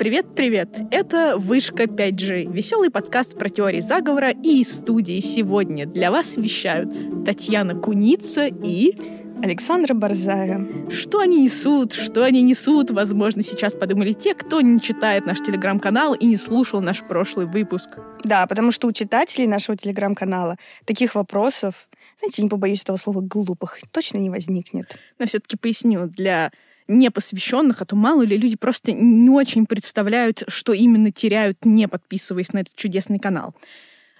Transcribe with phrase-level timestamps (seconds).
[0.00, 0.78] Привет-привет!
[0.90, 6.90] Это «Вышка 5G»— веселый подкаст про теории заговора, и из студии сегодня для вас вещают
[7.26, 8.96] Татьяна Куница и...
[9.42, 10.66] Александра Борзая.
[10.90, 16.14] Что они несут, что они несут, возможно, сейчас подумали те, кто не читает наш телеграм-канал
[16.14, 17.98] и не слушал наш прошлый выпуск.
[18.24, 20.56] Да, потому что у читателей нашего телеграм-канала
[20.86, 21.88] таких вопросов,
[22.18, 24.96] знаете, не побоюсь этого слова, глупых, точно не возникнет.
[25.18, 26.52] Но все-таки поясню, для
[26.90, 32.52] непосвященных, а то мало ли люди просто не очень представляют, что именно теряют, не подписываясь
[32.52, 33.54] на этот чудесный канал.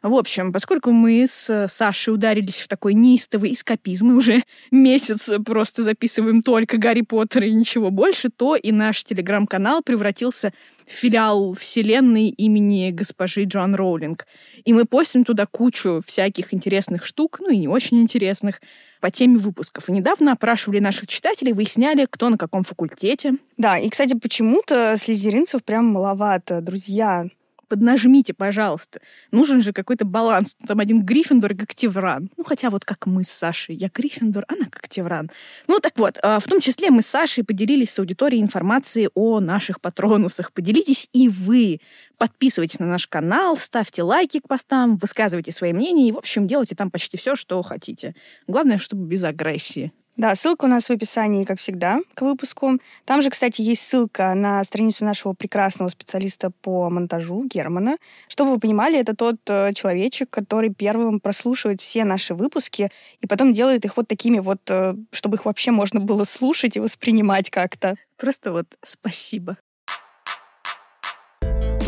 [0.02, 5.82] В общем, поскольку мы с Сашей ударились в такой неистовый эскапизм, мы уже месяц просто
[5.82, 10.52] записываем только Гарри Поттера и ничего больше, то и наш телеграм-канал превратился
[10.86, 14.26] в филиал вселенной имени госпожи Джоан Роулинг.
[14.64, 18.62] И мы постим туда кучу всяких интересных штук, ну и не очень интересных,
[19.00, 19.88] по теме выпусков.
[19.88, 23.34] И недавно опрашивали наших читателей, выясняли, кто на каком факультете.
[23.56, 26.60] Да, и, кстати, почему-то слезеринцев прям маловато.
[26.60, 27.26] Друзья,
[27.70, 29.00] поднажмите, пожалуйста.
[29.30, 30.56] Нужен же какой-то баланс.
[30.66, 32.28] Там один Гриффиндор и Коктевран.
[32.36, 33.76] Ну, хотя вот как мы с Сашей.
[33.76, 35.30] Я Гриффиндор, она Коктевран.
[35.68, 39.40] Ну, так вот, а, в том числе мы с Сашей поделились с аудиторией информацией о
[39.40, 40.52] наших патронусах.
[40.52, 41.80] Поделитесь и вы.
[42.18, 46.74] Подписывайтесь на наш канал, ставьте лайки к постам, высказывайте свои мнения и, в общем, делайте
[46.74, 48.14] там почти все, что хотите.
[48.46, 49.92] Главное, чтобы без агрессии.
[50.20, 52.72] Да, ссылка у нас в описании, как всегда, к выпуску.
[53.06, 57.96] Там же, кстати, есть ссылка на страницу нашего прекрасного специалиста по монтажу Германа.
[58.28, 62.90] Чтобы вы понимали, это тот э, человечек, который первым прослушивает все наши выпуски
[63.22, 66.80] и потом делает их вот такими вот, э, чтобы их вообще можно было слушать и
[66.80, 67.94] воспринимать как-то.
[68.18, 69.56] Просто вот спасибо.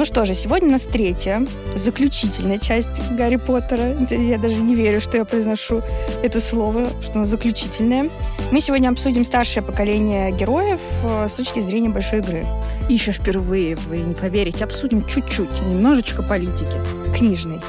[0.03, 3.95] Ну что же, сегодня у нас третья, заключительная часть Гарри Поттера.
[4.11, 5.81] Я даже не верю, что я произношу
[6.25, 8.11] это слово, что оно заключительное.
[8.51, 12.45] Мы сегодня обсудим старшее поколение героев э, с точки зрения большой игры.
[12.89, 16.81] И еще впервые, вы не поверите, обсудим чуть-чуть, немножечко политики.
[17.17, 17.61] Книжной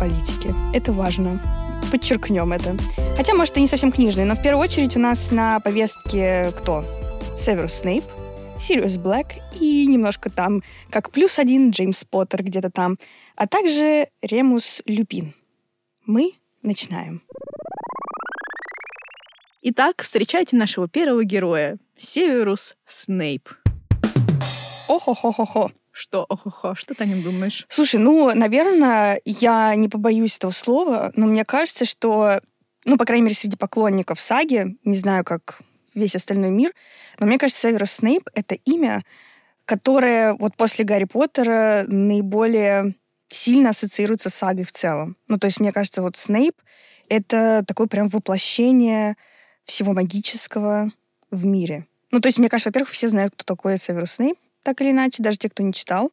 [0.00, 0.54] политики.
[0.74, 1.42] Это важно.
[1.90, 2.74] Подчеркнем это.
[3.18, 6.86] Хотя, может, и не совсем книжной, но в первую очередь у нас на повестке кто?
[7.36, 8.04] Северус Снейп—
[8.62, 12.96] Сириус Блэк и немножко там, как плюс один Джеймс Поттер где-то там,
[13.34, 15.34] а также Ремус Люпин.
[16.06, 17.24] Мы начинаем.
[19.62, 23.48] Итак, встречайте нашего первого героя, Северус Снейп.
[24.86, 25.72] Охо-хо-хо-хо.
[25.90, 27.66] Что, охо-хо, что ты о нем думаешь?
[27.68, 32.40] Слушай, ну, наверное, я не побоюсь этого слова, но мне кажется, что,
[32.84, 35.62] ну, по крайней мере, среди поклонников саги, не знаю, как
[35.94, 36.72] весь остальной мир.
[37.18, 39.04] Но мне кажется, Северус Снейп— это имя,
[39.64, 42.94] которое вот после Гарри Поттера наиболее
[43.28, 45.16] сильно ассоциируется с сагой в целом.
[45.28, 46.54] Ну, то есть, мне кажется, вот Снейп—
[47.08, 49.16] это такое прям воплощение
[49.64, 50.90] всего магического
[51.30, 51.86] в мире.
[52.10, 55.22] Ну, то есть, мне кажется, во-первых, все знают, кто такой Северус Снейп, так или иначе,
[55.22, 56.12] даже те, кто не читал.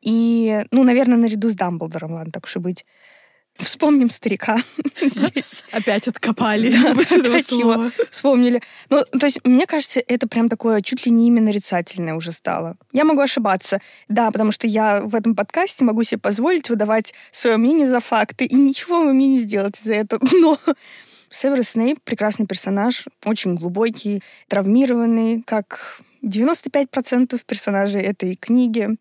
[0.00, 2.86] И, ну, наверное, наряду с Дамблдором, ладно, так уж и быть.
[3.58, 4.56] Вспомним старика
[5.00, 5.64] здесь.
[5.72, 6.70] Опять откопали.
[6.70, 8.62] Да, опять его вспомнили.
[8.88, 12.76] Ну, то есть, мне кажется, это прям такое чуть ли не имя нарицательное уже стало.
[12.92, 13.80] Я могу ошибаться.
[14.08, 18.46] Да, потому что я в этом подкасте могу себе позволить выдавать свое мнение за факты,
[18.46, 20.18] и ничего вы мне не сделаете за это.
[20.32, 20.58] Но
[21.30, 28.96] Северус Снейп— прекрасный персонаж, очень глубокий, травмированный, как 95% персонажей этой книги.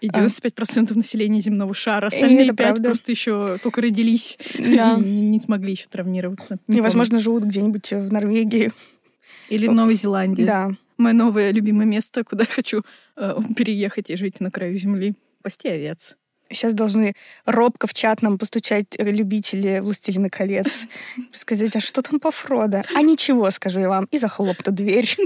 [0.00, 0.94] И 95% а.
[0.94, 2.06] населения земного шара.
[2.06, 2.84] Остальные пять правда.
[2.84, 4.96] просто еще только родились да.
[4.96, 6.58] и не, не смогли еще травмироваться.
[6.68, 8.72] Не и, возможно, живут где-нибудь в Норвегии.
[9.48, 10.44] Или в Новой Зеландии.
[10.44, 10.70] Да.
[10.96, 12.82] Мое новое любимое место, куда я хочу
[13.16, 15.14] э, переехать и жить на краю земли.
[15.42, 16.16] Пасти овец.
[16.50, 17.14] Сейчас должны
[17.46, 20.86] робко в чат нам постучать любители «Властелина колец».
[21.32, 22.82] Сказать, а что там по Фродо?
[22.94, 24.06] А ничего, скажу я вам.
[24.10, 25.16] И захлопну дверь.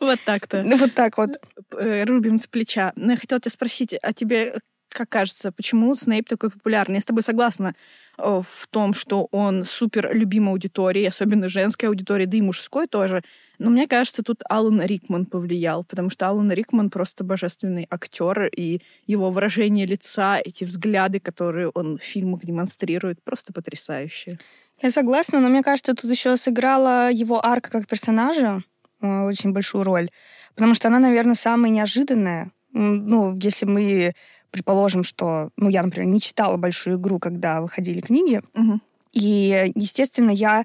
[0.00, 0.62] Вот так-то.
[0.78, 1.30] Вот так вот.
[1.76, 2.92] Э, рубим с плеча.
[2.96, 6.96] Но я хотела тебя спросить, а тебе как кажется, почему Снейп такой популярный?
[6.96, 7.74] Я с тобой согласна
[8.16, 13.22] э, в том, что он супер любим аудитории, особенно женской аудитории, да и мужской тоже.
[13.58, 18.80] Но мне кажется, тут Алан Рикман повлиял, потому что Алан Рикман просто божественный актер, и
[19.06, 24.38] его выражение лица, эти взгляды, которые он в фильмах демонстрирует, просто потрясающие.
[24.80, 28.62] Я согласна, но мне кажется, тут еще сыграла его арка как персонажа
[29.02, 30.08] э, очень большую роль,
[30.54, 32.52] потому что она, наверное, самая неожиданная.
[32.72, 34.12] Ну, если мы
[34.50, 38.80] предположим, что, ну, я, например, не читала большую игру, когда выходили книги, угу.
[39.12, 40.64] и, естественно, я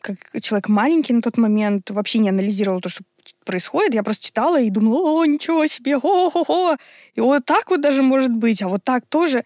[0.00, 3.04] как человек маленький на тот момент вообще не анализировала то, что
[3.44, 3.94] происходит.
[3.94, 6.76] Я просто читала и думала, о, ничего себе, о-хо-хо.
[7.14, 9.44] И вот так вот даже может быть, а вот так тоже.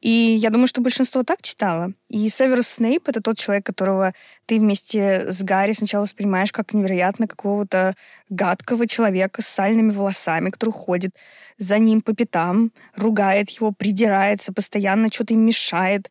[0.00, 1.92] И я думаю, что большинство так читало.
[2.08, 4.12] И Северус Снейп— это тот человек, которого
[4.44, 7.94] ты вместе с Гарри сначала воспринимаешь как невероятно какого-то
[8.28, 11.16] гадкого человека с сальными волосами, который ходит
[11.56, 16.10] за ним по пятам, ругает его, придирается, постоянно что-то им мешает.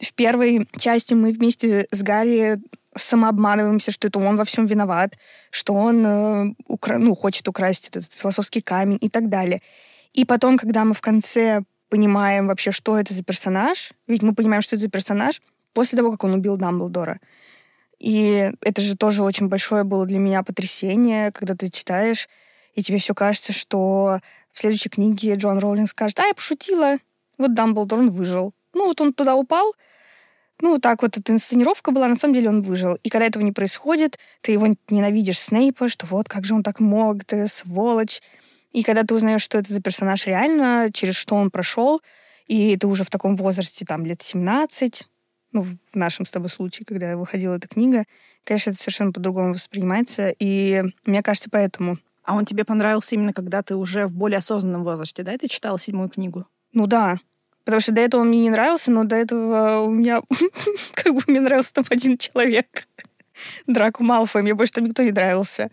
[0.00, 2.58] В первой части мы вместе с Гарри
[2.96, 5.14] самообманываемся, что это он во всем виноват,
[5.50, 6.98] что он э, укра...
[6.98, 9.60] ну, хочет украсть этот философский камень и так далее.
[10.14, 14.62] И потом, когда мы в конце понимаем вообще, что это за персонаж, ведь мы понимаем,
[14.62, 15.40] что это за персонаж
[15.72, 17.20] после того, как он убил Дамблдора.
[17.98, 22.28] И это же тоже очень большое было для меня потрясение, когда ты читаешь,
[22.74, 24.20] и тебе все кажется, что
[24.52, 26.96] в следующей книге Джон Роулинг скажет, а, я пошутила,
[27.38, 28.52] вот Дамблдор, он выжил.
[28.74, 29.74] Ну, вот он туда упал,
[30.60, 32.98] ну, так вот эта инсценировка была, на самом деле он выжил.
[33.02, 36.80] И когда этого не происходит, ты его ненавидишь Снейпа, что вот как же он так
[36.80, 38.22] мог, ты сволочь.
[38.72, 42.00] И когда ты узнаешь, что это за персонаж реально, через что он прошел,
[42.46, 45.04] и ты уже в таком возрасте, там, лет 17,
[45.52, 48.04] ну, в нашем с тобой случае, когда выходила эта книга,
[48.44, 50.34] конечно, это совершенно по-другому воспринимается.
[50.38, 51.98] И мне кажется, поэтому.
[52.22, 55.36] А он тебе понравился именно когда ты уже в более осознанном возрасте, да?
[55.38, 56.46] Ты читала седьмую книгу?
[56.72, 57.18] Ну да.
[57.64, 60.22] Потому что до этого он мне не нравился, но до этого у меня
[60.94, 62.86] как бы мне нравился там один человек.
[63.66, 64.42] Драку Малфой.
[64.42, 65.70] Мне больше там никто не нравился.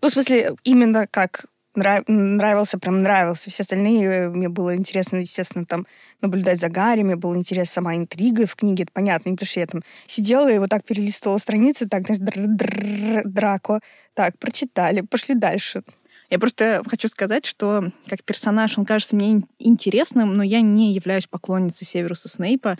[0.00, 1.46] Ну, в смысле, именно как
[1.78, 3.50] нравился, прям нравился.
[3.50, 5.86] Все остальные э, мне было интересно, естественно, там
[6.20, 9.66] наблюдать за Гарри, мне было интересно сама интрига в книге, это понятно, потому что я
[9.66, 13.80] там сидела и вот так перелистывала страницы, так, знаешь, Драко,
[14.14, 15.82] так, прочитали, пошли дальше.
[16.30, 21.26] Я просто хочу сказать, что как персонаж он кажется мне интересным, но я не являюсь
[21.26, 22.76] поклонницей Северуса Снейпа.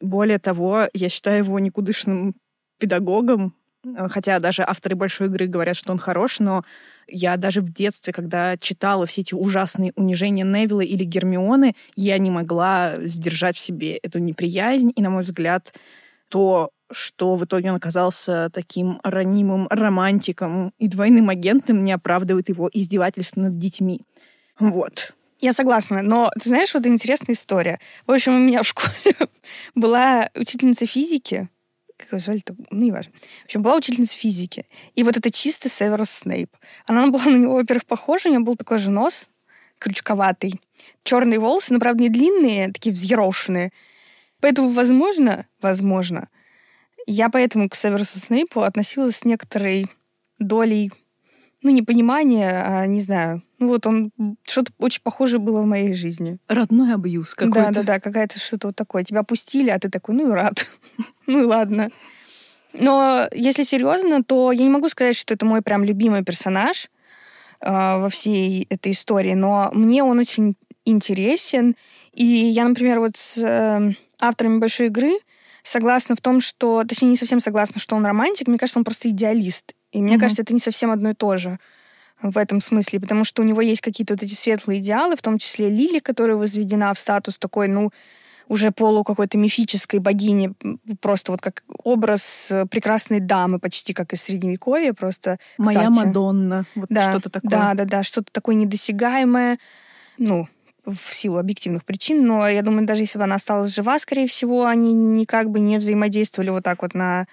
[0.00, 2.34] Более того, я считаю его никудышным
[2.78, 3.54] педагогом,
[4.08, 6.64] хотя даже авторы большой игры говорят, что он хорош, но
[7.10, 12.30] я даже в детстве, когда читала все эти ужасные унижения Невилла или Гермионы, я не
[12.30, 14.92] могла сдержать в себе эту неприязнь.
[14.94, 15.74] И, на мой взгляд,
[16.28, 22.70] то, что в итоге он оказался таким ранимым романтиком и двойным агентом, не оправдывает его
[22.72, 24.00] издевательство над детьми.
[24.58, 25.14] Вот.
[25.40, 27.80] Я согласна, но ты знаешь, вот интересная история.
[28.06, 29.16] В общем, у меня в школе
[29.74, 31.48] была учительница физики,
[32.00, 33.12] как ее звали-то, ну, не важно.
[33.42, 34.64] В общем, была учительница физики.
[34.94, 36.56] И вот это чисто Северус Снейп.
[36.86, 39.30] Она была на него, во-первых, похожа, у нее был такой же нос,
[39.78, 40.60] крючковатый,
[41.04, 43.70] черные волосы, но, правда, не длинные, такие взъерошенные,
[44.40, 46.28] Поэтому, возможно, возможно,
[47.06, 49.86] я поэтому к Северусу Снейпу относилась с некоторой
[50.38, 50.90] долей,
[51.62, 54.10] ну, непонимания, а, не знаю, вот он,
[54.44, 56.38] что-то очень похожее было в моей жизни.
[56.48, 57.66] Родной абьюз какой-то.
[57.66, 59.04] Да-да-да, какая-то что-то вот такое.
[59.04, 60.66] Тебя пустили, а ты такой, ну и рад.
[61.26, 61.90] ну и ладно.
[62.72, 66.88] Но если серьезно, то я не могу сказать, что это мой прям любимый персонаж
[67.60, 71.76] э, во всей этой истории, но мне он очень интересен.
[72.12, 75.12] И я, например, вот с э, авторами большой игры
[75.62, 78.48] согласна в том, что, точнее, не совсем согласна, что он романтик.
[78.48, 79.74] Мне кажется, он просто идеалист.
[79.92, 80.20] И мне mm-hmm.
[80.20, 81.58] кажется, это не совсем одно и то же
[82.22, 85.38] в этом смысле, потому что у него есть какие-то вот эти светлые идеалы, в том
[85.38, 87.90] числе Лили, которая возведена в статус такой, ну,
[88.48, 90.52] уже полу какой-то мифической богини,
[91.00, 95.38] просто вот как образ э, прекрасной дамы, почти как из Средневековья, просто...
[95.56, 97.50] Моя кстати, Мадонна, вот да, что-то такое.
[97.50, 99.58] Да, да, да, что-то такое недосягаемое,
[100.18, 100.48] ну,
[100.84, 104.66] в силу объективных причин, но я думаю, даже если бы она осталась жива, скорее всего,
[104.66, 107.26] они никак бы не взаимодействовали вот так вот на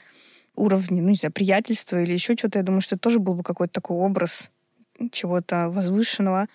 [0.56, 2.60] уровне, ну, не знаю, приятельства или еще что-то.
[2.60, 4.52] Я думаю, что это тоже был бы какой-то такой образ
[5.12, 6.48] чего-то возвышенного.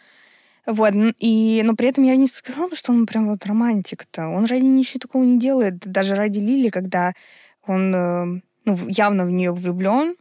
[0.67, 4.28] Вот, и, но при этом я не сказала, что он прям вот романтик-то.
[4.28, 5.78] Он ради ничего такого не делает.
[5.81, 7.12] Даже ради Лили, когда
[7.66, 8.25] он э,
[8.64, 10.14] ну, явно в нее влюблен,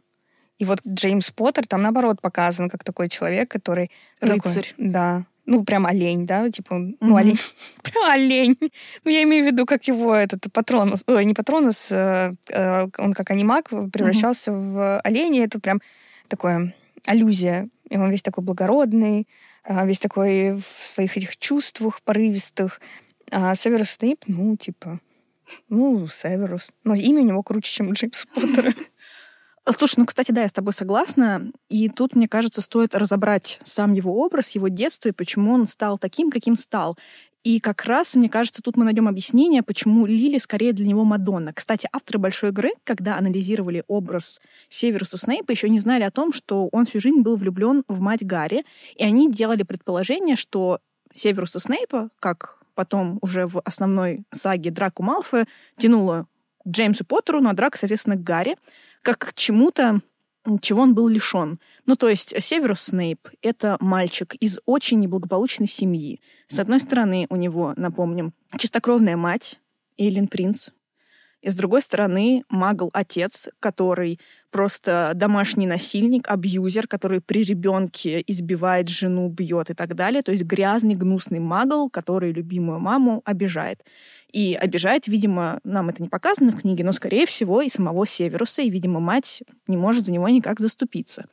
[0.58, 3.90] и вот Джеймс Поттер там, наоборот, показан как такой человек, который...
[4.20, 4.68] Рыцарь.
[4.68, 7.20] Такой, да, ну, прям олень, да, типа, ну, mm-hmm.
[7.20, 7.38] олень,
[7.82, 8.56] прям олень.
[9.04, 13.12] Ну, я имею в виду, как его этот патронус, ой, не патронус, э, э, он
[13.12, 14.72] как анимак превращался mm-hmm.
[14.72, 15.80] в оленя, это прям
[16.28, 16.74] такое
[17.06, 17.68] аллюзия.
[17.90, 19.28] И он весь такой благородный,
[19.64, 22.80] э, весь такой в своих этих чувствах порывистых.
[23.30, 25.00] А Северус Снейп, ну, типа,
[25.68, 26.70] ну, Северус.
[26.84, 28.74] Но имя у него круче, чем Джеймс Поттера.
[29.76, 31.52] Слушай, ну, кстати, да, я с тобой согласна.
[31.68, 35.98] И тут, мне кажется, стоит разобрать сам его образ, его детство и почему он стал
[35.98, 36.98] таким, каким стал.
[37.42, 41.52] И как раз, мне кажется, тут мы найдем объяснение, почему Лили скорее для него Мадонна.
[41.52, 46.68] Кстати, авторы большой игры, когда анализировали образ Северуса Снейпа, еще не знали о том, что
[46.70, 50.78] он всю жизнь был влюблен в мать Гарри, и они делали предположение, что
[51.12, 55.46] Северуса Снейпа, как потом уже в основной саге Драку Малфоя,
[55.78, 56.28] тянуло
[56.66, 58.56] Джеймсу Поттеру, ну а Драк, соответственно, к Гарри
[59.02, 60.00] как к чему-то
[60.60, 61.60] чего он был лишен.
[61.86, 66.20] Ну, то есть Северус Снейп— это мальчик из очень неблагополучной семьи.
[66.46, 69.60] С одной стороны, у него, напомним, чистокровная мать,
[69.98, 70.70] Эйлин Принц,
[71.42, 74.20] и с другой стороны, магл-отец, который
[74.52, 80.22] просто домашний насильник, абьюзер, который при ребенке избивает жену, бьет и так далее.
[80.22, 83.84] То есть грязный, гнусный магл, который любимую маму обижает.
[84.32, 88.62] И обижает, видимо, нам это не показано в книге, но, скорее всего, и самого Северуса,
[88.62, 91.26] и, видимо, мать не может за него никак заступиться.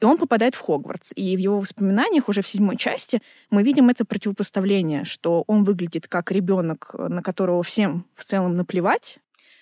[0.00, 1.12] И он попадает в Хогвартс.
[1.14, 6.08] И в его воспоминаниях уже в седьмой части мы видим это противопоставление, что он выглядит
[6.08, 9.18] как ребенок, на которого всем в целом наплевать,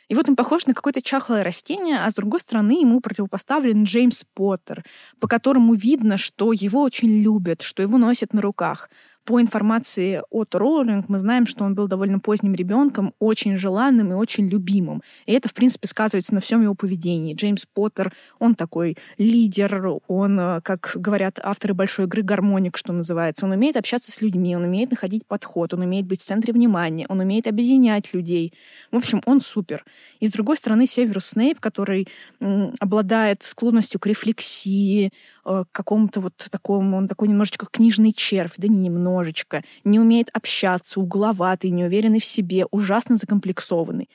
[0.08, 4.24] и вот он похож на какое-то чахлое растение, а с другой стороны ему противопоставлен Джеймс
[4.34, 4.84] Поттер,
[5.20, 8.88] по которому видно, что его очень любят, что его носят на руках
[9.28, 14.14] по информации от Роулинг мы знаем, что он был довольно поздним ребенком, очень желанным и
[14.14, 15.02] очень любимым.
[15.26, 17.34] И это, в принципе, сказывается на всем его поведении.
[17.34, 23.44] Джеймс Поттер, он такой лидер, он, э, как говорят авторы большой игры, гармоник, что называется.
[23.44, 27.04] Он умеет общаться с людьми, он умеет находить подход, он умеет быть в центре внимания,
[27.10, 28.54] он умеет объединять людей.
[28.90, 29.84] В общем, он супер.
[30.20, 32.08] И с другой стороны, Северус Снейп, который
[32.40, 35.12] м, обладает склонностью к рефлексии,
[35.48, 41.70] к какому-то вот такому, он такой немножечко книжный червь, да немножечко, не умеет общаться, угловатый,
[41.70, 44.08] неуверенный в себе, ужасно закомплексованный.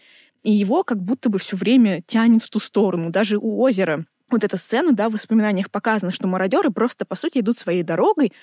[0.44, 3.10] И его как будто бы все время тянет в ту сторону.
[3.10, 7.40] Даже у озера вот эта сцена, да, в воспоминаниях показано, что мародеры просто, по сути,
[7.40, 8.34] идут своей дорогой,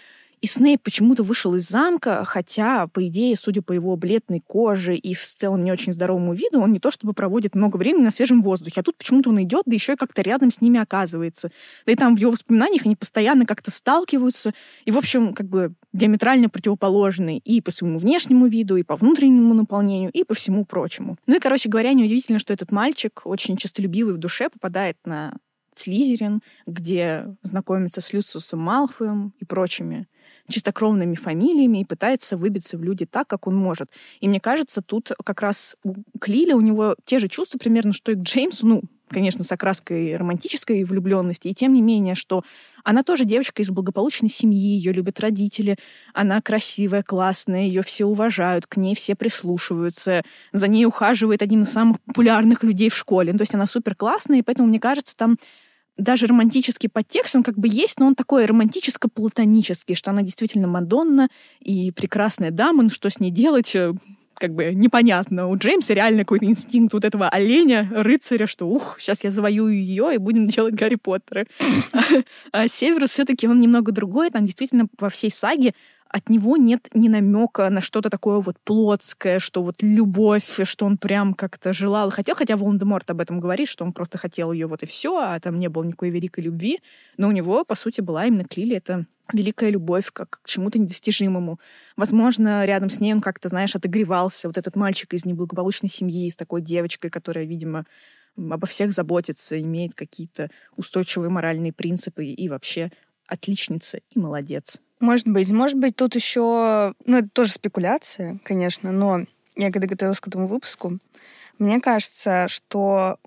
[0.40, 5.12] и Снейп почему-то вышел из замка, хотя, по идее, судя по его бледной коже и
[5.12, 8.42] в целом не очень здоровому виду, он не то чтобы проводит много времени на свежем
[8.42, 11.50] воздухе, а тут почему-то он идет, да еще и как-то рядом с ними оказывается.
[11.84, 14.54] Да и там в его воспоминаниях они постоянно как-то сталкиваются,
[14.86, 19.52] и, в общем, как бы диаметрально противоположные и по своему внешнему виду, и по внутреннему
[19.52, 21.18] наполнению, и по всему прочему.
[21.26, 25.34] Ну и, короче говоря, неудивительно, что этот мальчик, очень честолюбивый в душе, попадает на
[25.74, 30.06] Слизерин, где знакомится с Люциусом Малфоем и прочими
[30.50, 33.88] чистокровными фамилиями и пытается выбиться в люди так, как он может.
[34.20, 38.12] И мне кажется, тут как раз у Клиля у него те же чувства примерно, что
[38.12, 42.42] и к Джеймсу, ну, конечно, с окраской романтической влюбленности, и тем не менее, что
[42.84, 45.76] она тоже девочка из благополучной семьи, ее любят родители,
[46.14, 51.72] она красивая, классная, ее все уважают, к ней все прислушиваются, за ней ухаживает один из
[51.72, 53.32] самых популярных людей в школе.
[53.32, 55.36] Ну, то есть она супер классная, и поэтому, мне кажется, там
[56.00, 61.28] даже романтический подтекст, он как бы есть, но он такой романтическо-платонический, что она действительно Мадонна
[61.60, 63.92] и прекрасная дама, ну что с ней делать, э,
[64.40, 65.48] как бы непонятно.
[65.48, 70.14] У Джеймса реально какой-то инстинкт вот этого оленя, рыцаря, что ух, сейчас я завоюю ее
[70.14, 71.46] и будем делать Гарри Поттера.
[72.52, 75.74] А Северус все-таки он немного другой, там действительно во всей саге
[76.12, 80.98] от него нет ни намека на что-то такое вот плотское, что вот любовь, что он
[80.98, 84.82] прям как-то желал хотел, хотя Волан-де-Морт об этом говорит, что он просто хотел ее вот
[84.82, 86.80] и все, а там не было никакой великой любви,
[87.16, 90.80] но у него, по сути, была именно к Лили это великая любовь как к чему-то
[90.80, 91.60] недостижимому.
[91.96, 94.48] Возможно, рядом с ней он как-то, знаешь, отогревался.
[94.48, 97.86] Вот этот мальчик из неблагополучной семьи, с такой девочкой, которая, видимо,
[98.36, 102.90] обо всех заботится, имеет какие-то устойчивые моральные принципы и вообще
[103.28, 104.80] отличница и молодец.
[105.00, 105.50] Может быть.
[105.50, 106.94] Может быть, тут еще...
[107.06, 109.24] Ну, это тоже спекуляция, конечно, но
[109.56, 110.98] я когда готовилась к этому выпуску,
[111.58, 113.18] мне кажется, что,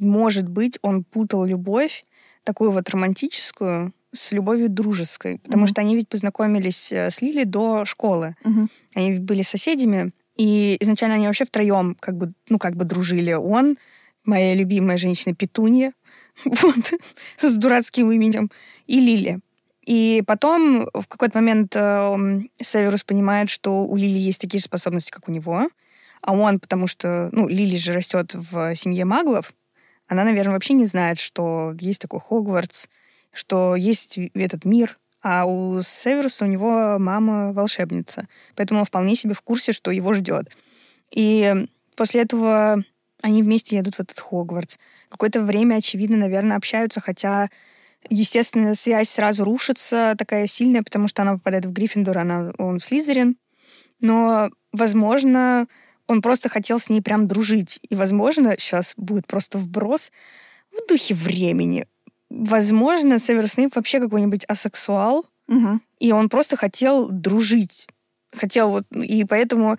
[0.00, 2.04] может быть, он путал любовь,
[2.44, 5.38] такую вот романтическую, с любовью дружеской.
[5.38, 5.68] Потому mm-hmm.
[5.68, 8.36] что они ведь познакомились э, с Лили до школы.
[8.44, 8.68] Mm-hmm.
[8.94, 13.32] Они были соседями, и изначально они вообще втроем как бы, ну, как бы дружили.
[13.32, 13.76] Он,
[14.24, 15.92] моя любимая женщина Петунья,
[16.44, 16.94] вот,
[17.38, 18.50] с дурацким именем,
[18.86, 19.40] и Лили.
[19.86, 25.10] И потом в какой-то момент э, Северус понимает, что у Лили есть такие же способности,
[25.10, 25.68] как у него,
[26.22, 29.52] а он, потому что, ну, Лили же растет в семье маглов,
[30.08, 32.86] она, наверное, вообще не знает, что есть такой Хогвартс,
[33.32, 39.34] что есть этот мир, а у Северуса у него мама волшебница, поэтому он вполне себе
[39.34, 40.50] в курсе, что его ждет.
[41.10, 42.82] И после этого
[43.22, 44.76] они вместе едут в этот Хогвартс.
[45.08, 47.48] Какое-то время, очевидно, наверное, общаются, хотя
[48.10, 52.84] Естественно, связь сразу рушится, такая сильная, потому что она попадает в Гриффиндор, она, он в
[52.84, 53.36] Слизерин.
[54.00, 55.66] Но, возможно,
[56.06, 57.80] он просто хотел с ней прям дружить.
[57.88, 60.12] И, возможно, сейчас будет просто вброс
[60.70, 61.86] в духе времени.
[62.30, 65.80] Возможно, Северус Снейп вообще какой-нибудь асексуал, угу.
[65.98, 67.86] и он просто хотел дружить.
[68.32, 68.84] Хотел вот...
[68.92, 69.78] И поэтому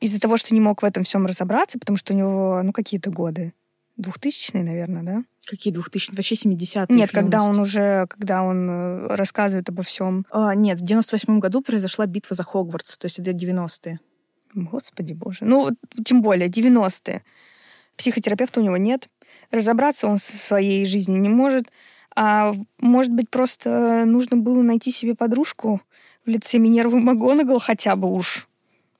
[0.00, 3.10] из-за того, что не мог в этом всем разобраться, потому что у него, ну, какие-то
[3.10, 3.54] годы,
[3.96, 5.22] двухтысячные, наверное, да?
[5.48, 6.86] Какие 2000 Вообще 70-е.
[6.94, 10.26] Нет, когда он уже, когда он э, рассказывает обо всем.
[10.30, 14.00] А, нет, в 98 году произошла битва за Хогвартс, то есть это 90-е.
[14.54, 15.40] Господи боже.
[15.42, 15.70] Ну,
[16.04, 17.22] тем более, 90-е.
[17.96, 19.08] Психотерапевта у него нет.
[19.50, 21.70] Разобраться он в своей жизни не может.
[22.14, 25.80] А может быть, просто нужно было найти себе подружку
[26.26, 28.48] в лице Минервы МакГонагал хотя бы уж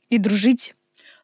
[0.08, 0.74] и дружить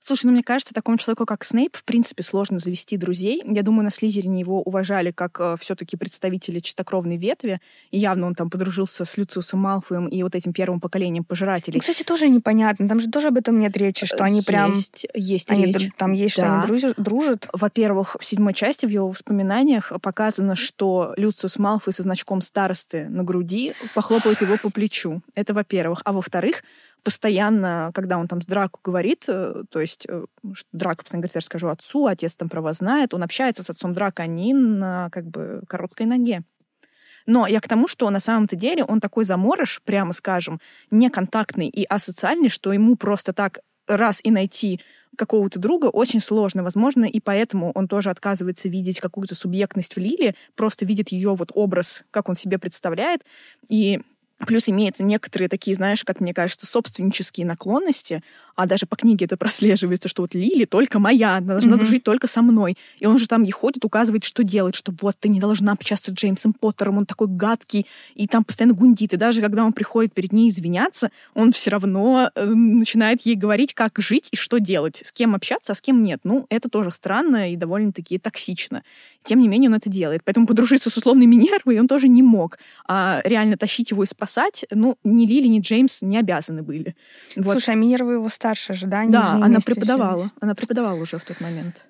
[0.06, 3.42] Слушай, ну мне кажется, такому человеку, как Снейп, в принципе, сложно завести друзей.
[3.46, 7.58] Я думаю, на Слизерине его уважали как э, все-таки представители чистокровной ветви.
[7.90, 11.76] И явно он там подружился с Люциусом Малфоем и вот этим первым поколением пожирателей.
[11.76, 12.86] Ну, кстати, тоже непонятно.
[12.86, 14.74] Там же тоже об этом нет речи, что они прям...
[14.74, 15.88] Есть, есть они, речь.
[15.96, 16.66] Там есть, да.
[16.66, 17.48] что они дружат.
[17.54, 23.24] Во-первых, в седьмой части в его воспоминаниях показано, что Люциус Малфой со значком старосты на
[23.24, 25.22] груди похлопает его по плечу.
[25.34, 26.02] Это во-первых.
[26.04, 26.62] А во-вторых,
[27.04, 31.34] постоянно, когда он там с Драку говорит, э, то есть э, что Драко постоянно говорит,
[31.36, 35.26] я расскажу отцу, отец там про знает, он общается с отцом Драка, они на как
[35.26, 36.42] бы короткой ноге.
[37.26, 41.84] Но я к тому, что на самом-то деле он такой заморыш, прямо скажем, неконтактный и
[41.84, 44.80] асоциальный, что ему просто так раз и найти
[45.16, 46.62] какого-то друга очень сложно.
[46.62, 51.50] Возможно, и поэтому он тоже отказывается видеть какую-то субъектность в Лиле, просто видит ее вот
[51.54, 53.24] образ, как он себе представляет.
[53.68, 54.00] И
[54.46, 58.22] Плюс имеет некоторые такие, знаешь, как мне кажется, собственнические наклонности,
[58.56, 61.78] а даже по книге это прослеживается, что вот Лили только моя, она должна mm-hmm.
[61.78, 62.76] дружить только со мной.
[62.98, 66.10] И он же там ей ходит, указывает, что делать, что вот ты не должна общаться
[66.10, 69.12] с Джеймсом Поттером, он такой гадкий, и там постоянно гундит.
[69.12, 73.74] И даже когда он приходит перед ней извиняться, он все равно э, начинает ей говорить,
[73.74, 76.20] как жить и что делать, с кем общаться, а с кем нет.
[76.24, 78.82] Ну, это тоже странно и довольно-таки токсично.
[79.24, 80.22] Тем не менее, он это делает.
[80.24, 82.58] Поэтому подружиться с условной Минервой он тоже не мог.
[82.86, 86.94] А реально тащить его и спасать, ну, ни Лили, ни Джеймс не обязаны были.
[87.36, 87.52] Вот.
[87.52, 89.00] Слушай, а Минерва его старше же, да?
[89.00, 90.16] Они да, она преподавала.
[90.16, 90.32] Учились.
[90.40, 91.86] Она преподавала уже в тот момент.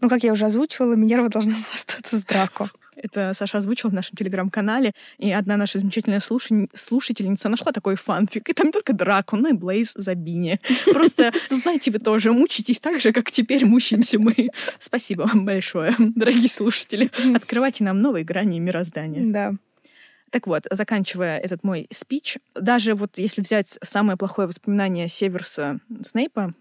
[0.00, 2.70] Ну, как я уже озвучивала, Минерва должна была остаться с Драко.
[2.96, 6.70] Это Саша озвучила в нашем телеграм-канале, и одна наша замечательная слушатель...
[6.72, 10.60] слушательница нашла такой фанфик, и там не только Драко, но и Блейз Забини.
[10.86, 14.48] Просто, знаете, вы тоже мучитесь так же, как теперь мучаемся мы.
[14.78, 17.10] Спасибо вам большое, дорогие слушатели.
[17.34, 19.30] Открывайте нам новые грани мироздания.
[19.30, 19.54] Да.
[20.36, 26.52] Так вот, заканчивая этот мой спич, даже вот если взять самое плохое воспоминание Северса Снейпа,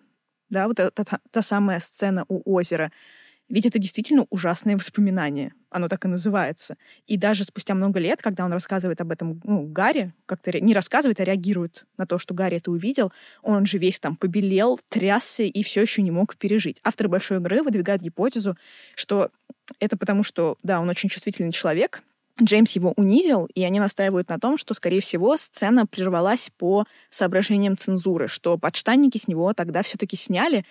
[0.49, 2.89] да, вот та, та, та самая сцена у озера,
[3.49, 5.51] ведь это действительно ужасное воспоминание.
[5.69, 6.77] Оно так и называется.
[7.05, 11.19] И даже спустя много лет, когда он рассказывает об этом ну, Гарри, как-то не рассказывает,
[11.19, 15.63] а реагирует на то, что Гарри это увидел, он же весь там побелел, трясся и
[15.63, 16.79] все еще не мог пережить.
[16.85, 18.57] Авторы большой игры выдвигают гипотезу,
[18.95, 19.31] что
[19.81, 22.03] это потому, что, да, он очень чувствительный человек,
[22.41, 27.77] Джеймс его унизил, и они настаивают на том, что, скорее всего, сцена прервалась по соображениям
[27.77, 30.65] цензуры, что подштанники с него тогда все-таки сняли,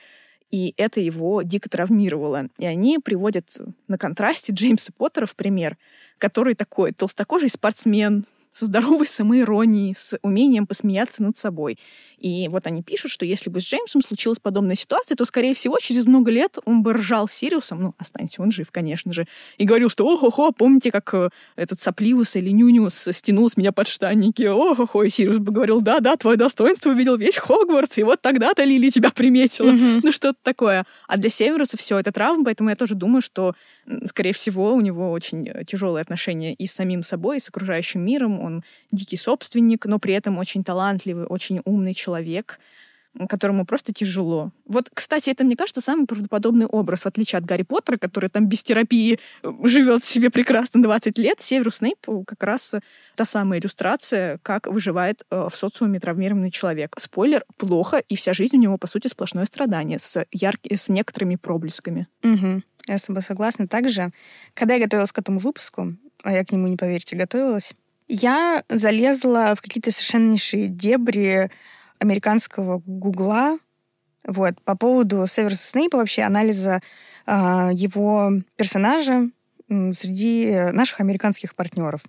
[0.50, 2.48] и это его дико травмировало.
[2.59, 3.57] И они приводят
[3.88, 5.79] на контрасте Джеймса Поттера в пример,
[6.18, 11.77] который такой толстокожий спортсмен, со здоровой самоиронией, с умением посмеяться над собой.
[12.19, 15.79] И вот они пишут, что если бы с Джеймсом случилась подобная ситуация, то, скорее всего,
[15.81, 19.27] через много лет он бы ржал Сириусом, ну, останется он жив, конечно же,
[19.59, 24.43] и говорил, что ого-хо, помните, как э, этот Сапливус или Нюниус стянул с меня подштанники,
[24.43, 28.88] ого-хо, и Сириус бы говорил, да-да, твое достоинство увидел весь Хогвартс, и вот тогда-то Лили
[28.88, 29.71] тебя приметила.
[29.71, 30.01] Mm-hmm.
[30.05, 30.87] Ну, что-то такое.
[31.09, 33.55] А для Северуса все это травма, поэтому я тоже думаю, что,
[34.05, 38.01] скорее всего, у него очень э, тяжелые отношения и с самим собой, и с окружающим
[38.01, 38.43] миром.
[38.44, 42.59] Он дикий собственник, но при этом очень талантливый, очень умный человек
[43.28, 44.50] которому просто тяжело.
[44.66, 48.48] Вот, кстати, это, мне кажется, самый правдоподобный образ, в отличие от Гарри Поттера, который там
[48.48, 51.40] без терапии э, живет себе прекрасно 20 лет.
[51.40, 52.74] Северус Снейп как раз
[53.14, 56.94] та самая иллюстрация, как выживает э, в социуме травмированный человек.
[56.98, 61.37] Спойлер, плохо, и вся жизнь у него, по сути, сплошное страдание с, яркими, с некоторыми
[61.37, 62.09] проблесками.
[62.24, 62.62] Угу.
[62.88, 63.68] Я с тобой согласна.
[63.68, 64.11] Также,
[64.54, 67.74] когда я готовилась к этому выпуску, а я к нему, не поверите, готовилась,
[68.09, 71.51] я залезла в какие-то совершеннейшие дебри
[71.99, 73.59] американского Гугла
[74.27, 76.81] вот, по поводу Северса Снейпа, вообще анализа
[77.27, 79.29] э, его персонажа
[79.69, 82.03] среди наших американских партнеров.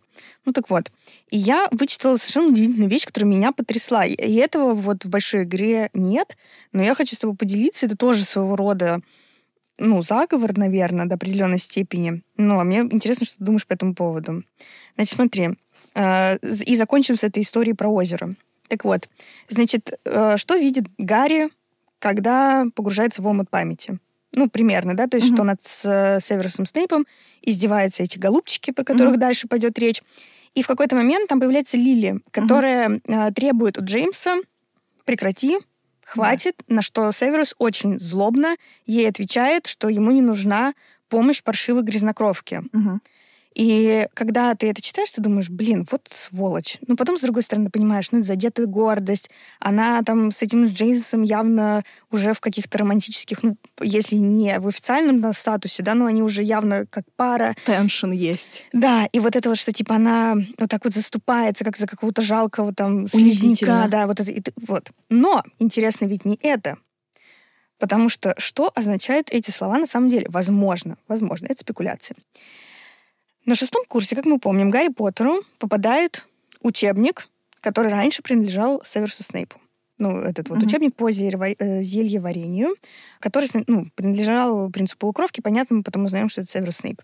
[0.43, 0.91] Ну так вот.
[1.29, 4.05] И я вычитала совершенно удивительную вещь, которая меня потрясла.
[4.05, 6.37] И этого вот в большой игре нет,
[6.73, 7.85] но я хочу с тобой поделиться.
[7.85, 8.99] Это тоже своего рода
[9.77, 12.23] ну, заговор, наверное, до определенной степени.
[12.37, 14.43] Но мне интересно, что ты думаешь по этому поводу.
[14.95, 15.49] Значит, смотри.
[15.95, 18.35] Э, и закончим с этой историей про озеро.
[18.67, 19.07] Так вот,
[19.47, 21.49] значит, э, что видит Гарри,
[21.99, 23.97] когда погружается в омут памяти?
[24.33, 25.35] Ну, примерно, да, то есть, mm-hmm.
[25.35, 27.05] что над с Северусом Снейпом
[27.41, 29.19] издеваются эти голубчики, про которых mm-hmm.
[29.19, 30.03] дальше пойдет речь.
[30.53, 33.33] И в какой-то момент там появляется Лили, которая mm-hmm.
[33.33, 34.37] требует у Джеймса
[35.05, 35.57] прекрати,
[36.03, 36.75] хватит, да.
[36.75, 40.73] на что Северус очень злобно ей отвечает, что ему не нужна
[41.07, 42.63] помощь паршивой грязнокровки.
[42.73, 42.99] Угу.
[43.55, 46.77] И когда ты это читаешь, ты думаешь, блин, вот сволочь.
[46.87, 49.29] Но потом, с другой стороны, понимаешь, ну, это задетая гордость.
[49.61, 55.21] Она там с этим Джеймсом явно уже в каких-то романтических, ну, если не в официальном
[55.21, 57.55] да, статусе, да, но они уже явно как пара.
[57.65, 58.65] Теншн есть.
[58.73, 62.21] Да, и вот это вот, что типа она вот так вот заступается, как за какого-то
[62.21, 64.31] жалкого там слизняка, да, вот это.
[64.31, 64.91] И, вот.
[65.09, 66.77] Но интересно ведь не это.
[67.79, 70.27] Потому что что означают эти слова на самом деле?
[70.29, 72.15] Возможно, возможно, это спекуляция.
[73.45, 76.27] На шестом курсе, как мы помним, Гарри Поттеру попадает
[76.61, 77.27] учебник,
[77.61, 79.59] который раньше принадлежал Северсу Снейпу.
[79.97, 80.65] Ну, этот вот mm-hmm.
[80.65, 81.13] учебник по э,
[81.83, 82.75] зельеварению,
[83.19, 87.01] который ну, принадлежал принцу полукровки, понятно, мы потом узнаем, что это Северус Снейп.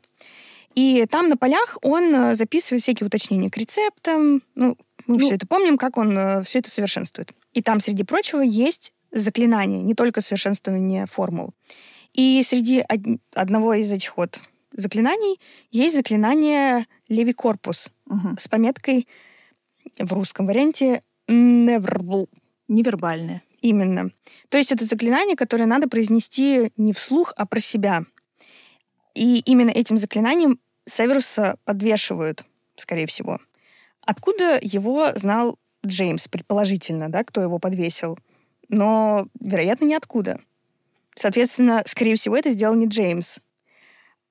[0.76, 4.42] И там на полях он э, записывает всякие уточнения к рецептам.
[4.56, 4.78] Ну,
[5.08, 7.32] мы ну, все это помним, как он э, все это совершенствует.
[7.54, 11.54] И там, среди прочего, есть заклинания, не только совершенствование формул.
[12.14, 14.42] И среди од- одного из этих вот
[14.74, 18.36] заклинаний есть заклинание Леви Корпус угу.
[18.38, 19.08] с пометкой
[19.98, 22.28] в русском варианте Neverbal.
[22.68, 23.44] Невербальное.
[23.62, 24.12] Именно.
[24.50, 28.04] То есть это заклинание, которое надо произнести не вслух, а про себя.
[29.14, 32.44] И именно этим заклинанием Северуса подвешивают,
[32.76, 33.40] скорее всего.
[34.06, 38.18] Откуда его знал Джеймс, предположительно, да, кто его подвесил?
[38.70, 40.40] Но, вероятно, ниоткуда.
[41.16, 43.40] Соответственно, скорее всего, это сделал не Джеймс.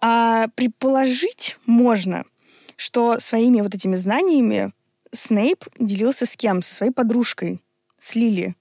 [0.00, 2.24] А предположить можно,
[2.76, 4.72] что своими вот этими знаниями
[5.12, 6.62] Снейп делился с кем?
[6.62, 7.60] Со своей подружкой,
[7.98, 8.56] с Лили.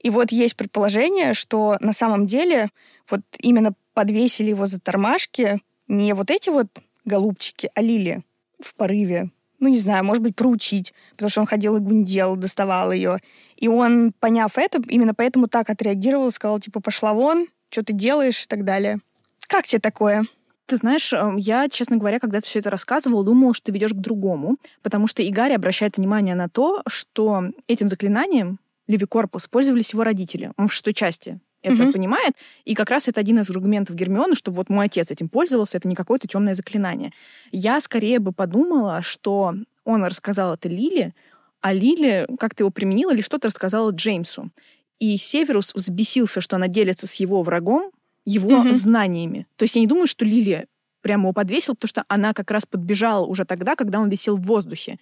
[0.00, 2.70] И вот есть предположение, что на самом деле
[3.08, 6.66] вот именно подвесили его за тормашки не вот эти вот
[7.04, 8.22] голубчики, а Лили
[8.60, 9.30] в порыве.
[9.60, 13.18] Ну, не знаю, может быть, проучить, потому что он ходил и гундел, доставал ее.
[13.56, 18.44] И он, поняв это, именно поэтому так отреагировал, сказал, типа, пошла вон, что ты делаешь
[18.44, 18.98] и так далее.
[19.46, 20.26] Как тебе такое?
[20.66, 23.92] Ты знаешь, эм, я, честно говоря, когда ты все это рассказывал, думала, что ты ведешь
[23.92, 30.04] к другому, потому что Игарь обращает внимание на то, что этим заклинанием Левикорпус пользовались его
[30.04, 30.52] родители.
[30.56, 31.92] Он в шестой части это угу.
[31.92, 32.34] понимает.
[32.64, 35.88] И как раз это один из аргументов Гермионы, что вот мой отец этим пользовался, это
[35.88, 37.12] не какое-то темное заклинание.
[37.50, 41.14] Я скорее бы подумала, что он рассказал это Лили,
[41.60, 44.50] а Лили как-то его применила или что-то рассказала Джеймсу.
[44.98, 47.90] И Северус взбесился, что она делится с его врагом,
[48.24, 48.72] его mm-hmm.
[48.72, 49.46] знаниями.
[49.56, 50.66] То есть я не думаю, что Лилия
[51.02, 54.42] прямо его подвесил, потому что она как раз подбежала уже тогда, когда он висел в
[54.42, 54.98] воздухе.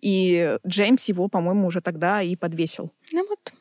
[0.00, 2.92] И Джеймс его, по-моему, уже тогда и подвесил.
[3.12, 3.52] Ну вот,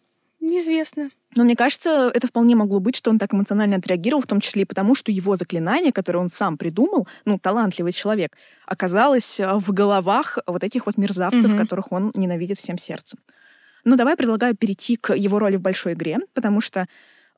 [0.41, 1.09] неизвестно.
[1.35, 4.61] Но мне кажется, это вполне могло быть, что он так эмоционально отреагировал, в том числе
[4.61, 9.71] и потому, что его заклинание, которое он сам придумал, ну, талантливый человек, оказалось э, в
[9.73, 11.57] головах вот этих вот мерзавцев, mm-hmm.
[11.57, 13.19] которых он ненавидит всем сердцем.
[13.83, 16.87] Но давай предлагаю перейти к его роли в большой игре, потому что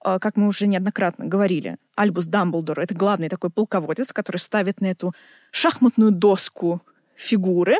[0.02, 5.14] как мы уже неоднократно говорили, Альбус Дамблдор— это главный такой полководец, который ставит на эту
[5.52, 6.82] шахматную доску
[7.16, 7.78] фигуры,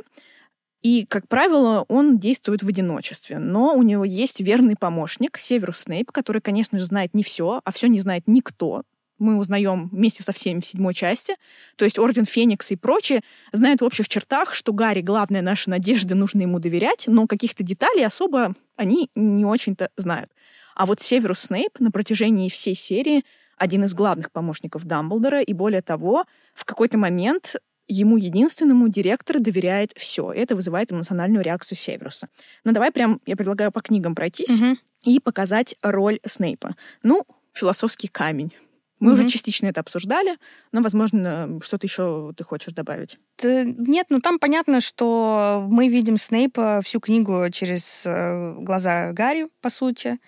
[0.82, 3.40] и, как правило, он действует в одиночестве.
[3.40, 7.72] Но у него есть верный помощник, Северус Снейп, который, конечно же, знает не все, а
[7.72, 8.84] все не знает никто.
[9.20, 11.36] Мы узнаем вместе со всеми в седьмой части.
[11.76, 16.14] То есть Орден Феникса и прочее знают в общих чертах, что Гарри— главная наша надежда,
[16.14, 20.30] нужно ему доверять, но каких-то деталей особо они не очень-то знают.
[20.78, 23.26] А вот Северус Снейп на протяжении всей серии
[23.58, 27.56] один из главных помощников Дамблдора, и более того, в какой-то момент
[27.88, 30.32] ему единственному директор доверяет все.
[30.32, 32.30] Это вызывает эмоциональную реакцию Северуса.
[32.64, 34.78] Но давай прям, я предлагаю по книгам пройтись угу.
[35.04, 36.76] и показать роль Снейпа.
[37.02, 38.54] Ну, философский камень.
[39.00, 39.22] Мы угу.
[39.22, 40.38] уже частично это обсуждали,
[40.72, 43.18] но, возможно, что-то еще ты хочешь добавить.
[43.42, 49.72] Нет, ну там понятно, что мы видим Снейпа всю книгу через э, глаза Гарри, по
[49.72, 50.20] сути.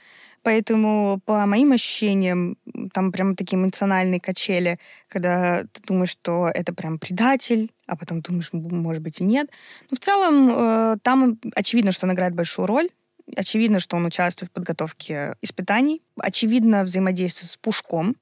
[0.44, 2.58] Поэтому, по моим ощущениям,
[2.94, 8.50] там прям такие эмоциональные качели, когда ты думаешь, что это прям предатель, а потом думаешь,
[8.54, 9.50] может быть, и нет.
[9.90, 12.90] Но в целом э, там очевидно, что он играет большую роль.
[13.36, 16.02] Очевидно, что он участвует в подготовке испытаний.
[16.18, 18.16] Очевидно, взаимодействует с Пушком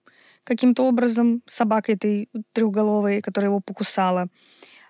[0.44, 4.28] каким-то образом, собакой этой трехголовой, которая его покусала.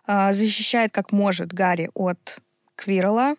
[0.08, 2.40] Э, защищает как может Гарри от
[2.76, 3.36] Квирла,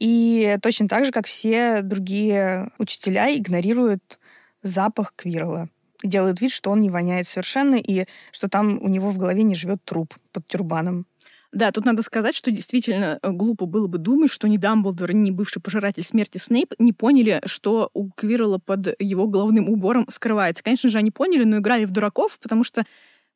[0.00, 4.18] и точно так же, как все другие учителя, игнорируют
[4.62, 5.68] запах Квирла.
[6.02, 9.54] Делают вид, что он не воняет совершенно, и что там у него в голове не
[9.54, 11.06] живет труп под тюрбаном.
[11.52, 15.32] Да, тут надо сказать, что действительно э, глупо было бы думать, что ни Дамблдор, ни
[15.32, 20.62] бывший пожиратель смерти Снейп не поняли, что у Квирла под его головным убором скрывается.
[20.62, 22.84] Конечно же, они поняли, но играли в дураков, потому что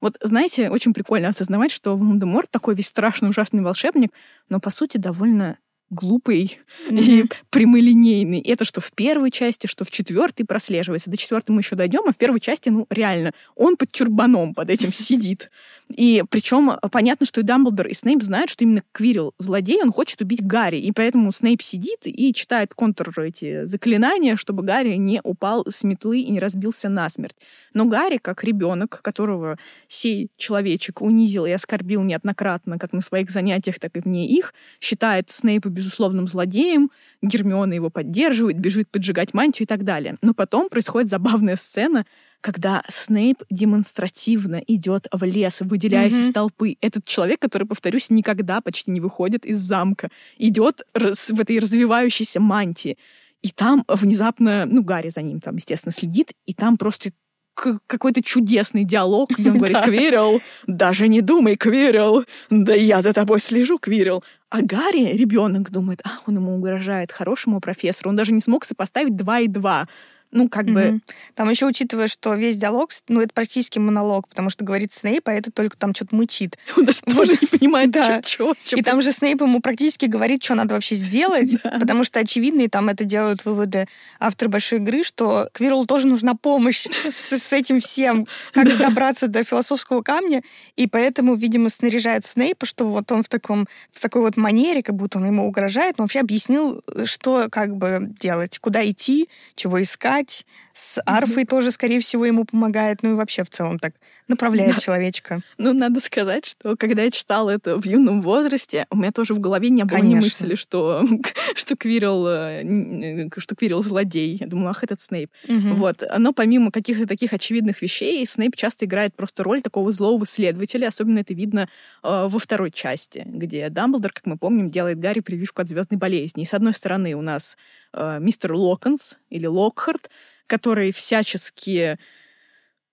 [0.01, 4.13] вот, знаете, очень прикольно осознавать, что Волан-де-Морт такой весь страшный, ужасный волшебник,
[4.49, 5.59] но, по сути, довольно
[5.91, 7.01] глупый mm-hmm.
[7.01, 8.41] и прямолинейный.
[8.41, 11.11] Это что в первой части, что в четвертой прослеживается.
[11.11, 14.71] До четвертой мы еще дойдем, а в первой части, ну, реально, он под тюрбаном под
[14.71, 15.51] этим сидит.
[15.95, 20.21] И причем понятно, что и Дамблдор, и Снейп знают, что именно Квирил злодей, он хочет
[20.21, 20.79] убить Гарри.
[20.79, 26.21] И поэтому Снейп сидит и читает контур эти заклинания, чтобы Гарри не упал с метлы
[26.21, 27.37] и не разбился насмерть.
[27.75, 33.79] Но Гарри, как ребенок, которого сей человечек унизил и оскорбил неоднократно, как на своих занятиях,
[33.79, 39.69] так и вне их, считает Снейпа безусловным злодеем, Гермиона его поддерживает, бежит поджигать мантию и
[39.69, 40.17] так далее.
[40.23, 42.07] Но потом происходит забавная сцена,
[42.41, 46.29] когда Снейп демонстративно идет в лес, выделяясь mm-hmm.
[46.29, 46.77] из толпы.
[46.81, 52.99] Этот человек, который, повторюсь, никогда почти не выходит из замка, идет в этой развивающейся мантии.
[53.43, 57.13] И там внезапно, ну, Гарри за ним там, естественно, следит, и там просто
[57.55, 63.41] какой-то чудесный диалог, где он говорит, Квирел, даже не думай, Квирел, да я за тобой
[63.41, 64.23] слежу, Квирел.
[64.51, 68.11] А Гарри, ребенок, думает, ах, он ему угрожает, хорошему профессору.
[68.11, 69.89] Он даже не смог сопоставить два и два.
[70.35, 70.91] Ну, как mm-hmm.
[70.93, 71.01] бы...
[71.37, 75.33] Там еще учитывая, что весь диалог, ну, это практически монолог, потому что говорит Снейп, а
[75.33, 76.59] это только там что-то мычит.
[76.77, 78.21] Он даже тоже не понимает, да.
[78.25, 78.55] что.
[78.73, 82.69] И там же Снейп ему практически говорит, что надо вообще сделать, потому что очевидно, и
[82.69, 83.87] там это делают выводы
[84.19, 90.03] автор большой игры, что Квирлу тоже нужна помощь с этим всем, как добраться до философского
[90.03, 90.43] камня,
[90.75, 94.97] и поэтому, видимо, снаряжают Снейпа, что вот он в таком в такой вот манере, как
[94.97, 100.24] будто он ему угрожает, но вообще объяснил, что как бы делать, куда идти, чего искать,
[100.25, 100.47] играть.
[100.75, 101.49] С арфой mm-hmm.
[101.49, 103.05] тоже, скорее всего, ему помогает.
[103.05, 103.95] Ну и вообще в целом так
[104.27, 104.81] направляет да.
[104.81, 105.41] человечка.
[105.57, 109.39] Ну, надо сказать, что когда я читала это в юном возрасте, у меня тоже в
[109.39, 110.19] голове не было Конечно.
[110.19, 111.07] ни мысли, что,
[111.55, 114.39] что, Квирл, э, что Квирл злодей.
[114.41, 115.31] Я думала, ах, этот Снейп.
[115.47, 115.75] Угу.
[115.77, 116.03] Вот.
[116.19, 120.89] Но помимо каких-то таких очевидных вещей, Снейп часто играет просто роль такого злого следователя.
[120.89, 121.69] Особенно это видно
[122.03, 126.43] э, во второй части, где Дамблдор, как мы помним, делает Гарри прививку от звездной болезни.
[126.43, 127.57] И с одной стороны у нас
[127.93, 130.11] э, мистер Локонс или Локхарт,
[130.47, 131.99] который всячески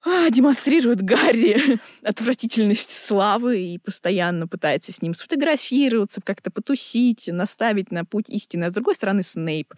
[0.03, 8.03] а, демонстрирует Гарри отвратительность славы и постоянно пытается с ним сфотографироваться, как-то потусить, наставить на
[8.03, 8.65] путь истины.
[8.65, 9.73] А с другой стороны Снейп.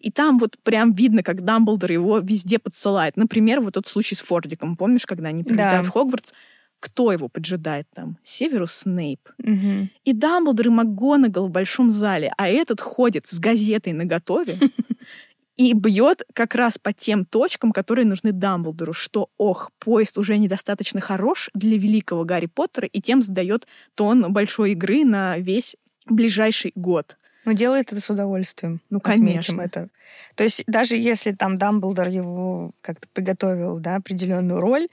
[0.00, 3.16] И там вот прям видно, как Дамблдор его везде подсылает.
[3.18, 4.76] Например, вот тот случай с Фордиком.
[4.76, 5.90] Помнишь, когда они прилетают да.
[5.90, 6.32] в Хогвартс?
[6.80, 8.18] Кто его поджидает там?
[8.22, 9.20] Северус Снейп.
[9.38, 9.88] Угу.
[10.04, 14.58] И Дамблдор и МакГонагал в большом зале, а этот ходит с газетой наготове
[15.56, 21.00] и бьет как раз по тем точкам, которые нужны Дамблдору, что, ох, поезд уже недостаточно
[21.00, 27.16] хорош для великого Гарри Поттера, и тем задает тон большой игры на весь ближайший год.
[27.46, 28.80] Ну, делает это с удовольствием.
[28.90, 29.60] Ну, конечно.
[29.62, 29.88] это.
[30.34, 34.88] То есть даже если там Дамблдор его как-то приготовил, да, определенную роль,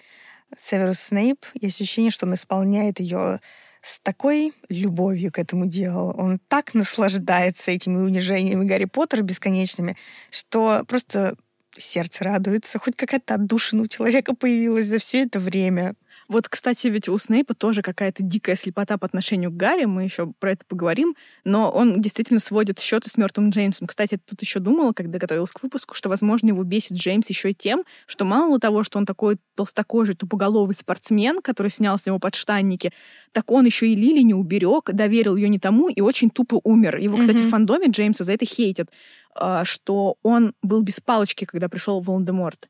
[0.56, 3.39] Северус Снейп, есть ощущение, что он исполняет ее
[3.83, 6.13] с такой любовью к этому делу.
[6.13, 9.97] Он так наслаждается этими унижениями Гарри Поттера бесконечными,
[10.31, 11.35] что просто
[11.75, 12.79] сердце радуется.
[12.79, 15.95] Хоть какая-то отдушина у человека появилась за все это время.
[16.27, 20.33] Вот, кстати, ведь у Снейпа тоже какая-то дикая слепота по отношению к Гарри, мы еще
[20.39, 23.88] про это поговорим, но он действительно сводит счеты с мертвым Джеймсом.
[23.88, 27.53] Кстати, тут еще думала, когда готовилась к выпуску, что, возможно, его бесит Джеймс еще и
[27.53, 32.91] тем, что мало того, что он такой толстокожий, тупоголовый спортсмен, который снял с него подштанники,
[33.31, 36.97] так он еще и Лили не уберег, доверил ее не тому и очень тупо умер.
[36.97, 37.47] Его, кстати, mm-hmm.
[37.47, 38.89] в фандоме Джеймса за это хейтят,
[39.36, 42.69] а, что он был без палочки, когда пришел в Волан-де-Морт.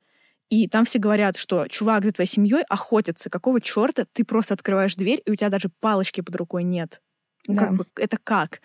[0.54, 3.32] И там все говорят, что чувак за твоей семьей охотится.
[3.32, 7.02] Какого черта ты просто открываешь дверь, и у тебя даже палочки под рукой нет?
[7.48, 7.62] Ну, да.
[7.66, 8.62] как бы, это как?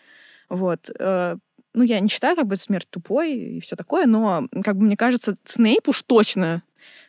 [0.51, 0.91] Вот.
[0.99, 1.37] Э,
[1.73, 4.99] ну, я не считаю, как бы, смерть тупой и все такое, но, как бы, мне
[4.99, 6.63] кажется, Снейп уж точно,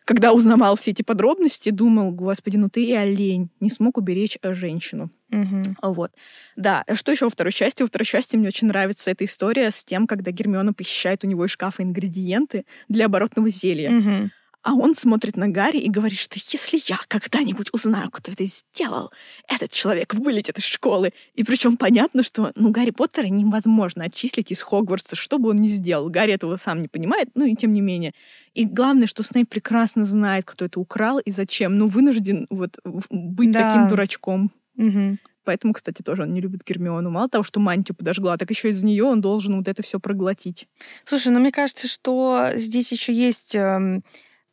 [0.06, 4.54] когда узнавал все эти подробности, думал, господи, ну ты и олень, не смог уберечь э,
[4.54, 5.12] женщину.
[5.30, 5.92] Угу.
[5.92, 6.12] Вот.
[6.56, 7.82] Да, что еще во второй части?
[7.82, 11.46] Во второй части мне очень нравится эта история с тем, когда Гермиона похищает у него
[11.46, 13.92] из шкафа ингредиенты для оборотного зелья.
[13.92, 14.32] Угу.
[14.62, 19.12] А он смотрит на Гарри и говорит, что если я когда-нибудь узнаю, кто это сделал,
[19.48, 21.14] этот человек вылетит из школы.
[21.34, 25.70] И причем понятно, что ну, Гарри Поттера невозможно отчислить из Хогвартса, что бы он ни
[25.70, 26.10] сделал.
[26.10, 28.14] Гарри этого сам не понимает, ну и тем не менее.
[28.54, 31.78] И главное, что Снейп прекрасно знает, кто это украл и зачем.
[31.78, 33.72] Ну, вынужден вот быть да.
[33.72, 34.52] таким дурачком.
[34.76, 35.18] Угу.
[35.46, 37.10] Поэтому, кстати, тоже он не любит Гермиону.
[37.10, 40.68] Мало того, что мантию подожгла, так еще из нее он должен вот это все проглотить.
[41.06, 44.04] Слушай, ну мне кажется, что здесь еще есть эм,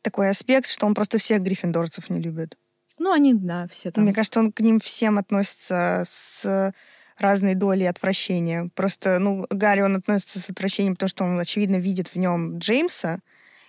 [0.07, 2.57] такой аспект, что он просто всех гриффиндорцев не любит.
[2.97, 4.05] Ну, они, да, все там.
[4.05, 6.73] Мне кажется, он к ним всем относится с
[7.17, 8.69] разной долей отвращения.
[8.73, 13.19] Просто, ну, Гарри, он относится с отвращением, потому что он, очевидно, видит в нем Джеймса,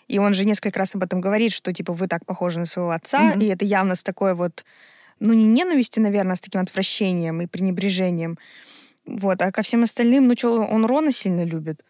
[0.07, 2.92] и он же несколько раз об этом говорит, что, типа, вы так похожи на своего
[2.92, 3.42] отца, mm-hmm.
[3.42, 4.64] и это явно с такой вот,
[5.18, 8.38] ну, не ненавистью, наверное, а с таким отвращением и пренебрежением.
[9.07, 11.85] Вот, а ко всем остальным, ну что, он Рона сильно любит?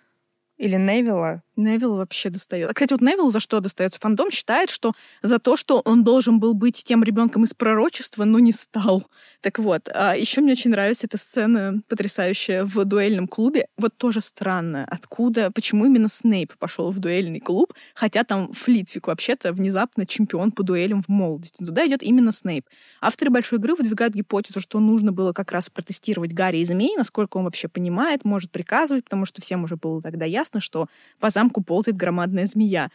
[0.56, 1.42] Или Невилла?
[1.59, 2.71] Невилл вообще достает.
[2.71, 3.99] А, кстати, вот Невиллу за что достается?
[4.01, 4.92] Фандом считает, что
[5.23, 9.05] за то, что он должен был быть тем ребенком из пророчества, но не стал.
[9.40, 13.66] Так вот, а еще мне очень нравится эта сцена потрясающая в дуэльном клубе.
[13.77, 19.53] Вот тоже странно, откуда, почему именно Снейп пошел в дуэльный клуб, хотя там Флитвик вообще-то
[19.53, 21.64] внезапно чемпион по дуэлям в молодости.
[21.64, 22.66] Туда идет именно Снейп.
[23.01, 27.37] Авторы большой игры выдвигают гипотезу, что нужно было как раз протестировать Гарри и Змей, насколько
[27.37, 30.87] он вообще понимает, может приказывать, потому что всем уже было тогда ясно, что
[31.18, 32.90] по замку замку ползает громадная змея.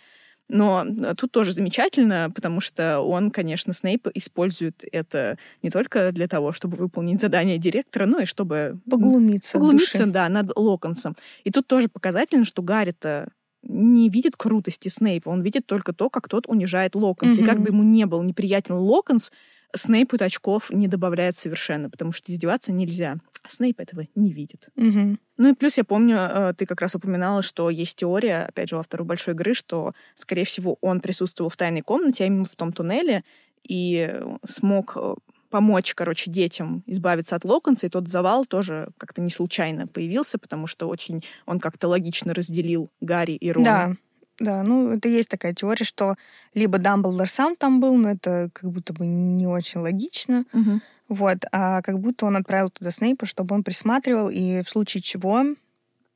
[0.49, 6.27] Но э, тут тоже замечательно, потому что он, конечно, Снейп использует это не только для
[6.27, 8.79] того, чтобы выполнить задание директора, но и чтобы...
[8.89, 9.53] Поглумиться.
[9.57, 11.15] Поглумиться, да, над Локонсом.
[11.43, 13.29] И тут тоже показательно, что Гарри-то
[13.63, 17.39] не видит крутости Снейпа, он видит только то, как тот унижает Локонса.
[17.39, 17.43] Mm-hmm.
[17.43, 19.31] И как бы ему не был неприятен Локонс,
[19.75, 23.17] Снейпу очков не добавляет совершенно, потому что издеваться нельзя.
[23.43, 24.69] А Снейп этого не видит.
[24.75, 25.17] Угу.
[25.37, 28.77] Ну и плюс я помню, э, ты как раз упоминала, что есть теория, опять же,
[28.77, 32.55] у автора большой игры, что, скорее всего, он присутствовал в тайной комнате, а именно в
[32.55, 33.23] том туннеле,
[33.67, 35.15] и смог э,
[35.49, 40.65] помочь, короче, детям избавиться от Локонса, и тот завал тоже как-то не случайно появился, потому
[40.67, 43.65] что очень он как-то логично разделил Гарри и Рона.
[43.65, 43.95] Да,
[44.39, 46.15] да, ну это есть такая теория, что
[46.53, 50.45] либо Дамблдор сам там был, но это как будто бы не очень логично.
[50.53, 50.81] Угу.
[51.09, 55.43] Вот, а как будто он отправил туда Снейпа, чтобы он присматривал и в случае чего,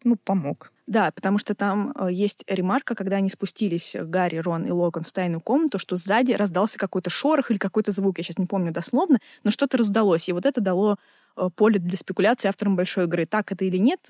[0.04, 0.72] ну, помог.
[0.88, 5.04] Да, потому что там э, есть ремарка, когда они спустились, э, Гарри, Рон и Логан,
[5.04, 8.72] в тайную комнату, что сзади раздался какой-то шорох или какой-то звук, я сейчас не помню
[8.72, 10.30] дословно, но что-то раздалось.
[10.30, 10.98] И вот это дало
[11.56, 13.26] поле для спекуляции авторам большой игры.
[13.26, 14.10] Так это или нет,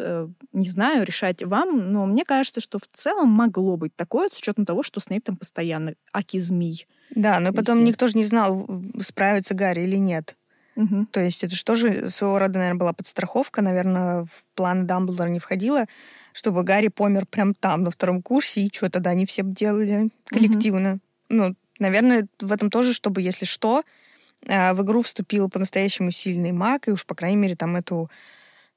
[0.53, 4.65] не знаю, решать вам, но мне кажется, что в целом могло быть такое, с учетом
[4.65, 6.87] того, что Снейп там постоянно аки змей.
[7.11, 8.67] Да, но потом никто же не знал,
[9.01, 10.35] справится Гарри или нет.
[10.75, 11.07] Угу.
[11.11, 15.39] То есть это же тоже своего рода, наверное, была подстраховка, наверное, в план Дамблдора не
[15.39, 15.85] входила,
[16.33, 20.93] чтобы Гарри помер прям там, на втором курсе, и что тогда они все делали коллективно.
[20.93, 20.99] Угу.
[21.29, 23.83] Ну, наверное, в этом тоже, чтобы, если что,
[24.47, 28.10] в игру вступил по-настоящему сильный маг, и уж, по крайней мере, там эту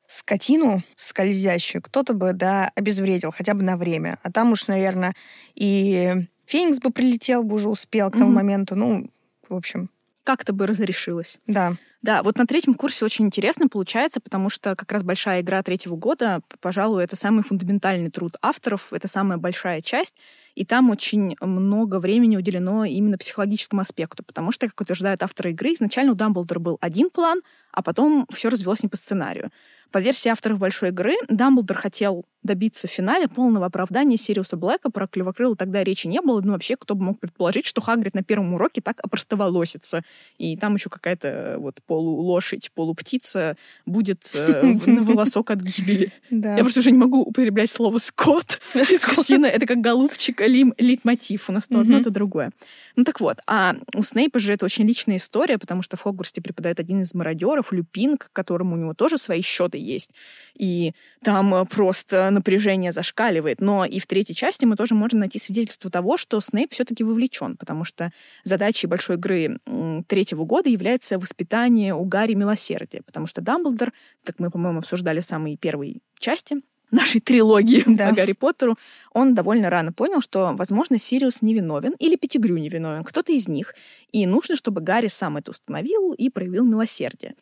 [0.06, 4.18] скотину скользящую кто-то бы, да, обезвредил, хотя бы на время.
[4.22, 5.14] А там уж, наверное,
[5.54, 8.74] и Феникс бы прилетел бы уже успел к тому mm моменту.
[8.74, 9.10] Ну,
[9.48, 9.88] в общем.
[10.24, 11.38] Как-то бы разрешилось.
[11.46, 11.76] Да.
[12.02, 15.96] Да, вот на третьем курсе очень интересно получается, потому что как раз большая игра третьего
[15.96, 20.14] года, пожалуй, это самый фундаментальный труд авторов, это самая большая часть,
[20.54, 25.74] и там очень много времени уделено именно психологическому аспекту, потому что, как утверждают авторы игры,
[25.74, 29.50] изначально у Дамблдора был один план, а потом все развелось не по сценарию.
[29.90, 34.90] По версии авторов большой игры, Дамблдор хотел добиться в финале полного оправдания Сириуса Блэка.
[34.90, 36.40] Про Клевокрыла тогда речи не было.
[36.40, 40.02] Ну, вообще, кто бы мог предположить, что Хагрид на первом уроке так опростоволосится.
[40.38, 46.12] И там еще какая-то э, вот полулошадь, полуптица будет э, на волосок от гибели.
[46.30, 48.60] Я просто уже не могу употреблять слово «скот».
[48.84, 51.48] Скотина— это как голубчик, лим, лейтмотив.
[51.50, 52.52] У нас то одно, то другое.
[52.96, 56.40] Ну так вот, а у Снейпа же это очень личная история, потому что в Хогвартсе
[56.40, 60.10] преподает один из мародеров, Люпин, к которому у него тоже свои счеты есть.
[60.54, 63.60] И там э, просто напряжение зашкаливает.
[63.60, 67.56] Но и в третьей части мы тоже можем найти свидетельство того, что Снейп все-таки вовлечен,
[67.56, 68.12] потому что
[68.44, 69.58] задачей большой игры
[70.06, 73.92] третьего года является воспитание у Гарри милосердия, потому что Дамблдор,
[74.24, 76.56] как мы, по-моему, обсуждали в самой первой части,
[76.90, 78.08] нашей трилогии да.
[78.08, 78.76] по Гарри Поттеру,
[79.12, 83.74] он довольно рано понял, что, возможно, Сириус невиновен или Петтигрю невиновен, кто-то из них.
[84.12, 87.34] И нужно, чтобы Гарри сам это установил и проявил милосердие.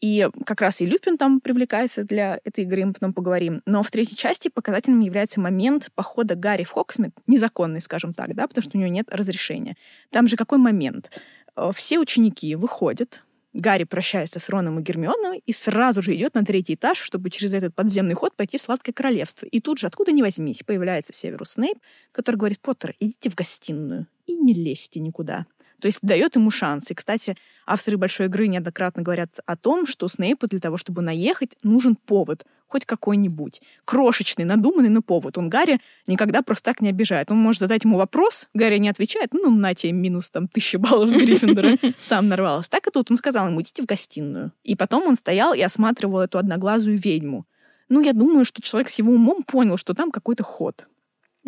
[0.00, 3.62] И как раз и Люпин там привлекается для этой игры, мы потом поговорим.
[3.66, 8.46] Но в третьей части показательным является момент похода Гарри в Хогсмид, незаконный, скажем так, да,
[8.46, 9.76] потому что у него нет разрешения.
[10.10, 11.20] Там же какой момент?
[11.56, 16.44] Э, все ученики выходят, Гарри прощается с Роном и Гермионой и сразу же идет на
[16.44, 19.46] третий этаж, чтобы через этот подземный ход пойти в Сладкое Королевство.
[19.46, 21.78] И тут же, откуда ни возьмись, появляется Северус Снейп,
[22.12, 25.46] который говорит, Поттер, идите в гостиную и не лезьте никуда.
[25.80, 26.90] То есть дает ему шанс.
[26.90, 27.36] И, кстати,
[27.66, 32.44] авторы большой игры неоднократно говорят о том, что Снейпу для того, чтобы наехать, нужен повод,
[32.66, 33.62] хоть какой-нибудь.
[33.84, 35.38] Крошечный, надуманный, но повод.
[35.38, 37.30] Он Гарри никогда просто так не обижает.
[37.30, 41.10] Он может задать ему вопрос, Гарри не отвечает, ну, на тебе минус там тысяча баллов
[41.10, 42.70] с Гриффиндора, сам нарвался.
[42.70, 44.52] Так и тут он сказал ему, идите в гостиную.
[44.64, 47.46] И потом он стоял и осматривал эту одноглазую ведьму.
[47.88, 50.86] Ну, я думаю, что человек с его умом понял, что там какой-то ход.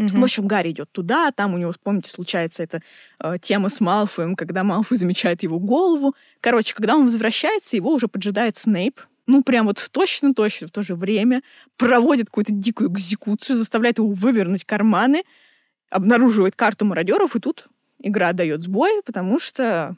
[0.00, 0.20] Угу.
[0.20, 2.80] В общем, Гарри идет туда, там у него, помните, случается эта
[3.18, 6.14] э, тема с Малфоем, когда Малфой замечает его голову.
[6.40, 10.94] Короче, когда он возвращается, его уже поджидает Снейп, ну, прям вот точно-точно в то же
[10.94, 11.42] время,
[11.76, 15.22] проводит какую-то дикую экзекуцию, заставляет его вывернуть карманы,
[15.90, 17.66] обнаруживает карту мародеров, и тут
[17.98, 19.96] игра дает сбой, потому что,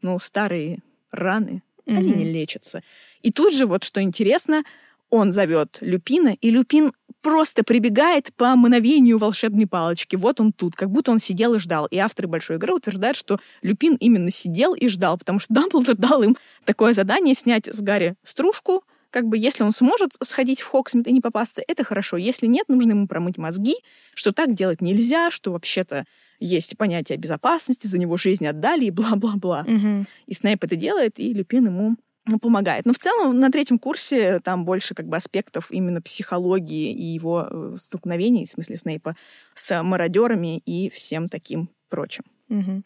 [0.00, 0.78] ну, старые
[1.10, 2.82] раны, mm они не лечатся.
[3.20, 4.64] И тут же, вот что интересно,
[5.10, 6.92] он зовет Люпина, и Люпин
[7.24, 10.14] просто прибегает по мановению волшебной палочки.
[10.14, 11.86] Вот он тут, как будто он сидел и ждал.
[11.86, 16.22] И авторы большой игры утверждают, что Люпин именно сидел и ждал, потому что Дамблдор дал
[16.22, 21.06] им такое задание снять с Гарри стружку, как бы если он сможет сходить в Хоксмит
[21.06, 22.16] и не попасться, это хорошо.
[22.16, 23.76] Если нет, нужно ему промыть мозги,
[24.12, 26.04] что так делать нельзя, что вообще-то
[26.40, 29.62] есть понятие безопасности, за него жизнь отдали и бла-бла-бла.
[29.68, 30.06] Мгм.
[30.26, 31.96] И Снейп это делает, и Люпин ему
[32.40, 32.86] помогает.
[32.86, 37.46] Но в целом на третьем курсе там больше как бы аспектов именно психологии и его
[37.50, 39.16] э, столкновений, в смысле Снейпа,
[39.54, 42.24] с мародерами и всем таким прочим.
[42.48, 42.84] Мгм.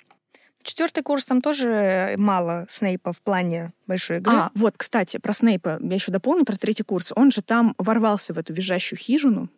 [0.62, 4.34] Четвертый курс там тоже мало Снейпа в плане большой игры.
[4.34, 7.12] А, вот, кстати, про Снейпа я еще дополню, про третий курс.
[7.14, 9.48] Он же там ворвался в эту визжащую хижину,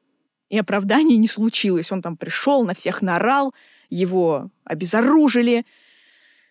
[0.51, 1.91] и оправдания не случилось.
[1.91, 3.55] Он там пришел, на всех наорал,
[3.89, 5.65] его обезоружили,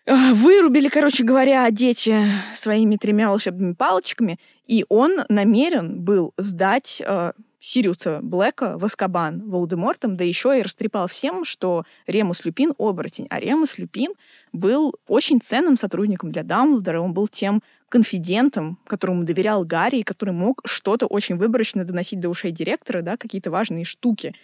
[0.06, 2.16] вырубили, короче говоря, дети
[2.54, 10.16] своими тремя волшебными палочками, и он намерен был сдать э, Сириуса Блэка в Аскабан Волдемортом,
[10.16, 13.26] да еще и растрепал всем, что Ремус Люпин— оборотень.
[13.30, 14.12] А Ремус Люпин
[14.52, 17.00] был очень ценным сотрудником для Дамблдора.
[17.00, 22.30] Он был тем конфидентом, которому доверял Гарри, и который мог что-то очень выборочно доносить до
[22.30, 24.34] ушей директора, да, какие-то важные штуки,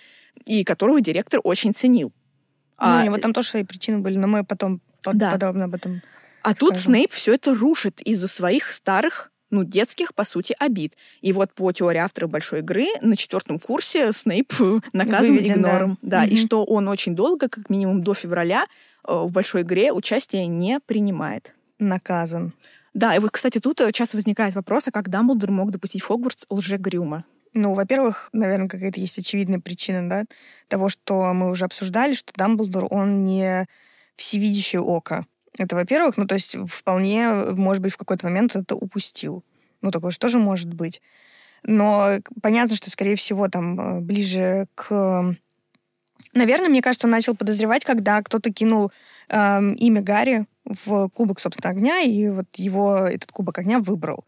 [0.45, 2.13] и которого директор очень ценил.
[2.79, 5.31] Ну, А, у него там тоже свои причины были, но мы потом под- Да.
[5.33, 6.03] подробно об этом
[6.43, 6.93] А тут скажем.
[6.93, 10.97] Снейп все это рушит из-за своих старых, ну, детских, по сути, обид.
[11.21, 14.53] И вот по теории автора большой игры на четвертом курсе Снейп
[14.93, 15.69] наказан Выведен, да.
[15.71, 15.99] игнором.
[16.03, 16.37] Да, и Мгм.
[16.37, 18.67] что он очень долго, как минимум до февраля,
[19.07, 21.53] э, в большой игре участие не принимает.
[21.79, 22.53] наказан.
[22.95, 26.07] Да, и вот, кстати, тут э, часто возникает вопрос, а как Дамблдор мог допустить в
[26.07, 27.25] Хогвартс лже-Грюма?
[27.53, 30.25] Ну, во-первых, наверное, какая-то есть очевидная причина, да,
[30.69, 33.67] того, что мы уже обсуждали, что Дамблдор, он не
[34.17, 35.27] всевидящее око.
[35.59, 39.45] Это, во-первых, ну, то есть вполне, может быть, в какой-то момент это упустил.
[39.81, 41.01] Ну, такое же тоже может быть.
[41.63, 45.35] Но понятно, что, скорее всего, там э, ближе к...
[46.33, 48.93] Наверное, мне кажется, он начал подозревать, когда кто-то кинул
[49.31, 54.27] эм, имя Гарри в кубок, собственно, огня, и вот его этот кубок огня выбрал.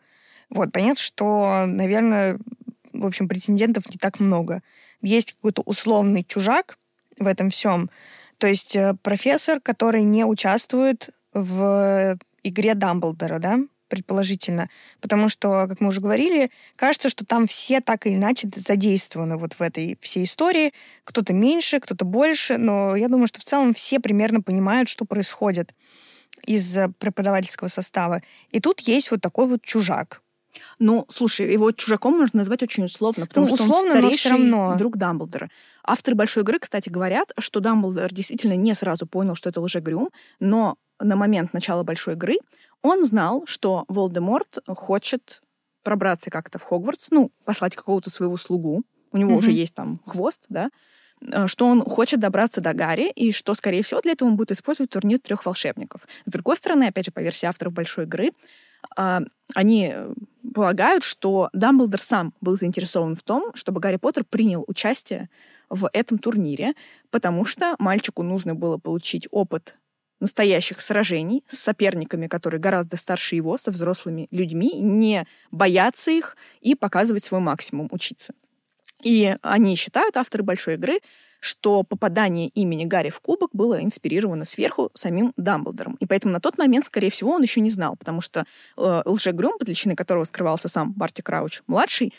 [0.49, 2.39] Вот, понятно, что, наверное,
[2.93, 4.63] в общем, претендентов не так много.
[5.03, 6.79] Есть какой-то условный чужак
[7.19, 7.91] в этом всем.
[8.39, 13.59] То есть э, профессор, который не участвует в игре Дамблдора, да,
[13.89, 14.69] предположительно.
[15.01, 19.55] Потому что, как мы уже говорили, кажется, что там все так или иначе задействованы вот
[19.55, 20.73] в этой всей истории.
[21.05, 25.75] Кто-то меньше, кто-то больше, но я думаю, что в целом все примерно понимают, что происходит
[26.47, 28.23] из э, преподавательского состава.
[28.51, 30.23] И тут есть вот такой вот чужак.
[30.79, 34.77] Ну, слушай, его чужаком можно назвать очень условно, потому Ну, что условно, он старейший равно.
[34.79, 35.51] друг Дамблдора.
[35.85, 40.77] Авторы большой игры, кстати, говорят, что Дамблдор действительно не сразу понял, что это лжегрюм, но
[41.01, 42.35] на момент начала большой игры
[42.83, 45.43] он знал, что Волдеморт хочет
[45.83, 48.83] пробраться как-то в Хогвартс, ну, послать какого-то своего слугу,
[49.13, 49.39] у него Мгм.
[49.39, 50.71] уже есть там хвост, да,
[51.47, 54.91] что он хочет добраться до Гарри, и что, скорее всего, для этого он будет использовать
[54.91, 56.03] турнир трех волшебников.
[56.25, 58.33] С другой стороны, опять же, по версии авторов большой игры,
[58.97, 59.23] а,
[59.55, 60.15] они э,
[60.55, 65.29] полагают, что Дамблдор сам был заинтересован в том, чтобы Гарри Поттер принял участие
[65.69, 66.75] в этом турнире,
[67.11, 69.77] потому что мальчику нужно было получить опыт
[70.21, 76.75] настоящих сражений с соперниками, которые гораздо старше его, со взрослыми людьми, не бояться их и
[76.75, 78.35] показывать свой максимум, учиться.
[79.03, 80.99] И они считают, авторы большой игры,
[81.41, 85.97] что попадание имени Гарри в кубок было инспирировано сверху самим Дамблдором.
[86.01, 88.45] И поэтому на тот момент, скорее всего, он еще не знал, потому что
[88.77, 92.13] э, лжегрюм, под личиной которого скрывался сам Барти Крауч, младший,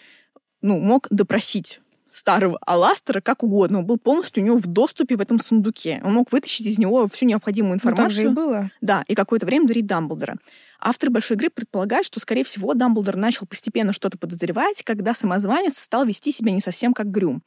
[0.62, 3.80] ну, мог допросить старого Аластера как угодно.
[3.80, 6.02] Он был полностью у него в доступе в этом сундуке.
[6.04, 8.32] Он мог вытащить из него всю необходимую Ну, так же и информацию.
[8.32, 8.72] было.
[8.82, 10.38] Да, и какое-то время дурить Дамблдора.
[10.82, 16.06] Авторы большой игры предполагают, что, скорее всего, Дамблдор начал постепенно что-то подозревать, когда самозванец стал
[16.06, 17.44] вести себя не совсем как Грюм.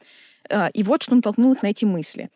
[0.51, 2.29] Э, И вот что натолкнуло их на эти мысли.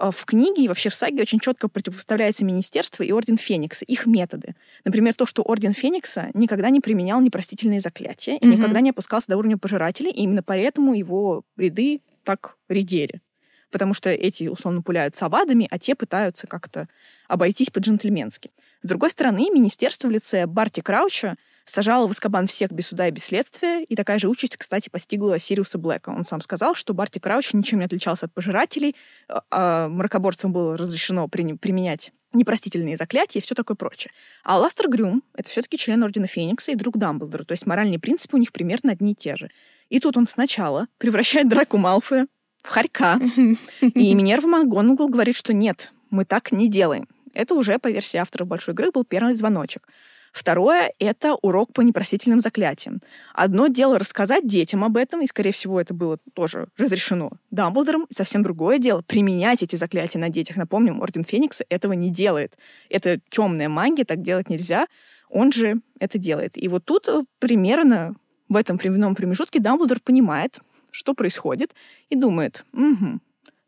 [0.00, 4.06] Э, В книге и вообще в саге очень четко противопоставляется Министерство и Орден Феникса, их
[4.06, 4.54] методы.
[4.84, 8.56] Например, то, что Орден Феникса никогда не применял непростительные заклятия и Мгм.
[8.58, 13.20] никогда не опускался до уровня пожирателей, и именно поэтому его ряды так редели.
[13.70, 16.88] Потому что эти, условно, пуляют савадами, а те пытаются как-то
[17.28, 18.50] обойтись по-джентльменски.
[18.82, 23.10] С другой стороны, министерство в лице Барти Крауча сажало в Аскабан всех без суда и
[23.12, 26.10] без следствия, и такая же участь, кстати, постигла Сириуса Блэка.
[26.10, 28.96] Он сам сказал, что Барти Крауч ничем не отличался от пожирателей,
[29.28, 34.12] а- а мракоборцам было разрешено при- применять непростительные заклятия и все такое прочее.
[34.44, 38.36] А Ластер Грюм— это все-таки член Ордена Феникса и друг Дамблдора, то есть моральные принципы
[38.36, 39.50] у них примерно одни и те же.
[39.88, 42.26] И тут он сначала превращает Драку Малфоя
[42.62, 43.18] в хорька,
[43.80, 47.08] и Минерва МакГонагал говорит, что нет, мы так не делаем.
[47.32, 49.86] Это уже, по версии авторов большой игры, был первый звоночек.
[50.32, 53.00] Второе— это урок по непростительным заклятиям.
[53.34, 58.14] Одно дело рассказать детям об этом, и, скорее всего, это было тоже разрешено Дамблдором, и
[58.14, 60.56] совсем другое дело— применять эти заклятия на детях.
[60.56, 62.56] Напомним, Орден Феникса этого не делает.
[62.88, 64.86] Это темная магия, так делать нельзя.
[65.28, 66.56] Он же это делает.
[66.56, 68.14] И вот тут э, примерно
[68.48, 70.60] в этом временном промежутке Дамблдор понимает,
[70.90, 71.74] что происходит,
[72.08, 73.20] и думает, угу,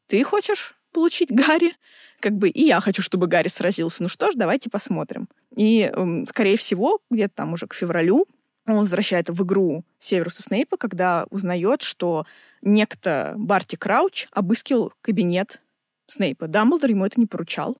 [0.06, 1.74] ты хочешь получить Гарри?
[2.20, 4.02] Как бы и я хочу, чтобы Гарри сразился.
[4.02, 5.28] Ну что ж, давайте посмотрим.
[5.56, 5.92] И,
[6.26, 8.26] скорее всего, где-то там уже к февралю
[8.66, 12.26] он возвращает в игру Северуса Снейпа, когда узнает, что
[12.62, 15.60] некто Барти Крауч обыскивал кабинет
[16.06, 16.46] Снейпа.
[16.46, 17.76] Дамблдор ему это не поручал.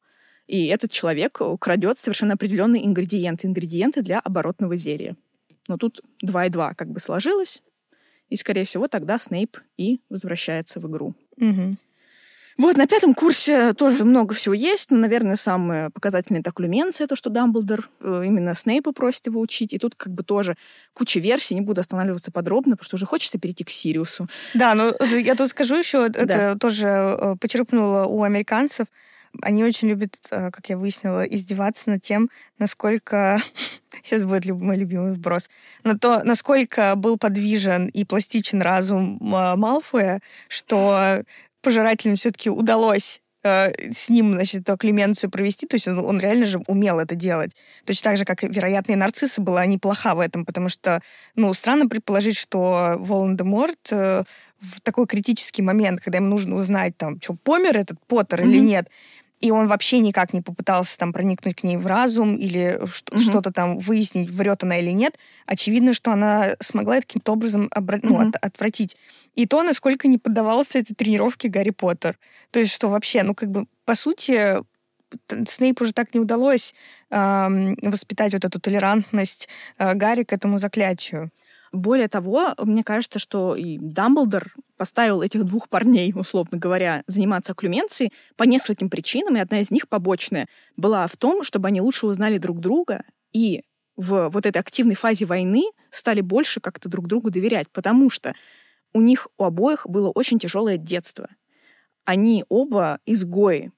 [0.49, 5.15] И этот человек крадет совершенно определенные ингредиенты, ингредиенты для оборотного зелья.
[5.69, 7.63] Но тут 2 и 2 как бы сложилось,
[8.33, 11.15] и, скорее всего, тогда Снейп и возвращается в игру.
[11.37, 11.77] Угу.
[12.59, 17.17] Вот, на пятом курсе тоже много всего есть, но, наверное, самое показательное это Клюменция, то,
[17.17, 20.57] что Дамблдор э, именно Снейпа просит его учить, и тут как бы тоже
[20.95, 24.27] куча версий, не буду останавливаться подробно, потому что уже хочется перейти к Сириусу.
[24.55, 28.87] Да, но э, я тут скажу еще, это тоже э, почерпнула у американцев,
[29.41, 33.41] они очень любят, как я выяснила, издеваться над тем, насколько...
[34.03, 35.49] Сейчас будет мой любимый сброс.
[35.85, 41.23] На то, насколько был подвижен и пластичен разум Малфоя, что
[41.63, 46.47] пожирателям все-таки удалось э, с ним, значит, эту клеменцию провести, то есть он, он реально
[46.47, 47.53] же умел это делать.
[47.87, 51.01] Точно так же, как и вероятные нарциссы была неплоха в этом, потому что,
[51.37, 54.25] ну, странно предположить, что Волан-де-Морт э,
[54.61, 58.49] в такой критический момент, когда им нужно узнать, там, что, помер этот Поттер mm-hmm.
[58.49, 58.89] или нет,
[59.43, 63.19] и он вообще никак не попытался там проникнуть к ней в разум или mm-hmm.
[63.19, 65.19] что-то там выяснить, врет она или нет.
[65.47, 68.01] Очевидно, что она смогла это каким-то образом обра- mm-hmm.
[68.05, 68.97] ну, от- отвратить.
[69.35, 72.19] И то, насколько не поддавался этой тренировке Гарри Поттер.
[72.53, 74.59] То есть, что вообще, ну, как бы, по сути,
[75.47, 76.73] Снейпу уже так не удалось
[77.11, 81.31] э, воспитать вот эту толерантность э, Гарри к этому заклятию.
[81.73, 88.13] Более того, мне кажется, что и Дамблдор поставил этих двух парней, условно говоря, заниматься окклюменцией
[88.35, 92.39] по нескольким причинам, и одна из них побочная была в том, чтобы они лучше узнали
[92.39, 93.63] друг друга и
[93.95, 98.35] в вот этой активной фазе войны стали больше как-то друг другу доверять, потому что
[98.93, 101.29] у них у обоих было очень тяжелое детство.
[102.05, 103.71] Они оба изгои,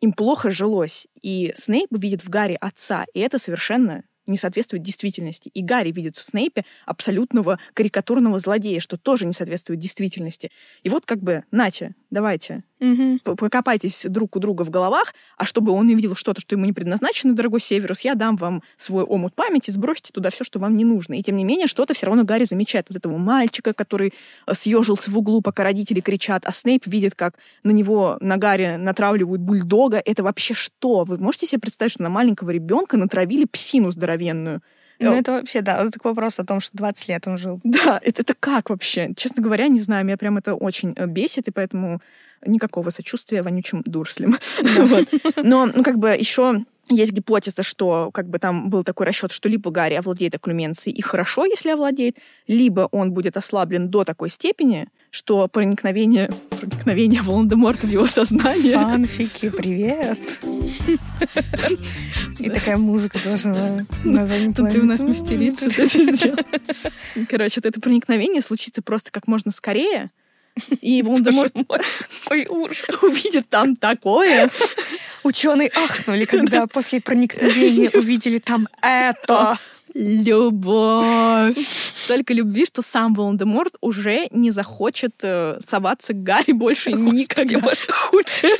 [0.00, 5.50] им плохо жилось, и Снейп видит в Гарри отца, и это совершенно не соответствует действительности.
[5.54, 10.50] И Гарри видит в Снейпе абсолютного карикатурного злодея, что тоже не соответствует действительности.
[10.82, 13.18] И вот как бы, Натя, давайте, угу.
[13.24, 17.34] покопайтесь друг у друга в головах, а чтобы он увидел что-то, что ему не предназначено,
[17.34, 21.14] дорогой Северус, я дам вам свой омут памяти, сбросьте туда все, что вам не нужно.
[21.14, 22.86] И тем не менее, что-то все равно Гарри замечает.
[22.88, 24.12] Вот этого мальчика, который
[24.46, 27.34] э, съежился в углу, пока родители кричат, а Снейп видит, как
[27.64, 30.00] на него, на Гарри натравливают бульдога.
[30.04, 31.04] Это вообще что?
[31.04, 34.62] Вы можете себе представить, что на маленького ребенка натравили псину здоровенную?
[35.10, 37.60] Ну, это вообще, да, это такой вопрос о том, что 20 лет он жил.
[37.64, 39.12] Да, это, это как вообще?
[39.16, 42.00] Честно говоря, не знаю, меня прям это очень э, бесит, и поэтому
[42.44, 44.36] никакого сочувствия вонючим дурслям.
[45.42, 49.48] Но, ну, как бы еще есть гипотеза, что как бы там был такой расчет, что
[49.48, 54.88] либо Гарри овладеет окклюменцией и хорошо, если овладеет, либо он будет ослаблен до такой степени,
[55.12, 58.78] что проникновение, проникновение Волан-де-Морта в его сознание...
[58.78, 60.18] Фанфики, привет!
[62.38, 64.74] И такая музыка должна на заднем плане.
[64.74, 65.70] Ты у нас мастерица.
[67.28, 70.10] Короче, это проникновение случится просто как можно скорее,
[70.80, 71.52] и Волан-де-Морт
[73.02, 74.50] увидит там такое.
[75.24, 79.58] Ученые ахнули, когда после проникновения увидели там это.
[79.94, 81.56] Любовь.
[81.94, 87.72] Столько любви, что сам Волан-де-Морт уже не захочет э, соваться к Гарри больше Господи, никогда.
[87.88, 88.52] Худшее,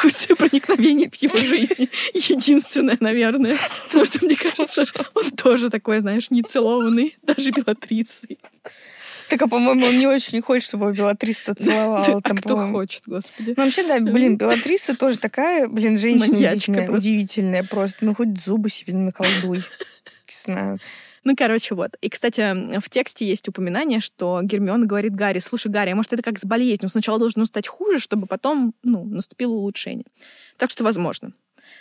[0.00, 1.88] худшее проникновение в его жизни.
[2.14, 3.56] Единственное, наверное.
[3.86, 8.38] Потому что, мне кажется, он тоже такой, знаешь, нецелованный, даже Белатрицей.
[9.30, 12.04] Так, а, по-моему, он не очень хочет, чтобы его Белатриса целовала.
[12.04, 13.54] Там, а кто хочет, господи.
[13.56, 18.04] Ну, вообще, да, блин, Белатриса тоже такая, блин, женщина удивительная, удивительная просто.
[18.04, 19.58] Ну, хоть зубы себе наколдуй.
[20.28, 20.78] Не знаю.
[21.22, 21.96] Ну, короче, вот.
[22.00, 26.22] И, кстати, в тексте есть упоминание, что Гермиона говорит Гарри, слушай, Гарри, а может, это
[26.22, 26.82] как заболеть?
[26.82, 30.06] Но сначала должно стать хуже, чтобы потом, ну, наступило улучшение.
[30.56, 31.32] Так что возможно.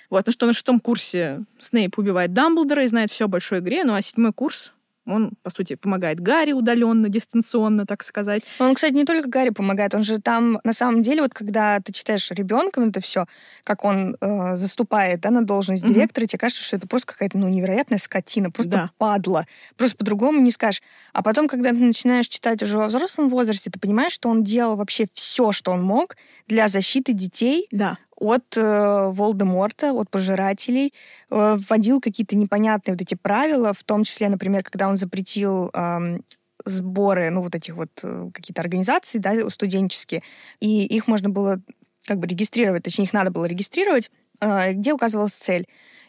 [0.10, 3.84] Вот, ну что, на шестом курсе Снейп убивает Дамблдора и знает все о большой игре,
[3.84, 4.74] ну а седьмой курс
[5.10, 8.44] он, по сути, помогает Гарри удаленно, дистанционно, так сказать.
[8.60, 11.92] Он, кстати, не только Гарри помогает, он же там, на самом деле, вот когда ты
[11.92, 13.26] читаешь ребенком это все,
[13.64, 15.94] как он э, заступает да, на должность угу.
[15.94, 18.92] директора, тебе кажется, что это просто какая-то ну, невероятная скотина, просто да.
[18.98, 19.46] падла.
[19.78, 20.82] Просто по-другому не скажешь.
[21.14, 24.76] А потом, когда ты начинаешь читать уже во взрослом возрасте, ты понимаешь, что он делал
[24.76, 26.16] вообще все, что он мог
[26.48, 30.94] для защиты детей да от э, Волдеморта, от пожирателей,
[31.30, 36.20] э, вводил какие-то непонятные вот эти правила, в том числе, например, когда он запретил э,
[36.66, 40.22] сборы, ну, вот этих вот э, какие-то организации, да, студенческие,
[40.60, 41.60] и их можно было
[42.06, 44.12] как бы регистрировать, точнее, их надо было регистрировать,
[44.42, 45.68] э, где указывалась цель.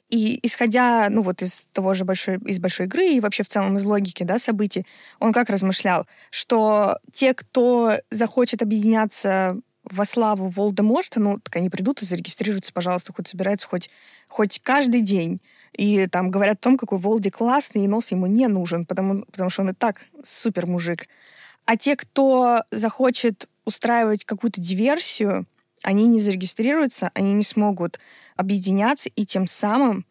[0.09, 3.77] И исходя, ну вот из того же большой, из большой игры и вообще в целом
[3.77, 4.85] из логики, да, событий,
[5.21, 12.03] он как размышлял, что те, кто захочет объединяться во славу Волдеморта, ну, так они придут
[12.03, 13.91] и зарегистрируются, пожалуйста, хоть собираются хоть,
[14.29, 15.41] хоть каждый день.
[15.73, 19.51] И там говорят о том, какой Волди классный, и нос ему не нужен, потому, потому
[19.51, 21.09] что он и так супер мужик.
[21.65, 25.47] А те, кто захочет устраивать какую-то диверсию,
[25.83, 27.99] они не зарегистрируются, они не смогут
[28.37, 30.05] объединяться и тем самым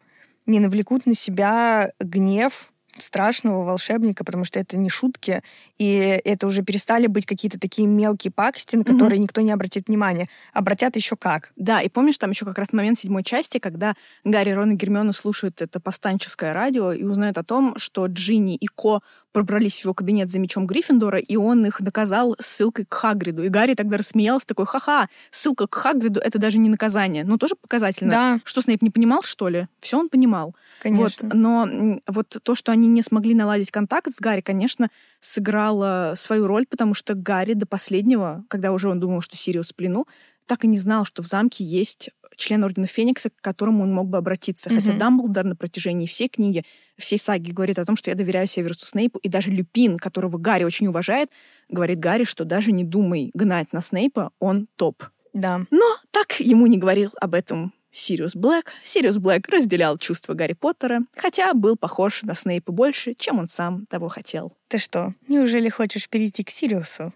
[0.46, 5.42] не навлекут на себя гнев страшного волшебника, потому что это не шутки,
[5.78, 9.22] и это уже перестали быть какие-то такие мелкие пакости, на которые mm-hmm.
[9.22, 10.28] никто не обратит внимания.
[10.52, 11.52] Обратят еще как.
[11.56, 15.12] Да, и помнишь, там еще как раз момент седьмой части, когда Гарри, Рон и Гермиона
[15.12, 19.00] слушают это повстанческое радио и узнают о том, что Джинни и Ко
[19.32, 23.44] пробрались в его кабинет за мечом Гриффиндора, и он их наказал ссылкой к Хагриду.
[23.44, 27.24] И Гарри тогда рассмеялся, такой, ха-ха, ссылка к Хагриду— это даже не наказание.
[27.24, 28.10] Ну, тоже показательно.
[28.10, 28.40] Да.
[28.44, 29.68] Что, Снейп не понимал, что ли?
[29.80, 30.54] Все он понимал.
[30.82, 31.28] Конечно.
[31.28, 34.88] Вот, но вот то, что они не смогли наладить контакт с Гарри, конечно,
[35.20, 39.76] сыграло свою роль, потому что Гарри до последнего, когда уже он думал, что Сириус в
[39.76, 40.06] плену,
[40.46, 42.10] так и не знал, что в замке есть
[42.40, 44.68] член Ордена Феникса, к которому он мог бы обратиться.
[44.68, 44.76] Mm-hmm.
[44.76, 46.64] Хотя Дамблдор на протяжении всей книги,
[46.98, 50.64] всей саги говорит о том, что я доверяю Северусу Снейпу, и даже Люпин, которого Гарри
[50.64, 51.30] очень уважает,
[51.68, 55.04] говорит Гарри, что даже не думай гнать на Снейпа, он топ.
[55.32, 55.60] Да.
[55.70, 58.70] Но так ему не говорил об этом Сириус Блэк.
[58.84, 63.86] Сириус Блэк разделял чувства Гарри Поттера, хотя был похож на Снейпа больше, чем он сам
[63.86, 64.52] того хотел.
[64.68, 67.12] Ты что, неужели хочешь перейти к Сириусу?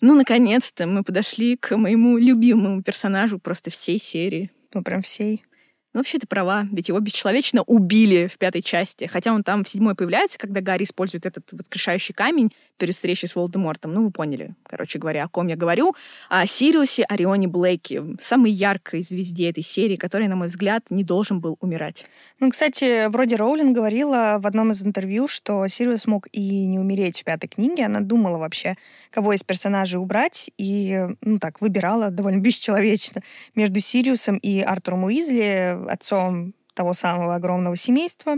[0.00, 4.50] Ну, наконец-то мы подошли к моему любимому персонажу просто всей серии.
[4.72, 5.44] Ну, прям всей.
[5.92, 9.06] Ну, вообще ты права, ведь его бесчеловечно убили в пятой части.
[9.06, 13.34] Хотя он там в седьмой появляется, когда Гарри использует этот воскрешающий камень перед встречей с
[13.34, 13.92] Волдемортом.
[13.92, 15.96] Ну, вы поняли, короче говоря, о ком я говорю.
[16.28, 21.40] О Сириусе Орионе Блейке, самой яркой звезде этой серии, который, на мой взгляд, не должен
[21.40, 22.06] был умирать.
[22.38, 27.20] Ну, кстати, вроде Роулинг говорила в одном из интервью, что Сириус мог и не умереть
[27.20, 27.86] в пятой книге.
[27.86, 28.76] Она думала вообще,
[29.10, 33.22] кого из персонажей убрать, и, ну так, выбирала довольно бесчеловечно
[33.56, 38.36] между Сириусом и Артуром Уизли, отцом того самого огромного семейства.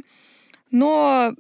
[0.71, 1.35] Но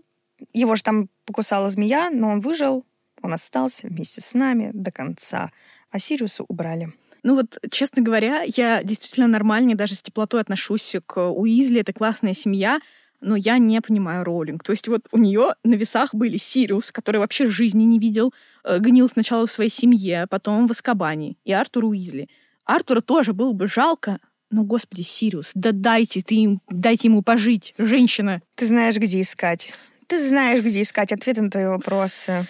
[0.52, 2.84] его же там покусала змея, но он выжил,
[3.22, 5.50] он остался вместе с нами до конца.
[5.90, 6.92] А Сириуса убрали.
[7.22, 12.34] Ну вот, честно говоря, я действительно нормально, даже с теплотой отношусь к Уизли, это классная
[12.34, 12.80] семья,
[13.20, 14.64] но я не понимаю Роулинг.
[14.64, 18.34] То есть вот у нее на весах были Сириус, который вообще жизни не видел,
[18.64, 22.28] э, гнил сначала в своей семье, потом в Аскабане, и Артур Уизли.
[22.64, 24.18] Артура тоже было бы жалко,
[24.52, 28.42] ну, господи, Сириус, да дайте ты им, дайте ему пожить, женщина.
[28.54, 29.72] Ты знаешь, где искать.
[30.06, 32.46] Ты знаешь, где искать ответы на твои вопросы.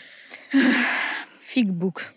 [1.44, 2.12] Фигбук.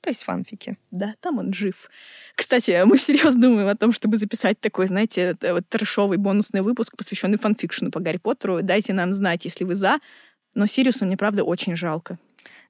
[0.00, 0.78] То есть фанфики.
[0.90, 1.90] Да, там он жив.
[2.34, 7.36] Кстати, мы всерьез думаем о том, чтобы записать такой, знаете, вот трешовый бонусный выпуск, посвященный
[7.38, 8.62] фанфикшену по Гарри Поттеру.
[8.62, 9.98] Дайте нам знать, если вы за.
[10.54, 12.18] Но Сириуса мне, правда, очень жалко.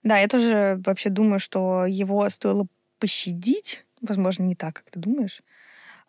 [0.03, 2.67] Да, я тоже вообще думаю, что его стоило
[2.99, 3.85] пощадить.
[4.01, 5.43] Возможно, не так, как ты думаешь.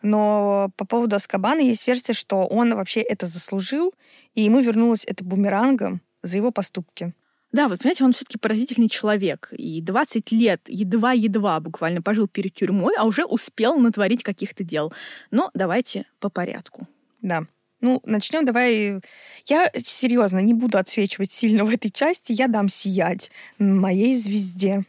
[0.01, 3.93] Но по поводу Аскабана есть версия, что он вообще это заслужил,
[4.33, 7.13] и ему вернулось это бумерангом за его поступки.
[7.51, 9.51] Да, вот понимаете, он все-таки поразительный человек.
[9.57, 14.93] И 20 лет едва-едва буквально пожил перед тюрьмой, а уже успел натворить каких-то дел.
[15.31, 16.87] Но давайте по порядку.
[17.21, 17.45] Да.
[17.81, 18.99] Ну, начнем давай.
[19.47, 22.33] Я серьезно не буду отсвечивать сильно в этой части.
[22.33, 24.85] Я дам сиять моей звезде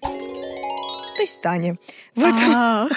[1.20, 1.76] той Стане.
[2.14, 2.88] В этом...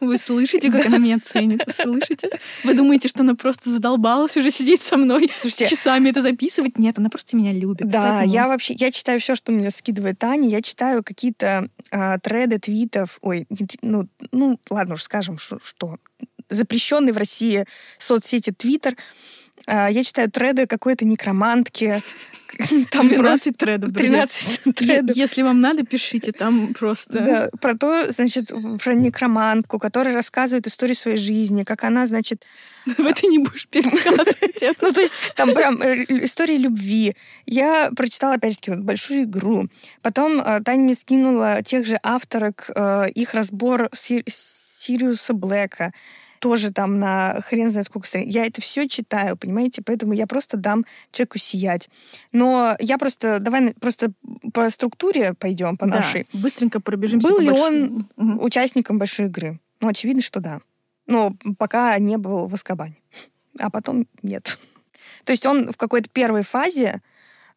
[0.00, 1.62] вы слышите, как она меня ценит?
[1.66, 2.30] Вы слышите?
[2.62, 6.78] Вы думаете, что она просто задолбалась уже сидеть со мной Слушайте, часами это записывать?
[6.78, 7.88] Нет, она просто меня любит.
[7.88, 8.32] Да, поэтому...
[8.32, 13.18] я вообще, я читаю все, что мне скидывает Таня, я читаю какие-то э, треды твитов,
[13.20, 13.46] ой,
[13.82, 15.96] ну, ну ладно уж скажем, что, что
[16.50, 17.64] запрещенный в России
[17.98, 18.96] соцсети Твиттер, а,
[19.66, 22.02] я читаю треды какой-то некромантки.
[22.90, 25.16] Там 12 тредов, 13 тредов.
[25.16, 27.20] Если вам надо, пишите, там просто...
[27.20, 28.52] Да, про то, значит,
[28.82, 32.44] про некромантку, которая рассказывает историю своей жизни, как она, значит...
[32.86, 34.86] В ты не будешь пересказывать это.
[34.86, 37.16] Ну, то есть там прям э, история любви.
[37.46, 39.68] Я прочитала, опять-таки, большую игру.
[40.02, 45.92] Потом э, Таня мне скинула тех же авторок, э, их разбор Сириуса Блэка
[46.42, 48.34] тоже там на хрен знает сколько страниц.
[48.34, 49.80] Я это все читаю, понимаете?
[49.80, 51.88] Поэтому я просто дам человеку сиять.
[52.32, 53.38] Но я просто...
[53.38, 54.12] Давай просто
[54.52, 56.26] по структуре пойдем, по да, нашей.
[56.32, 57.60] быстренько пробежимся Был ли больш...
[57.60, 58.44] он угу.
[58.44, 59.60] участником большой игры?
[59.80, 60.60] Ну, очевидно, что да.
[61.06, 62.96] Но пока не был в Аскабане.
[63.60, 64.58] А потом нет.
[65.24, 67.02] То есть он в какой-то первой фазе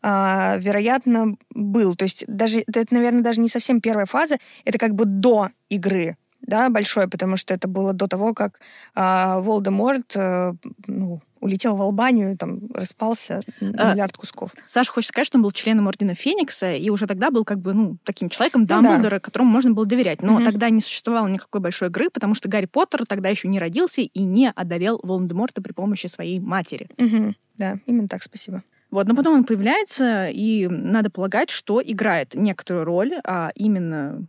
[0.04, 1.96] а, вероятно, был.
[1.96, 6.18] То есть даже это, наверное, даже не совсем первая фаза, это как бы до игры,
[6.46, 8.60] да, большой, потому что это было до того, как
[8.94, 10.56] а, Волдеморт, а,
[10.88, 14.52] ну, улетел в Албанию, там распался на миллиард кусков.
[14.66, 17.74] Саша хочет сказать, что он был членом Ордена Феникса, и уже тогда был как бы,
[17.74, 19.20] ну, таким человеком Дамблдора, ну, да.
[19.20, 20.22] которому можно было доверять.
[20.22, 20.44] Но угу.
[20.44, 24.24] тогда не существовало никакой большой игры, потому что Гарри Поттер тогда еще не родился и
[24.24, 26.90] не одолел Волан-де-Морта при помощи своей матери.
[26.98, 27.36] Угу.
[27.58, 28.64] Да, именно так, спасибо.
[28.92, 34.26] Вот, но потом он появляется, и надо полагать, что играет некоторую роль, а именно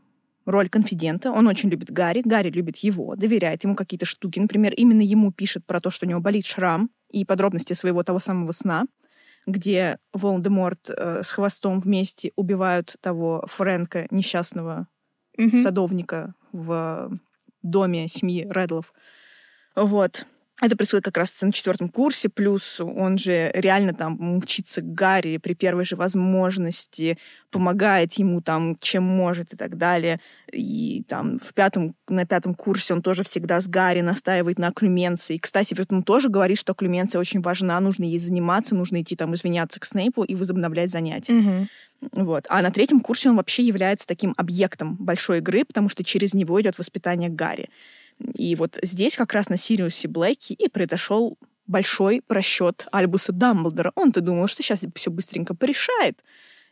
[0.47, 1.32] роль конфидента.
[1.32, 4.38] Он очень любит Гарри, Гарри любит его, доверяет ему какие-то штуки.
[4.38, 8.20] Например, именно ему пишет про то, что у него болит шрам и подробности своего того
[8.20, 8.86] самого сна,
[9.47, 14.88] где Волан-де-Морт э, с хвостом вместе убивают того Фрэнка, несчастного
[15.38, 15.62] mm-hmm.
[15.62, 17.11] садовника в
[17.62, 18.92] доме семьи Редлов.
[19.74, 20.26] Вот.
[20.62, 25.36] Это происходит как раз на четвертом курсе, плюс он же реально там мчится к Гарри
[25.36, 27.18] при первой же возможности,
[27.50, 30.18] помогает ему там, чем может и так далее.
[30.50, 35.36] И там в пятом, на пятом курсе он тоже всегда с Гарри настаивает на окклюменции.
[35.36, 39.34] И, кстати, он тоже говорит, что окклюменция очень важна, нужно ей заниматься, нужно идти там
[39.34, 41.34] извиняться к Снейпу и возобновлять занятия.
[41.34, 42.24] Угу.
[42.24, 42.46] Вот.
[42.48, 46.61] А на третьем курсе он вообще является таким объектом большой игры, потому что через него
[46.62, 47.68] идет воспитание Гарри.
[48.34, 53.92] И вот здесь как раз на Сириусе Блэке и произошел большой просчет Альбуса Дамблдора.
[53.94, 56.22] Он-то думал, что сейчас все быстренько порешает,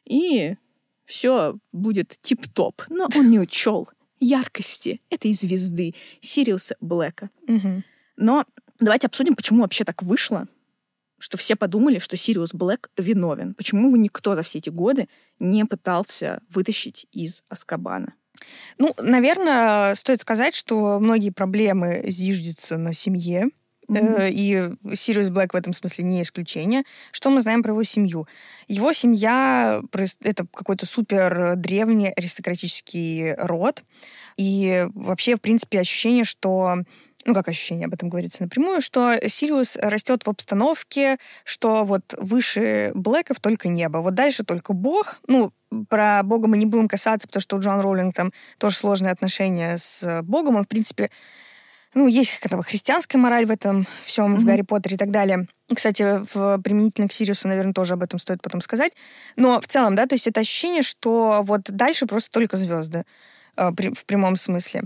[0.05, 0.57] и
[1.05, 2.83] все будет тип-топ.
[2.89, 3.89] Но он не учел
[4.21, 7.31] яркости этой звезды Сириуса Блэка.
[7.47, 7.83] Угу.
[8.17, 8.47] Но
[8.81, 10.47] давайте обсудим, почему вообще так вышло,
[11.19, 13.55] что все подумали, что Сириус Блэк виновен.
[13.55, 18.15] Почему его никто за все эти годы не пытался вытащить из Азкабана.
[18.79, 23.49] Ну, наверное, стоит сказать, что многие проблемы зиждятся на семье,
[23.89, 24.31] Mm-hmm.
[24.31, 26.85] И Сириус Блэк в этом смысле не исключение.
[27.13, 28.27] Что мы знаем про его семью?
[28.67, 29.83] Его семья—
[30.23, 33.85] это какой-то супер древний аристократический род.
[34.37, 36.79] И вообще, в принципе, ощущение, что
[37.25, 42.93] ну, как ощущение, об этом говорится напрямую, что Сириус растет в обстановке, что вот выше
[42.95, 45.21] Блэков только небо, вот дальше только Бог.
[45.27, 45.53] Ну,
[45.89, 49.77] про Бога мы не будем касаться, потому что у Джон Роулинг там тоже сложные отношения
[49.79, 50.57] с Богом.
[50.57, 51.11] Он, в принципе,
[51.95, 54.39] ну, есть какая-то христианская мораль в этом всем, mm-hmm.
[54.39, 55.47] в Гарри Поттере и так далее.
[55.73, 58.93] Кстати, в, применительно к Сириусу, наверное, тоже об этом стоит потом сказать.
[59.37, 63.05] Но в целом, да, то есть это ощущение, что вот дальше просто только звезды
[63.57, 64.83] э, при, в прямом смысле.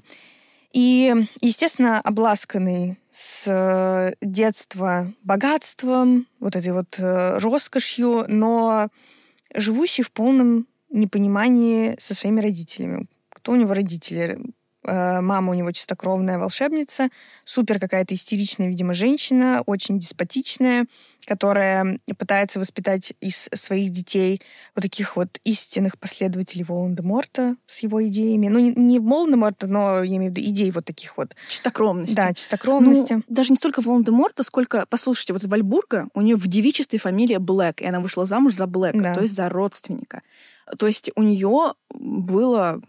[0.73, 8.89] И, естественно, обласканный с э, детства богатством, вот этой вот э, роскошью, но
[9.55, 13.07] живущий в полном непонимании со своими родителями.
[13.31, 14.39] Кто у него родители?
[14.85, 17.09] Э, мама у него чистокровная волшебница,
[17.45, 20.87] супер какая-то истеричная, видимо, женщина, очень деспотичная,
[21.26, 24.41] которая пытается воспитать из своих детей
[24.74, 28.49] вот таких вот истинных последователей Волан-де-Морта с его идеями.
[28.49, 31.35] Ну, не, не Волан-де-Морта, но я имею в виду идей вот таких вот.
[31.49, 32.14] Чистокровности.
[32.14, 33.14] Да, чистокровности.
[33.14, 37.81] Ну, даже не столько Волан-де-Морта, сколько, послушайте, вот Вальбурга, у нее в девичестве фамилия Блэк,
[37.81, 39.14] и она вышла замуж за Блэка, да.
[39.14, 40.22] то есть за родственника.
[40.79, 42.81] То есть у нее было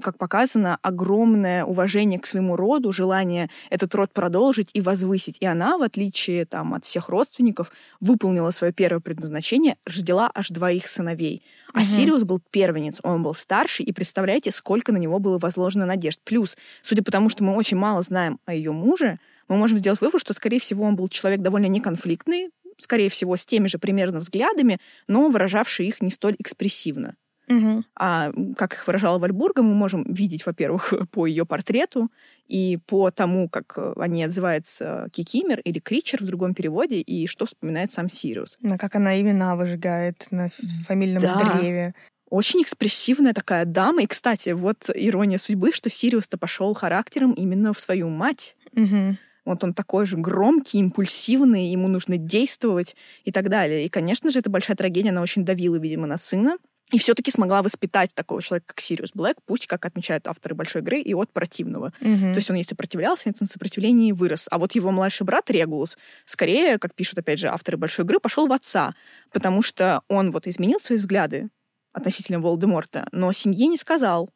[0.00, 5.38] как показано, огромное уважение к своему роду, желание этот род продолжить и возвысить.
[5.40, 7.70] И она, в отличие там, от всех родственников,
[8.00, 11.42] выполнила свое первое предназначение, родила аж двоих сыновей.
[11.72, 11.86] А угу.
[11.86, 16.20] Сириус был первенец, он был старший, и представляете, сколько на него было возложено надежд.
[16.24, 19.18] Плюс, судя по тому, что мы очень мало знаем о ее муже,
[19.48, 23.44] мы можем сделать вывод, что, скорее всего, он был человек довольно неконфликтный, скорее всего, с
[23.44, 27.16] теми же примерно взглядами, но выражавший их не столь экспрессивно.
[27.48, 27.84] Угу.
[27.96, 32.10] А как их выражала Вальбурга, мы можем видеть, во-первых, по ее портрету
[32.46, 37.46] и по тому, как э, они отзываются Кикимер или Кричер в другом переводе, и что
[37.46, 38.58] вспоминает сам Сириус.
[38.60, 40.50] На как она имена выжигает на
[40.86, 41.58] фамильном да.
[41.58, 41.94] древе.
[42.30, 44.02] Очень экспрессивная такая дама.
[44.02, 48.56] И, кстати, вот ирония судьбы, что Сириус-то пошел характером именно в свою мать.
[48.74, 49.16] Угу.
[49.46, 53.86] Вот он такой же громкий, импульсивный, ему нужно действовать и так далее.
[53.86, 56.58] И, конечно же, это большая трагедия, она очень давила, видимо, на сына
[56.90, 61.00] и все-таки смогла воспитать такого человека, как Сириус Блэк, пусть, как отмечают авторы большой игры,
[61.00, 61.92] и от противного.
[62.00, 62.32] Mm-hmm.
[62.32, 64.48] То есть он и сопротивлялся, и на сопротивлении вырос.
[64.50, 68.46] А вот его младший брат Регулус, скорее, как пишут, опять же, авторы большой игры, пошел
[68.46, 68.94] в отца,
[69.32, 71.48] потому что он вот изменил свои взгляды
[71.92, 74.30] относительно Волдеморта, но семье не сказал,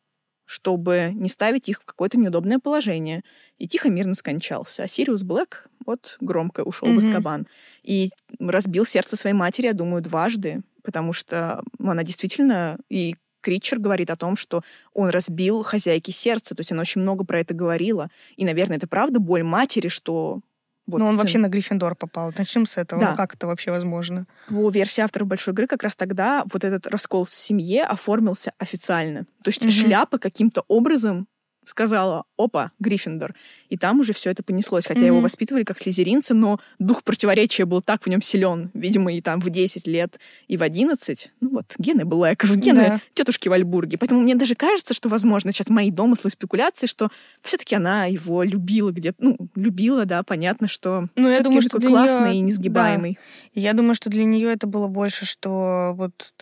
[0.44, 3.22] чтобы не ставить их в какое-то неудобное положение.
[3.58, 4.82] И тихо мирно скончался.
[4.82, 6.96] А Сириус Блэк вот громко ушел mm-hmm.
[6.96, 7.46] в Азкабан.
[7.82, 14.10] И разбил сердце своей матери, я думаю, дважды потому что она действительно и Критчер говорит
[14.10, 14.62] о том, что
[14.94, 18.08] он разбил хозяйке сердце, то есть она очень много про это говорила.
[18.36, 20.40] И, наверное, это правда боль матери, что
[20.86, 21.20] вот Но он сын.
[21.20, 22.32] вообще на Гриффиндор попал.
[22.36, 23.00] Начнем с этого.
[23.00, 23.10] Да.
[23.10, 24.26] Ну, как это вообще возможно?
[24.48, 29.24] По версии авторов Большой игры, как раз тогда вот этот раскол в семье оформился официально.
[29.44, 29.70] То есть угу.
[29.70, 31.28] шляпа каким-то образом
[31.64, 33.34] сказала, опа, Гриффиндор.
[33.68, 34.86] И там уже все это понеслось.
[34.86, 35.06] Хотя mm-hmm.
[35.06, 38.70] его воспитывали как слезеринца, но дух противоречия был так в нем силен.
[38.74, 41.32] Видимо, и там в 10 лет, и в 11.
[41.40, 43.00] Ну вот, гены Блэков, гены да.
[43.14, 43.96] тетушки Вальбурги.
[43.96, 47.08] Поэтому мне даже кажется, что, возможно, сейчас мои домыслы, спекуляции, что
[47.42, 49.16] все-таки она его любила где-то.
[49.20, 52.38] Ну, любила, да, понятно, что ну, я думаю, что классный нее...
[52.38, 53.18] и несгибаемый.
[53.54, 53.60] Да.
[53.60, 56.32] Я думаю, что для нее это было больше, что вот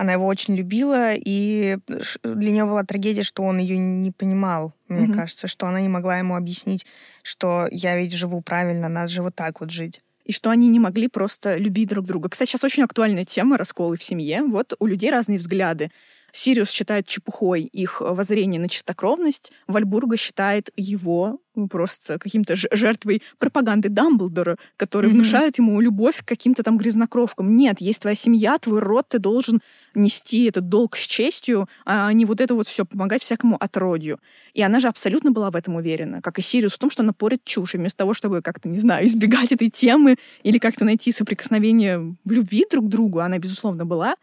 [0.00, 1.76] она его очень любила, и
[2.22, 5.12] для нее была трагедия, что он ее не понимал, мне mm-hmm.
[5.12, 6.86] кажется, что она не могла ему объяснить,
[7.22, 10.78] что я ведь живу правильно, надо же вот так вот жить и что они не
[10.78, 12.28] могли просто любить друг друга.
[12.28, 14.42] Кстати, сейчас очень актуальная тема расколы в семье.
[14.44, 15.90] Вот у людей разные взгляды.
[16.30, 24.56] Сириус считает чепухой их воззрение на чистокровность, Вальбурга считает его просто каким-то жертвой пропаганды Дамблдора,
[24.76, 25.14] который mm-hmm.
[25.14, 27.56] внушает ему любовь к каким-то там грязнокровкам.
[27.56, 29.60] Нет, есть твоя семья, твой род, ты должен
[29.94, 34.20] нести этот долг с честью, а не вот это вот все помогать всякому отродью.
[34.54, 37.12] И она же абсолютно была в этом уверена, как и Сириус, в том, что она
[37.12, 37.74] порит чушь.
[37.74, 42.32] И вместо того, чтобы как-то, не знаю, избегать этой темы или как-то найти соприкосновение в
[42.32, 44.14] любви друг к другу, она, безусловно, была,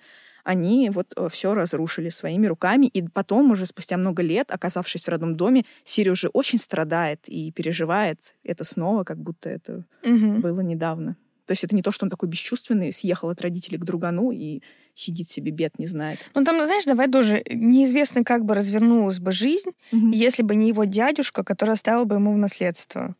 [0.47, 2.85] они вот э, все разрушили своими руками.
[2.85, 7.51] И потом, уже спустя много лет, оказавшись в родном доме, Сири уже очень страдает и
[7.51, 10.39] переживает это снова, как будто это угу.
[10.39, 11.17] было недавно.
[11.45, 14.61] То есть это не то, что он такой бесчувственный, съехал от родителей к другану и
[14.93, 16.19] сидит себе, бед не знает.
[16.33, 20.11] Ну там, знаешь, давай тоже, неизвестно, как бы развернулась бы жизнь, угу.
[20.11, 23.17] если бы не его дядюшка, который оставил бы ему в наследство.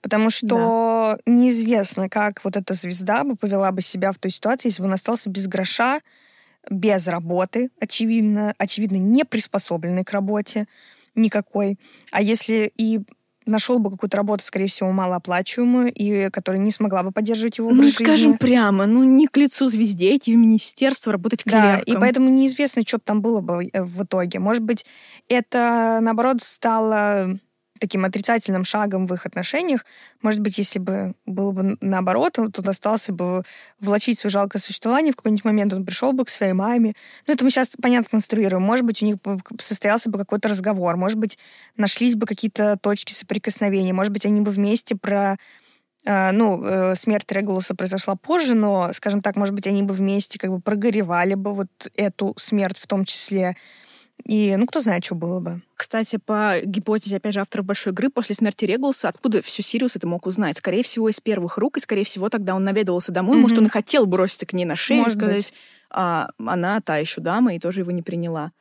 [0.00, 1.32] Потому что да.
[1.32, 4.94] неизвестно, как вот эта звезда бы повела бы себя в той ситуации, если бы он
[4.94, 6.00] остался без гроша,
[6.70, 10.66] без работы, очевидно, очевидно, не приспособленный к работе
[11.14, 11.78] никакой.
[12.12, 13.00] А если и
[13.46, 17.82] нашел бы какую-то работу, скорее всего, малооплачиваемую, и которая не смогла бы поддерживать его Ну,
[17.82, 18.04] жизни.
[18.04, 21.62] скажем прямо, ну, не к лицу звезде идти в министерство, работать клерком.
[21.62, 24.38] Да, и поэтому неизвестно, что бы там было бы э, в итоге.
[24.38, 24.84] Может быть,
[25.28, 27.38] это, наоборот, стало
[27.78, 29.84] таким отрицательным шагом в их отношениях.
[30.22, 33.42] Может быть, если бы было бы наоборот, он тут остался бы
[33.80, 36.94] влачить свое жалкое существование, в какой-нибудь момент он пришел бы к своей маме.
[37.26, 38.62] Ну, это мы сейчас, понятно, конструируем.
[38.62, 39.16] Может быть, у них
[39.60, 41.38] состоялся бы какой-то разговор, может быть,
[41.76, 45.36] нашлись бы какие-то точки соприкосновения, может быть, они бы вместе про
[46.04, 50.38] э, ну, э, смерть Регулуса произошла позже, но, скажем так, может быть, они бы вместе
[50.38, 53.56] как бы прогоревали бы вот эту смерть в том числе.
[54.24, 55.62] И, ну, кто знает, что было бы.
[55.76, 60.06] Кстати, по гипотезе, опять же, авторов большой игры, после смерти Регулса, откуда все Сириус это
[60.06, 60.58] мог узнать?
[60.58, 63.38] Скорее всего, из первых рук, и, скорее всего, тогда он наведывался домой.
[63.38, 63.40] Mm-hmm.
[63.40, 65.54] Может, он и хотел броситься к ней на шею и сказать, быть.
[65.90, 68.52] а она та еще дама, и тоже его не приняла.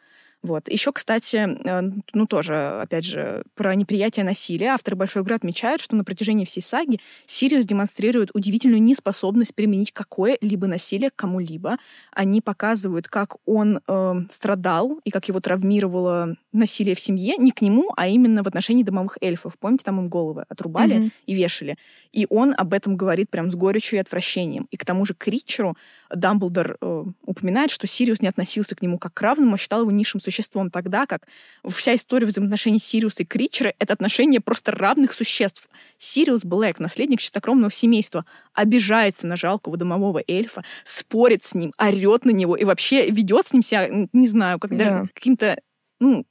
[0.43, 0.69] Вот.
[0.69, 4.67] Еще, кстати, э, ну тоже, опять же, про неприятие насилия.
[4.67, 10.67] Авторы Большой игры отмечают, что на протяжении всей саги Сириус демонстрирует удивительную неспособность применить какое-либо
[10.67, 11.77] насилие к кому-либо.
[12.11, 17.61] Они показывают, как он э, страдал и как его травмировало насилие в семье не к
[17.61, 19.57] нему, а именно в отношении домовых эльфов.
[19.59, 21.11] Помните, там им головы отрубали mm-hmm.
[21.25, 21.77] и вешали.
[22.11, 24.67] И он об этом говорит прям с горечью и отвращением.
[24.69, 25.75] И к тому же к Ричеру
[26.13, 29.91] Дамблдор э, упоминает, что Сириус не относился к нему как к равному, а считал его
[29.91, 31.27] низшим существом тогда, как
[31.67, 35.69] вся история взаимоотношений Сириуса и Кричера— это отношение просто равных существ.
[35.97, 42.31] Сириус Блэк, наследник чистокровного семейства, обижается на жалкого домового эльфа, спорит с ним, орет на
[42.31, 44.77] него и вообще ведет с ним себя, не знаю, как да.
[44.77, 45.59] даже каким-то
[45.99, 46.25] ну,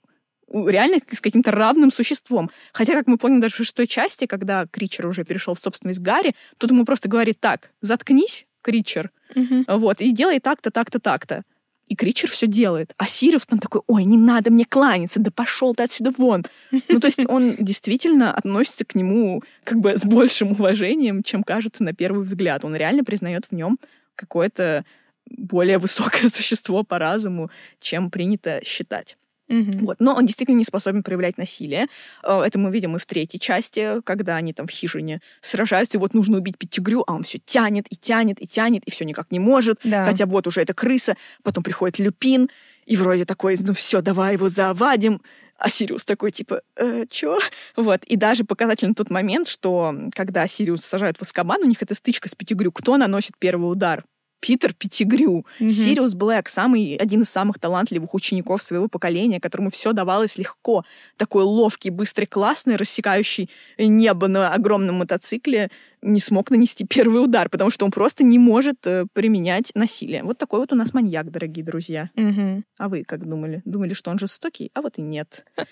[0.52, 2.50] реально с каким-то равным существом.
[2.72, 6.34] Хотя, как мы поняли даже в шестой части, когда Кричер уже перешел в собственность Гарри,
[6.58, 9.64] тут ему просто говорит так, заткнись, Кричер, угу.
[9.78, 11.44] вот, и делай так-то, так-то, так-то.
[11.86, 12.92] И Кричер все делает.
[12.96, 16.44] А Сириус там такой, ой, не надо мне кланяться, да пошел ты отсюда вон.
[16.88, 21.84] Ну, то есть он действительно относится к нему как бы с большим уважением, чем кажется
[21.84, 22.64] на первый взгляд.
[22.64, 23.78] Он реально признает в нем
[24.16, 24.84] какое-то
[25.30, 29.16] более высокое существо по разуму, чем принято считать.
[29.48, 29.84] Mm-hmm.
[29.84, 29.96] Вот.
[30.00, 31.86] Но он действительно не способен проявлять насилие.
[32.22, 36.00] Э, это мы видим и в третьей части, когда они там в хижине сражаются, и
[36.00, 39.30] вот нужно убить Петтигрю, а он все тянет и тянет и тянет, и все никак
[39.30, 39.80] не может.
[39.84, 40.04] Да.
[40.04, 41.16] Хотя вот уже это крыса.
[41.42, 42.48] Потом приходит Люпин,
[42.86, 45.20] и вроде такой, ну все, давай его заавадим.
[45.58, 47.38] А Сириус такой, типа, э, чё?
[47.76, 48.04] Вот.
[48.04, 52.28] И даже показательный тот момент, что когда Сириус сажают в Азкабан, у них эта стычка
[52.28, 54.04] с Петтигрю, кто наносит первый удар?
[54.40, 55.46] Питер Петтигрю.
[55.60, 55.70] Mm-hmm.
[55.70, 60.84] Сириус Блэк, самый, один из самых талантливых учеников своего поколения, которому все давалось легко.
[61.16, 65.70] Такой ловкий, быстрый, классный, рассекающий небо на огромном мотоцикле,
[66.02, 70.22] не смог нанести первый удар, потому что он просто не может э, применять насилие.
[70.22, 72.10] Вот такой вот у нас маньяк, дорогие друзья.
[72.16, 72.62] Mm-hmm.
[72.78, 73.62] А вы как думали?
[73.64, 74.70] Думали, что он жестокий?
[74.74, 75.44] А вот и нет.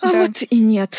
[0.00, 0.98] А вот и нет.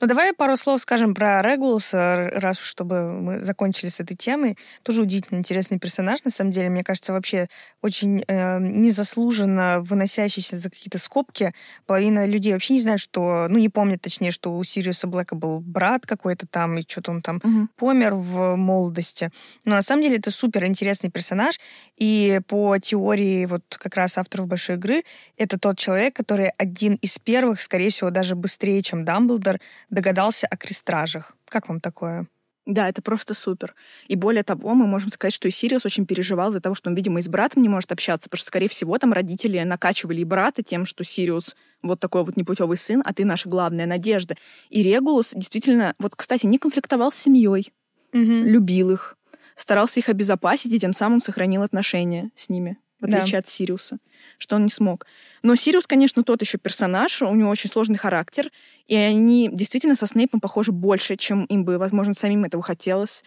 [0.00, 4.56] Ну, давай пару слов скажем про Регулуса, раз уж чтобы мы закончили с этой темой.
[4.82, 6.70] Тоже удивительно интересный персонаж, на самом деле.
[6.70, 7.48] Мне кажется, вообще
[7.82, 11.52] очень э, незаслуженно выносящийся за какие-то скобки.
[11.84, 13.46] Половина людей вообще не знает, что...
[13.48, 17.20] Ну, не помнят, точнее, что у Сириуса Блэка был брат какой-то там, и что-то он
[17.20, 17.68] там угу.
[17.76, 19.30] помер в молодости.
[19.66, 21.60] Но на самом деле это супер интересный персонаж.
[21.98, 25.02] И по теории вот как раз авторов «Большой игры»
[25.36, 30.56] это тот человек, который один из первых, скорее всего, даже быстрее, чем Дамблдор, догадался о
[30.56, 31.36] крестражах.
[31.46, 32.26] Как вам такое?
[32.66, 33.74] Да, это просто супер.
[34.06, 36.94] И более того, мы можем сказать, что и Сириус очень переживал за того, что он,
[36.94, 40.24] видимо, и с братом не может общаться, потому что, скорее всего, там родители накачивали и
[40.24, 44.36] брата тем, что Сириус вот такой вот непутевый сын, а ты наша главная надежда.
[44.68, 47.72] И Регулус действительно, вот, кстати, не конфликтовал с семьей,
[48.12, 48.20] угу.
[48.20, 49.16] любил их,
[49.56, 53.38] старался их обезопасить и тем самым сохранил отношения с ними в отличие Да.
[53.38, 53.98] от Сириуса,
[54.38, 55.06] что он не смог.
[55.42, 58.50] Но Сириус, конечно, тот еще персонаж, у него очень сложный характер,
[58.86, 63.24] и они действительно со Снейпом похожи больше, чем им бы, возможно, самим этого хотелось.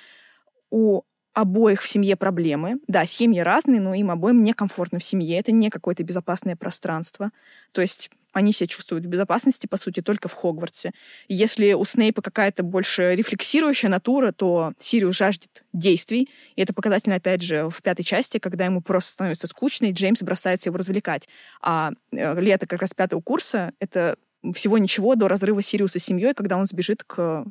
[0.70, 1.02] У
[1.34, 2.76] обоих в семье проблемы.
[2.88, 5.40] Да, семьи разные, но им обоим некомфортно в семье.
[5.40, 7.32] Это не какое-то безопасное пространство.
[7.72, 10.92] То есть они себя чувствуют в безопасности, по сути, только в Хогвартсе.
[11.28, 16.30] Если у Снейпа какая-то больше рефлексирующая натура, то Сириус жаждет действий.
[16.56, 20.24] И это показательно, опять же, в пятой части, когда ему просто становится скучно, и Джеймс
[20.24, 21.30] бросается его развлекать.
[21.62, 24.18] А э, лето как раз пятого курса— это
[24.54, 27.46] всего ничего до разрыва Сириуса с семьей, когда он сбежит к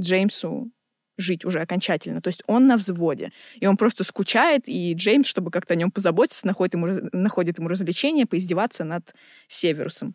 [0.00, 0.72] Джеймсу
[1.18, 2.20] жить уже окончательно.
[2.20, 3.32] То есть он на взводе.
[3.60, 7.68] И он просто скучает, и Джеймс, чтобы как-то о нем позаботиться, находит ему, находит ему
[7.68, 9.14] развлечение поиздеваться над
[9.46, 10.14] Северусом.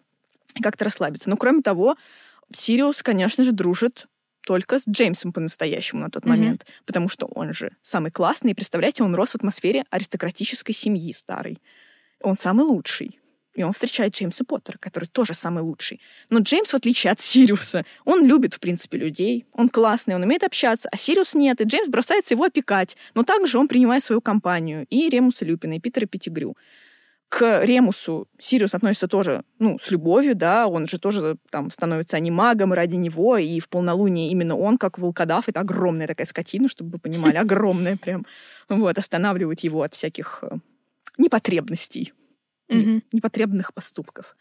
[0.56, 1.30] И как-то расслабиться.
[1.30, 1.96] Но кроме того,
[2.54, 4.08] Сириус, конечно же, дружит
[4.46, 6.30] только с Джеймсом по-настоящему на тот Мгм.
[6.38, 8.52] момент, потому что он же самый классный.
[8.52, 11.62] И представляете, он рос в атмосфере аристократической семьи старой.
[12.22, 13.20] Он самый лучший.
[13.56, 16.00] И он встречает Джеймса Поттера, который тоже самый лучший.
[16.30, 19.48] Но Джеймс, в отличие от Сириуса, он любит, в принципе, людей.
[19.52, 21.60] Он классный, он умеет общаться, а Сириус нет.
[21.60, 22.96] И Джеймс бросается его опекать.
[23.16, 24.86] Но также он принимает свою компанию.
[24.92, 26.56] И Ремуса Люпина, и Питера Петтигрю.
[27.30, 32.72] К Ремусу Сириус относится тоже, ну, с любовью, да, он же тоже там становится анимагом
[32.72, 37.00] ради него, и в полнолуние именно он, как волкодав, это огромная такая скотина, чтобы вы
[37.00, 38.26] понимали, огромная прям,
[38.70, 40.56] вот, останавливает его от всяких э,
[41.18, 42.14] непотребностей
[42.70, 43.04] не- Мгм.
[43.12, 44.36] непотребных поступков.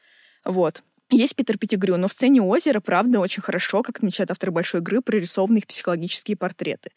[0.45, 0.83] Вот.
[1.11, 5.01] Есть Питер Петтигрю, но в сцене озера, правда, очень хорошо, как отмечают авторы большой игры,
[5.01, 6.91] прорисованы их психологические портреты.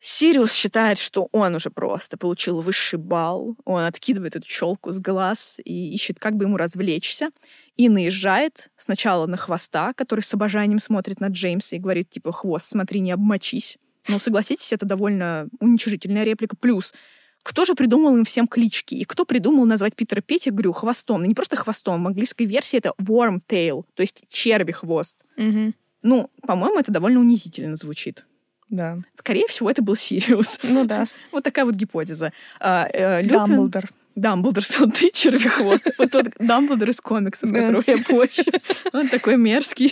[0.00, 5.60] Сириус считает, что он уже просто получил высший балл, он откидывает эту челку с глаз
[5.64, 7.30] и ищет, как бы ему развлечься,
[7.76, 12.66] и наезжает сначала на хвоста, который с обожанием смотрит на Джеймса и говорит, типа, хвост,
[12.66, 13.78] смотри, не обмочись.
[14.08, 16.56] Ну, согласитесь, это довольно уничижительная реплика.
[16.56, 16.94] Плюс,
[17.42, 18.94] кто же придумал им всем клички?
[18.94, 21.22] И кто придумал назвать Питера Петтигрю хвостом?
[21.22, 25.24] Ну, не просто хвостом, в английской версии это worm tail, то есть черви хвост.
[25.36, 25.74] Мгм.
[26.02, 28.24] Ну, по-моему, это довольно унизительно звучит.
[28.70, 28.98] Да.
[29.14, 30.60] Скорее всего, это был Сириус.
[30.62, 31.04] Ну да.
[31.32, 32.32] Вот такая вот гипотеза.
[32.60, 33.84] А, э, Люпин- Дамблдор.
[34.14, 35.86] Дамблдор сказал, ты червехвост.
[35.98, 37.60] Вот тот Дамблдор из комиксов, Да.
[37.60, 38.44] которого я позже.
[38.92, 39.88] Он такой мерзкий.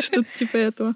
[0.00, 0.94] Что-то типа этого.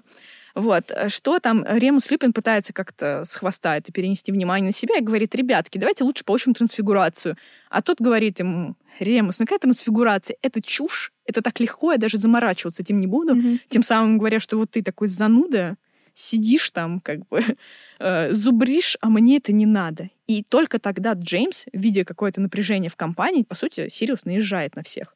[0.55, 0.91] Вот.
[1.09, 1.63] Что там?
[1.69, 6.03] Ремус Люпин пытается как-то с хвоста это перенести внимание на себя и говорит, ребятки, давайте
[6.03, 7.37] лучше получим трансфигурацию.
[7.69, 10.35] А тот говорит ему, Ремус, ну какая трансфигурация?
[10.41, 13.35] Это чушь, это так легко, я даже заморачиваться этим не буду.
[13.35, 13.59] Мгм.
[13.69, 15.77] Тем самым говоря, что вот ты такой зануда,
[16.19, 17.43] сидишь там, как бы,
[17.99, 20.09] э, зубришь, а мне это не надо.
[20.27, 25.15] И только тогда Джеймс, видя какое-то напряжение в компании, по сути, Сириус наезжает на всех.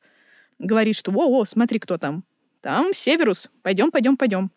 [0.59, 2.23] Говорит, что «Во-во, смотри, кто там.
[2.61, 3.49] Там Северус.
[3.61, 4.51] Пойдем, пойдем, пойдем».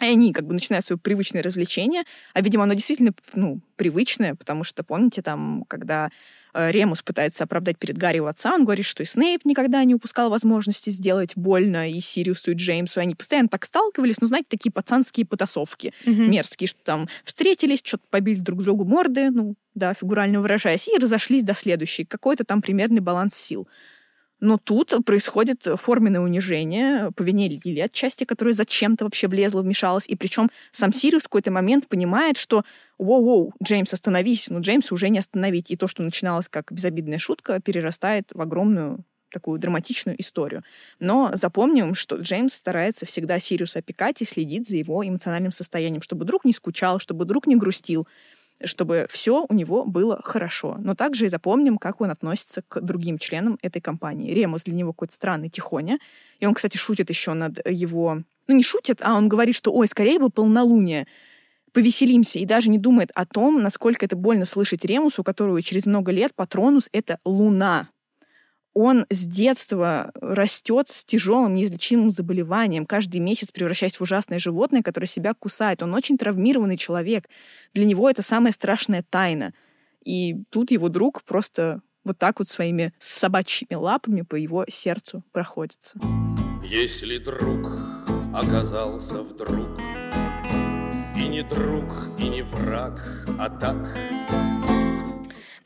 [0.00, 4.64] И они как бы начинают свое привычное развлечение, а, видимо, оно действительно, ну, привычное, потому
[4.64, 6.10] что, помните, там, когда
[6.52, 9.94] э, Ремус пытается оправдать перед Гарри его отца, он говорит, что и Снейп никогда не
[9.94, 13.00] упускал возможности сделать больно и Сириусу, и Джеймсу.
[13.00, 16.30] Они постоянно так сталкивались, ну, знаете, такие пацанские потасовки Мгм.
[16.30, 21.42] мерзкие, что там встретились, что-то побили друг другу морды, ну, да, фигурально выражаясь, и разошлись
[21.42, 22.04] до следующей.
[22.04, 23.68] Какой-то там примерный баланс сил.
[24.40, 30.08] Но тут происходит форменное унижение по вине Лили отчасти, которая зачем-то вообще влезла, вмешалась.
[30.08, 32.64] И причем сам Сириус в какой-то момент понимает, что
[32.98, 35.70] «Воу-воу, Джеймс, остановись!» Но Джеймса уже не остановить.
[35.70, 40.64] И то, что начиналось как безобидная шутка, перерастает в огромную такую драматичную историю.
[40.98, 46.24] Но запомним, что Джеймс старается всегда Сириуса опекать и следить за его эмоциональным состоянием, чтобы
[46.24, 48.06] друг не скучал, чтобы друг не грустил.
[48.64, 50.76] Чтобы все у него было хорошо.
[50.78, 54.32] Но также и запомним, как он относится к другим членам этой компании.
[54.32, 55.98] Ремус для него какой-то странный тихоня.
[56.38, 58.22] И он, кстати, шутит еще над его...
[58.46, 61.06] Ну, не шутит, а он говорит, что, ой, скорее бы полнолуние
[61.72, 65.86] повеселимся и даже не думает о том, насколько это больно слышать Ремусу, у которого через
[65.86, 67.88] много лет Патронус— это луна.
[68.72, 75.08] Он с детства растет с тяжелым неизлечимым заболеванием, каждый месяц превращаясь в ужасное животное, которое
[75.08, 75.82] себя кусает.
[75.82, 77.28] Он очень травмированный человек.
[77.74, 79.52] Для него это самая страшная тайна.
[80.04, 85.98] И тут его друг просто вот так вот своими собачьими лапами по его сердцу проходится.
[86.64, 87.78] Если друг
[88.32, 89.80] оказался вдруг
[91.16, 91.84] и не друг,
[92.18, 93.98] и не враг, а так.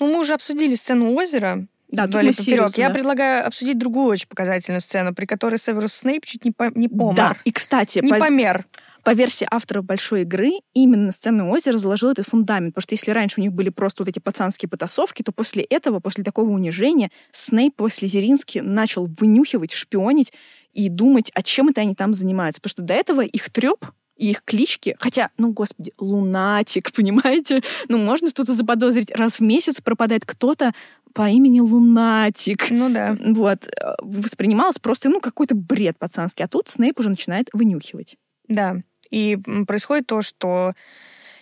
[0.00, 1.68] Ну, мы уже обсудили сцену озера.
[1.94, 2.44] Да, вдоль и поперек.
[2.44, 2.94] Сириуса, Я да.
[2.94, 7.14] предлагаю обсудить другую очень показательную сцену, при которой Северус Снейп чуть не, по, не помер.
[7.14, 8.66] Да, и, кстати, Не по, помер.
[9.02, 13.40] по версии авторов «Большой игры», именно сцена озера заложила этот фундамент, потому что если раньше
[13.40, 17.76] у них были просто вот эти пацанские потасовки, то после этого, после такого унижения, Снейп
[17.76, 20.32] по-слизерински начал вынюхивать, шпионить
[20.72, 22.60] и думать, а чем это они там занимаются.
[22.60, 23.86] Потому что до этого их треп
[24.16, 27.62] и их клички, хотя, ну, господи, лунатик, понимаете?
[27.88, 29.10] Ну, можно что-то заподозрить.
[29.10, 30.72] Раз в месяц пропадает кто-то
[31.14, 32.70] по имени Лунатик.
[32.70, 33.16] Ну да.
[33.20, 33.66] Вот.
[33.66, 36.44] э, Воспринималось просто, ну, какой-то бред пацанский.
[36.44, 38.16] А тут Снейп уже начинает вынюхивать.
[38.48, 38.76] Да.
[39.10, 40.74] И происходит то, что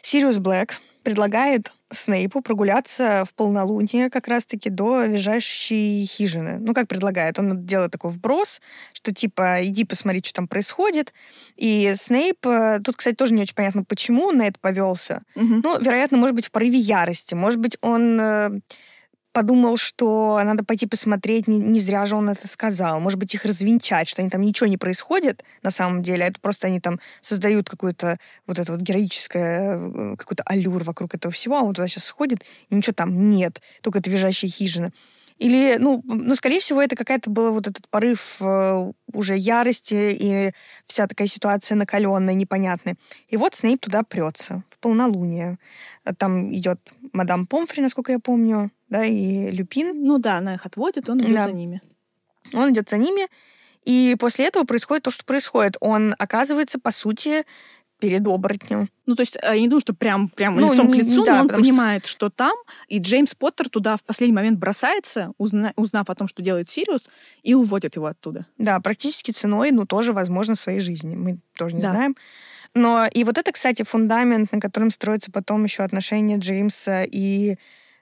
[0.02, 6.58] Сириус Блэк предлагает Снейпу прогуляться в полнолуние как раз-таки до лежащей хижины.
[6.58, 7.38] Ну, как предлагает?
[7.38, 8.60] Он делает такой вброс,
[8.92, 11.12] что типа иди посмотри, что там происходит.
[11.56, 15.22] И Снейп, э, тут, кстати, тоже не очень понятно, почему он на это повелся.
[15.34, 15.60] Мгм.
[15.62, 17.34] Ну, вероятно, может быть, в порыве ярости.
[17.34, 18.60] Может быть, он э,
[19.32, 23.00] подумал, что надо пойти посмотреть, не, не зря же он это сказал.
[23.00, 26.40] Может быть, их развенчать, что они там ничего не происходит на самом деле, а это
[26.40, 31.56] просто они там создают какое-то вот это вот героическое, э, какой-то аллюр вокруг этого всего,
[31.56, 34.92] а он туда сейчас сходит, и ничего там нет, только это визжащая хижина.
[35.42, 40.52] Или, ну, ну, скорее всего, это какая-то была вот этот порыв э, уже ярости и
[40.86, 42.94] вся такая ситуация накаленная, непонятная.
[43.26, 45.58] И вот Снейп туда прется, в полнолуние.
[46.16, 46.78] Там идет
[47.12, 50.04] мадам Помфри, насколько я помню, да, и Люпин.
[50.04, 51.42] Ну да, она их отводит, он идет Да.
[51.44, 51.80] за ними.
[52.54, 53.26] Он идет за ними,
[53.84, 55.76] и после этого происходит то, что происходит.
[55.80, 57.44] Он оказывается, по сути,
[57.98, 58.88] перед оборотнем.
[59.06, 61.24] Ну, то есть, э, я не думаю, что прям, прям Ну, лицом к не- лицу,
[61.24, 62.52] да, но он потому что- понимает, что там,
[62.88, 67.08] и Джеймс Поттер туда в последний момент бросается, узна- узнав о том, что делает Сириус,
[67.44, 68.44] и уводит его оттуда.
[68.58, 71.14] Да, практически ценой, ну, тоже, возможно, своей жизни.
[71.14, 71.92] Мы тоже не Да.
[71.92, 72.16] знаем.
[72.74, 77.56] Но и вот это, кстати, фундамент, на котором строятся потом еще отношения Джеймса и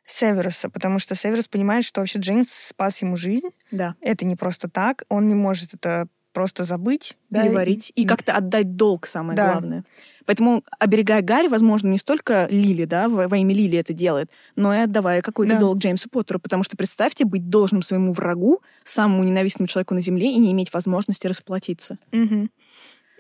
[0.07, 3.51] Северуса, потому что Северус понимает, что вообще Джеймс спас ему жизнь.
[3.71, 3.95] Да.
[4.01, 7.17] Это не просто так, он не может это просто забыть.
[7.29, 7.93] да, Переварить.
[7.97, 9.53] И как-то отдать долг, самое Да.
[9.53, 9.85] главное.
[10.27, 14.73] Поэтому, оберегая Гарри, возможно, не столько Лили, да, во, во имя Лили это делает, но
[14.73, 15.61] и отдавая какой-то Да.
[15.61, 16.39] долг Джеймсу Поттеру.
[16.39, 20.73] Потому что представьте, быть должным своему врагу, самому ненавистному человеку на Земле, и не иметь
[20.73, 21.99] возможности расплатиться.
[22.13, 22.49] Мгм.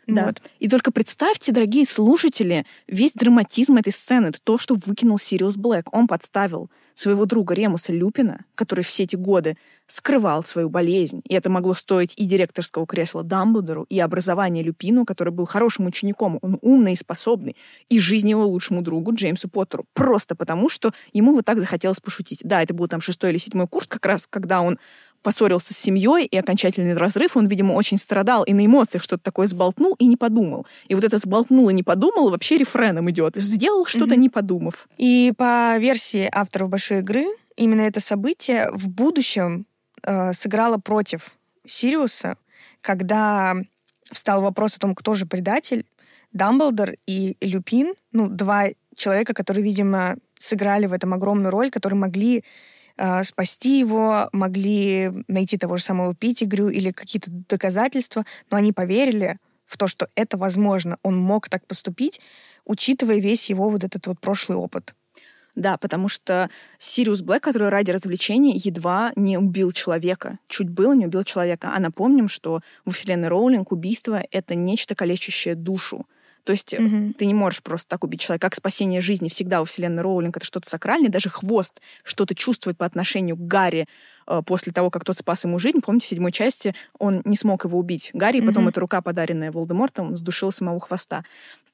[0.07, 0.26] Да.
[0.26, 0.42] Вот.
[0.59, 4.26] И только представьте, дорогие слушатели, весь драматизм этой сцены.
[4.26, 5.88] Это то, что выкинул Сириус Блэк.
[5.92, 11.20] Он подставил своего друга Ремуса Люпина, который все эти годы скрывал свою болезнь.
[11.28, 16.38] И это могло стоить и директорского кресла Дамблдору, и образования Люпину, который был хорошим учеником.
[16.42, 17.57] Он умный и способный.
[17.88, 19.84] И жизни его лучшему другу Джеймсу Поттеру.
[19.94, 22.40] Просто потому, что ему вот так захотелось пошутить.
[22.44, 24.78] Да, это был там шестой или седьмой курс, как раз когда он
[25.22, 29.46] поссорился с семьей и окончательный разрыв, он, видимо, очень страдал и на эмоциях что-то такое
[29.46, 30.66] сболтнул и не подумал.
[30.88, 33.36] И вот это сболтнул и не подумал вообще рефреном идет.
[33.36, 34.20] Сделал что-то Мгм.
[34.20, 34.88] не подумав.
[34.98, 37.24] И по версии авторов «Большой игры»,
[37.56, 39.66] именно это событие в будущем
[40.02, 42.36] э, сыграло против Сириуса,
[42.80, 43.54] когда
[44.10, 45.84] встал вопрос о том, кто же предатель,
[46.32, 52.44] Дамблдор и Люпин, ну, два человека, которые, видимо, сыграли в этом огромную роль, которые могли
[53.01, 59.38] э, спасти его, могли найти того же самого Питигрю или какие-то доказательства, но они поверили
[59.64, 62.20] в то, что это возможно, он мог так поступить,
[62.64, 64.94] учитывая весь его вот этот вот прошлый опыт.
[65.55, 66.48] Да, потому что
[66.78, 70.38] Сириус Блэк, который ради развлечения едва не убил человека.
[70.48, 71.72] Чуть было не убил человека.
[71.74, 76.07] А напомним, что во вселенной Роулинг убийство— это нечто калечащее душу.
[76.45, 77.14] То есть Мгм.
[77.14, 78.47] ты не можешь просто так убить человека.
[78.49, 81.11] Как спасение жизни всегда у вселенной Роулинг это что-то сакральное.
[81.11, 83.86] Даже хвост что-то чувствует по отношению к Гарри
[84.26, 85.80] э, после того, как тот спас ему жизнь.
[85.80, 88.11] Помните, в седьмой части он не смог его убить.
[88.14, 91.24] Гарри, и потом эта рука, подаренная Волдемортом, сдушила самого хвоста.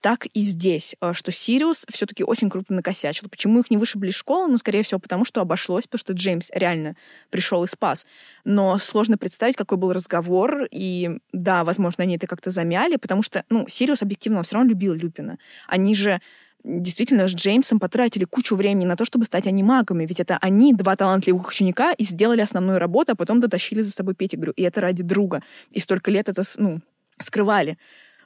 [0.07, 3.29] Так и здесь, э, что Сириус все-таки очень крупно накосячил.
[3.29, 4.47] Почему их не вышибли из школы?
[4.47, 6.95] Ну, скорее всего, потому что обошлось, потому что Джеймс реально
[7.31, 8.07] пришел и спас.
[8.45, 10.69] Но сложно представить, какой был разговор.
[10.71, 14.95] И да, возможно, они это как-то замяли, потому что, ну, Сириус объективно все равно любил
[14.95, 15.39] Люпина.
[15.67, 16.21] Они же
[16.63, 20.95] действительно с Джеймсом потратили кучу времени на то, чтобы стать анимагами, ведь это они, два
[20.95, 25.03] талантливых ученика, и сделали основную работу, а потом дотащили за собой Петигрю, и это ради
[25.03, 25.43] друга.
[25.73, 26.81] И столько лет это, ну,
[27.19, 27.77] скрывали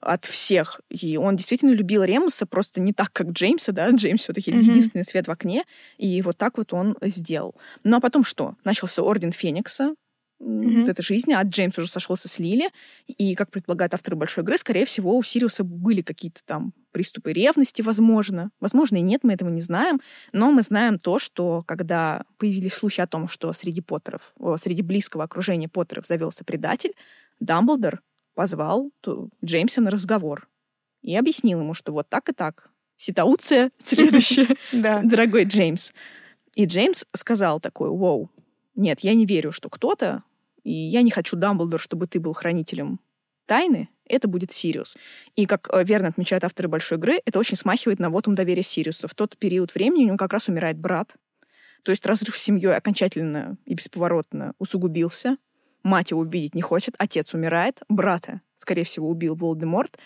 [0.01, 0.81] от всех.
[0.89, 4.62] И он действительно любил Ремуса, просто не так, как Джеймса, да, Джеймс все-таки mm-hmm.
[4.62, 5.64] единственный свет в окне,
[5.98, 7.55] и вот так вот он сделал.
[7.85, 8.55] Ну а потом что?
[8.64, 9.94] Начался Орден Феникса,
[10.40, 10.81] mm-hmm.
[10.81, 12.70] вот эта жизнь, а Джеймс уже сошелся с Лили,
[13.06, 17.82] и, как предполагают авторы большой игры, скорее всего, у Сириуса были какие-то там приступы ревности,
[17.82, 18.51] возможно.
[18.59, 20.01] Возможно, и нет, мы этого не знаем,
[20.32, 25.24] но мы знаем то, что когда появились слухи о том, что среди Поттеров, среди близкого
[25.24, 26.94] окружения Поттеров завелся предатель,
[27.39, 28.02] Дамблдор
[28.41, 28.91] позвал
[29.45, 30.49] Джеймса на разговор
[31.03, 32.71] и объяснил ему, что вот так и так.
[32.97, 35.93] Ситуация следующая, дорогой Джеймс.
[36.55, 38.31] И Джеймс сказал такой, вау,
[38.75, 40.23] нет, я не верю, что кто-то,
[40.65, 42.99] и я не хочу, Дамблдор, чтобы ты был хранителем
[43.45, 44.97] тайны, это будет Сириус.
[45.37, 49.07] И, как э, верно отмечают авторы большой игры, это очень смахивает на вотум доверия Сириуса.
[49.07, 51.15] В тот период времени у него как раз умирает брат.
[51.83, 55.37] То есть разрыв с семьей окончательно и бесповоротно усугубился
[55.82, 59.98] мать его видеть не хочет, отец умирает, брата, скорее всего, убил Волдеморт,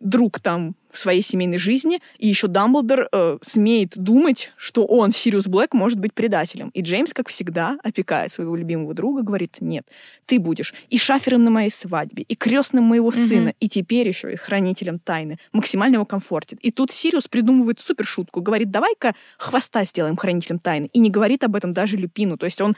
[0.00, 5.46] друг там в своей семейной жизни, и еще Дамблдор э, смеет думать, что он, Сириус
[5.46, 6.70] Блэк, может быть предателем.
[6.70, 9.86] И Джеймс, как всегда, опекая своего любимого друга, говорит, нет,
[10.24, 13.26] ты будешь и шафером на моей свадьбе, и крестным моего mm-hmm.
[13.26, 15.38] сына, и теперь еще и хранителем тайны.
[15.52, 16.58] Максимально его комфортит.
[16.62, 20.88] И тут Сириус придумывает супер шутку, говорит, давай-ка хвоста сделаем хранителем тайны.
[20.92, 22.38] И не говорит об этом даже Люпину.
[22.38, 22.76] То есть он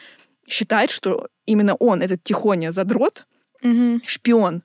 [0.51, 3.27] считает, что именно он, этот тихоня задрот,
[3.63, 4.01] угу.
[4.05, 4.63] шпион,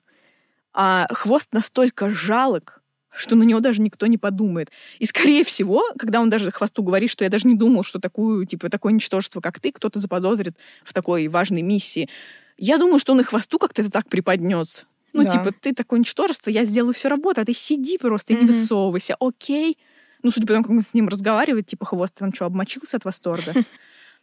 [0.72, 4.70] а хвост настолько жалок, что на него даже никто не подумает.
[4.98, 8.44] И, скорее всего, когда он даже хвосту говорит, что я даже не думал, что такую,
[8.46, 12.10] типа, такое ничтожество, как ты, кто-то заподозрит в такой важной миссии,
[12.58, 14.86] я думаю, что он и хвосту как-то это так преподнес.
[15.12, 15.30] Ну, да.
[15.30, 19.16] типа, ты такое ничтожество, я сделаю всю работу, а ты сиди просто и не высовывайся,
[19.18, 19.78] окей?
[20.22, 23.04] Ну, судя по тому, как мы с ним разговариваем, типа, хвост там что, обмочился от
[23.06, 23.54] восторга?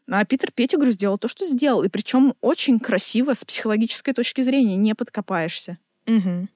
[0.09, 1.83] А Питер Петтигрю сделал то, что сделал.
[1.83, 4.75] И причем очень красиво с психологической точки зрения.
[4.75, 5.77] Не подкопаешься.
[6.07, 6.47] Угу.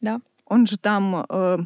[0.00, 0.20] Да.
[0.46, 1.26] Он же там...
[1.28, 1.58] Э,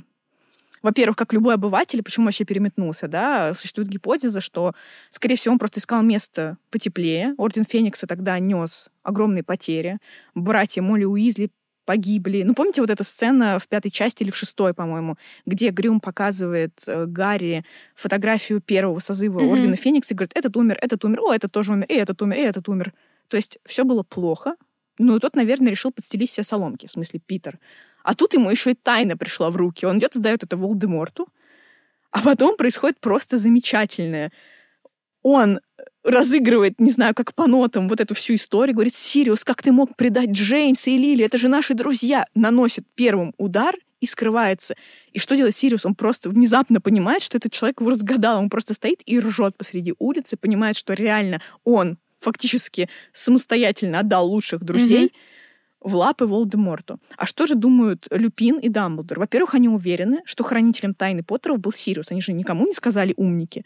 [0.83, 4.75] во-первых, как любой обыватель, почему вообще переметнулся, да, существует гипотеза, что,
[5.11, 7.35] скорее всего, он просто искал место потеплее.
[7.39, 9.99] Орден Феникса тогда нес огромные потери.
[10.35, 11.51] Братья Молли Уизли
[11.85, 12.43] погибли.
[12.43, 16.73] Ну, помните вот эта сцена в пятой части или в шестой, по-моему, где Грюм показывает
[16.87, 17.65] э, Гарри
[17.95, 19.53] фотографию первого созыва mm-hmm.
[19.53, 22.37] Ордена Феникс и говорит, этот умер, этот умер, о, этот тоже умер, и этот умер,
[22.37, 22.93] и этот умер.
[23.29, 24.57] То есть все было плохо.
[24.99, 27.59] Ну, и тот, наверное, решил подстелить себе соломки, в смысле Питер.
[28.05, 29.87] А тут ему еще и тайна пришла в руки.
[29.87, 31.29] Он идет сдает это Волдеморту.
[32.11, 34.33] А потом происходит просто замечательное.
[35.23, 35.61] Он
[36.05, 39.97] разыгрывает, не знаю, как по нотам, вот эту всю историю, говорит, Сириус, как ты мог
[39.97, 44.75] предать Джеймса и Лили, это же наши друзья, наносит первым удар и скрывается.
[45.13, 45.87] И что делает Сириус?
[45.87, 48.41] Он просто внезапно понимает, что этот человек его разгадал.
[48.41, 54.65] Он просто стоит и ржет посреди улицы, понимает, что реально он фактически самостоятельно отдал лучших
[54.65, 55.89] друзей mm-hmm.
[55.89, 56.99] в лапы Волдеморту.
[57.17, 59.21] А что же думают Люпин и Дамблдор?
[59.21, 62.11] Во-первых, они уверены, что хранителем тайны Поттеров был Сириус.
[62.11, 63.65] Они же никому не сказали умники.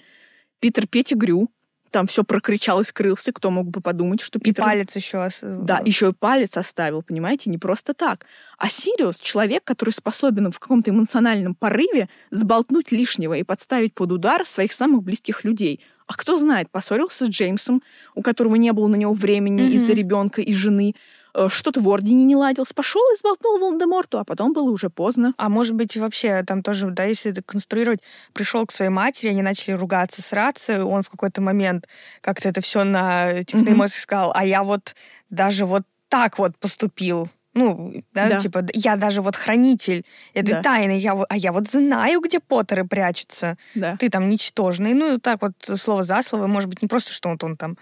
[0.60, 1.48] Питер Петтигрю
[1.90, 4.62] там все прокричал и скрылся, кто мог бы подумать, что Питер...
[4.62, 5.30] И палец еще...
[5.42, 8.26] Да, еще и палец оставил, понимаете, не просто так.
[8.58, 14.44] А Сириус— человек, который способен в каком-то эмоциональном порыве сболтнуть лишнего и подставить под удар
[14.44, 15.80] своих самых близких людей.
[16.06, 17.82] А кто знает, поссорился с Джеймсом,
[18.14, 19.72] у которого не было на него времени mm-hmm.
[19.72, 24.24] из-за ребенка и жены, Э, что-то в Ордене не ладилось, пошел и сболтнул Волан-де-Морту, а
[24.24, 25.34] потом было уже поздно.
[25.36, 28.00] А может быть, вообще там тоже, да, если это конструировать,
[28.32, 31.86] пришел к своей матери, они начали ругаться, сраться, он в какой-то момент
[32.20, 33.88] как-то это все на техной mm-hmm.
[33.88, 34.94] сказал, а я вот
[35.30, 37.28] даже вот так вот поступил.
[37.54, 40.04] Ну, да, да, типа, я даже вот хранитель
[40.34, 40.62] этой да.
[40.62, 43.56] тайны, я, а я вот знаю, где Поттеры прячутся.
[43.74, 43.96] Да.
[43.96, 44.92] Ты там ничтожный.
[44.92, 47.78] Ну, так вот, слово за слово, может быть, не просто, что вот он там,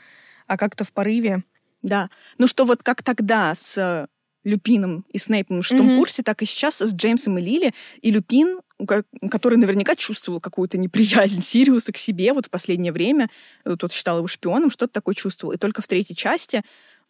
[0.46, 1.42] а как-то в порыве.
[1.84, 2.08] Да.
[2.38, 4.06] Ну что вот как тогда с э,
[4.42, 5.98] Люпином и Снейпом в шестом mm-hmm.
[5.98, 7.74] курсе, так и сейчас с Джеймсом и Лили.
[8.00, 8.60] И Люпин,
[9.30, 13.28] который наверняка чувствовал какую-то неприязнь Сириуса к себе вот в последнее время,
[13.66, 15.52] э, тот считал его шпионом, что-то такое чувствовал.
[15.52, 16.62] И только в третьей части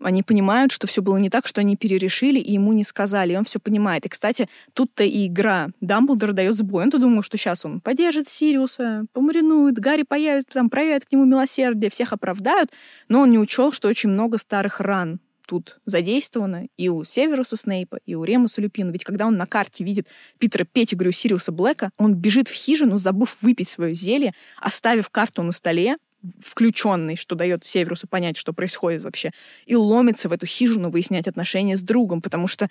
[0.04, 3.36] они понимают, что все было не так, что они перерешили, и ему не сказали, и
[3.36, 4.06] он все понимает.
[4.06, 5.68] И, кстати, тут-то и игра.
[5.80, 6.84] Дамблдор дает сбой.
[6.84, 11.90] Он-то думал, что сейчас он поддержит Сириуса, помаринует, Гарри появится, там проявит к нему милосердие,
[11.90, 12.70] всех оправдают,
[13.08, 17.98] но он не учел, что очень много старых ран тут задействовано и у Северуса Снейпа,
[18.06, 18.90] и у Ремуса Люпина.
[18.90, 20.08] Ведь когда он на карте видит
[20.38, 25.52] Питера Петтигрю Сириуса Блэка, он бежит в хижину, забыв выпить свое зелье, оставив карту на
[25.52, 25.96] столе,
[26.40, 29.30] включенный, что дает Северусу понять, что происходит вообще,
[29.66, 32.68] и ломится в эту хижину выяснять отношения с другом, потому что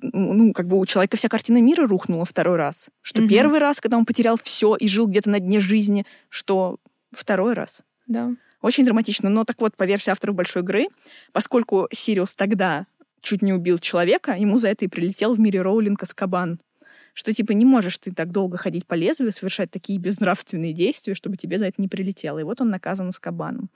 [0.00, 2.90] ну, как бы у человека вся картина мира рухнула второй раз.
[3.02, 3.28] Что угу.
[3.28, 6.78] первый раз, когда он потерял все и жил где-то на дне жизни, что
[7.10, 7.82] второй раз.
[8.06, 8.30] Да.
[8.60, 9.30] Очень драматично.
[9.30, 10.88] Но так вот, по версии авторов «Большой игры»,
[11.32, 12.86] поскольку Сириус тогда
[13.20, 16.60] чуть не убил человека, ему за это и прилетел в мире Роулинг Аскабан.
[17.14, 21.36] Что, типа, не можешь ты так долго ходить по лезвию, совершать такие безнравственные действия, чтобы
[21.36, 22.38] тебе за это не прилетело.
[22.38, 23.70] И вот он наказан Аскабаном.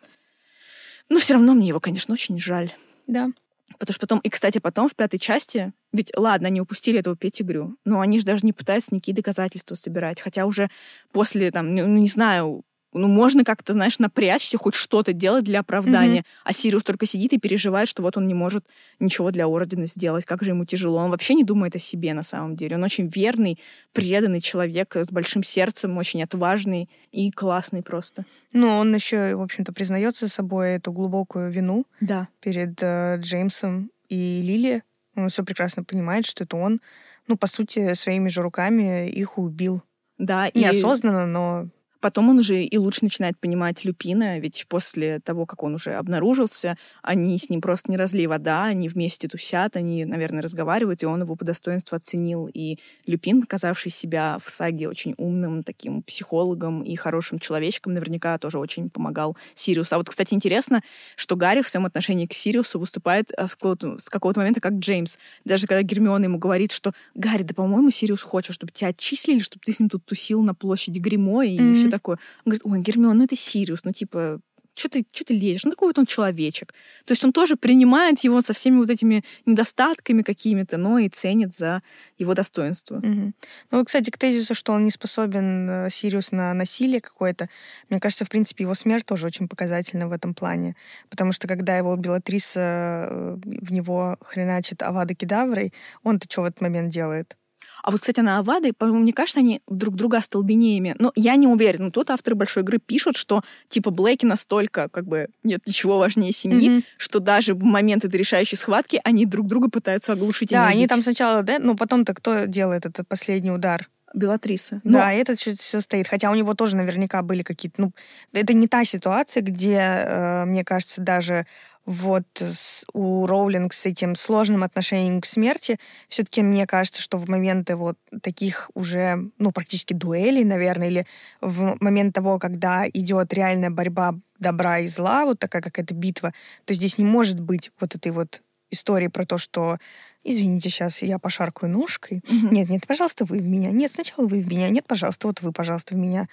[1.09, 2.73] Но все равно мне его, конечно, очень жаль.
[3.07, 3.31] Да.
[3.79, 7.77] Потому что потом, и, кстати, потом в пятой части, ведь, ладно, они упустили этого Петигрю,
[7.85, 10.21] но они же даже не пытаются никакие доказательства собирать.
[10.21, 10.71] Хотя уже
[11.13, 16.21] после, там, ну, не знаю, ну, можно как-то, знаешь, напрячься, хоть что-то делать для оправдания.
[16.21, 16.43] Mm-hmm.
[16.45, 18.67] А Сириус только сидит и переживает, что вот он не может
[19.01, 20.99] ничего для Ордена сделать, как же ему тяжело.
[20.99, 22.77] Он вообще не думает о себе на самом деле.
[22.77, 23.59] Он очень верный,
[23.93, 28.25] преданный человек с большим сердцем, очень отважный и классный просто.
[28.53, 32.29] Ну, он еще, в общем-то, признается собой эту глубокую вину да.
[32.41, 34.83] перед э, Джеймсом и Лили.
[35.17, 36.81] Он все прекрасно понимает, что это он,
[37.27, 39.83] ну, по сути, своими же руками их убил.
[40.19, 41.27] Да, Неосознанно, и...
[41.27, 41.69] но
[42.03, 46.77] Потом он уже и лучше начинает понимать Люпина, ведь после того, как он уже обнаружился,
[47.01, 51.23] они с ним просто не разлей вода, они вместе тусят, они, наверное, разговаривают, и он
[51.23, 52.51] его по достоинству оценил.
[52.53, 58.59] И Люпин, показавший себя в саге очень умным таким психологом и хорошим человечком, наверняка тоже
[58.59, 59.95] очень помогал Сириусу.
[59.95, 60.83] А вот, кстати, интересно,
[61.15, 65.19] что Гарри в своем отношении к Сириусу выступает э, с какого-то момента как Джеймс.
[65.45, 69.63] Даже когда Гермиона ему говорит, что «Гарри, да, по-моему, Сириус хочет, чтобы тебя отчислили, чтобы
[69.65, 71.75] ты с ним тут тусил на площади Гримо и mm-hmm.
[71.75, 72.19] все такое.
[72.45, 74.41] Он говорит, ой, Гермион, ну это Сириус, ну типа,
[74.75, 75.65] что ты, что ты лезешь?
[75.65, 76.73] Ну, такой вот он человечек.
[77.05, 81.55] То есть он тоже принимает его со всеми вот этими недостатками какими-то, но и ценит
[81.55, 81.83] за
[82.19, 82.97] его достоинство.
[82.97, 83.33] Угу.
[83.71, 87.49] Ну, кстати, к тезису, что он не способен, э, Сириус, на насилие какое-то,
[87.91, 90.75] мне кажется, в принципе, его смерть тоже очень показательна в этом плане.
[91.11, 96.63] Потому что когда его Белатриса э, в него хреначит Авада Кедаврой, он-то что в этот
[96.63, 97.37] момент делает?
[97.83, 100.95] А вот, кстати, на Авады, мне кажется, они друг друга остолбенеями.
[100.99, 101.91] Но я не уверена.
[101.91, 106.71] Тут авторы большой игры пишут, что типа Блэки настолько как бы нет ничего важнее семьи,
[106.71, 106.85] mm-hmm.
[106.97, 110.51] что даже в момент этой решающей схватки они друг друга пытаются оглушить.
[110.51, 113.89] Да, они там сначала, да, но потом-то кто делает этот последний удар?
[114.15, 114.81] Белатриса.
[114.85, 114.93] Но...
[114.93, 116.07] Да, это все стоит.
[116.07, 117.81] Хотя у него тоже наверняка были какие-то...
[117.83, 117.93] Ну,
[118.33, 121.47] это не та ситуация, где, э, мне кажется, даже
[121.85, 125.79] вот с, у Роулинг с этим сложным отношением к смерти,
[126.09, 131.07] все-таки мне кажется, что в моменты вот таких уже, ну, практически дуэлей, наверное, или
[131.41, 136.33] в момент того, когда идет реальная борьба добра и зла, вот такая какая-то битва,
[136.65, 138.43] то здесь не может быть вот этой вот
[138.73, 139.79] истории про то, что
[140.25, 142.23] извините, сейчас я пошаркаю ножкой.
[142.29, 142.55] Угу.
[142.55, 143.71] Нет, нет, пожалуйста, вы в меня.
[143.71, 144.69] Нет, сначала вы в меня.
[144.69, 146.29] Нет, пожалуйста, вот вы, пожалуйста, в меня.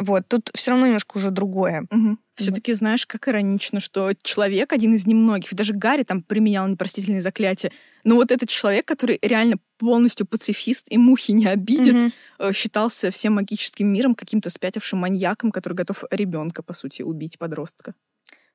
[0.00, 1.86] Вот, тут все равно немножко уже другое.
[1.90, 2.18] Угу.
[2.36, 7.72] Все-таки знаешь, как иронично, что человек, один из немногих, даже Гарри там применял непростительные заклятия,
[8.04, 12.52] но вот этот человек, который реально полностью пацифист и мухи не обидит, угу.
[12.52, 17.94] считался всем магическим миром каким-то спятившим маньяком, который готов ребенка, по сути, убить подростка.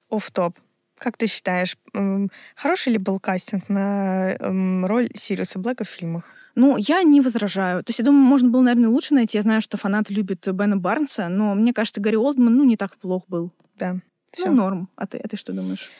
[0.09, 0.57] Оф-топ.
[1.03, 1.75] Как ты считаешь,
[2.55, 4.37] хороший ли был кастинг на
[4.87, 6.23] роль Сириуса Блэка в фильмах?
[6.55, 7.83] Ну, я не возражаю.
[7.83, 9.37] То есть, я думаю, можно было, наверное, лучше найти.
[9.37, 12.95] Я знаю, что фанаты любят Бена Барнса, но мне кажется, Гарри Олдман, ну, не так
[12.95, 13.51] плох был.
[13.77, 13.97] Да.
[14.31, 14.49] Все.
[14.49, 14.89] Ну, норм.
[14.95, 15.91] А ты, а ты что думаешь?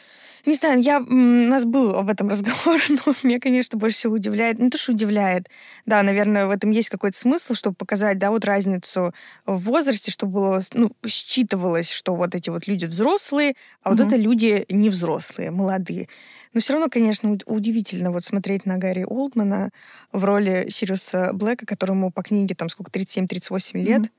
[0.46, 4.58] Не знаю, я, у нас был об этом разговор, но меня, конечно, больше всего удивляет,
[4.58, 5.48] не то, что удивляет,
[5.86, 9.14] да, наверное, в этом есть какой-то смысл, чтобы показать, да, вот разницу
[9.46, 14.08] в возрасте, чтобы было, ну, считывалось, что вот эти вот люди взрослые, а вот угу.
[14.08, 16.08] это люди не взрослые, молодые.
[16.52, 19.70] Но все равно, конечно, удивительно вот смотреть на Гарри Олдмана
[20.12, 24.02] в роли Сириуса Блэка, которому по книге там сколько, 37-38 лет.
[24.02, 24.10] Mm-hmm.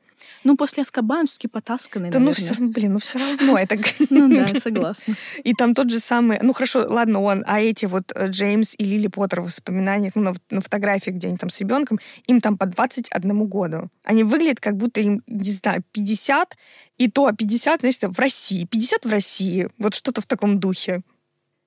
[0.43, 2.47] Ну, после Аскабан все-таки потасканный, Да, наверное.
[2.47, 3.77] ну, все, блин, ну, все равно это...
[4.09, 5.15] Ну да, согласна.
[5.43, 6.39] И там тот же самый...
[6.41, 10.21] Ну, хорошо, ладно, он, а эти вот э, Джеймс и Лили Поттер в воспоминаниях, ну,
[10.21, 13.89] на, на фотографии, где они там с ребенком, им там по 21 году.
[14.03, 16.55] Они выглядят, как будто им, не знаю, 50,
[16.97, 18.65] и то 50, значит, в России.
[18.65, 19.69] 50 в России.
[19.77, 21.01] Вот что-то в таком духе.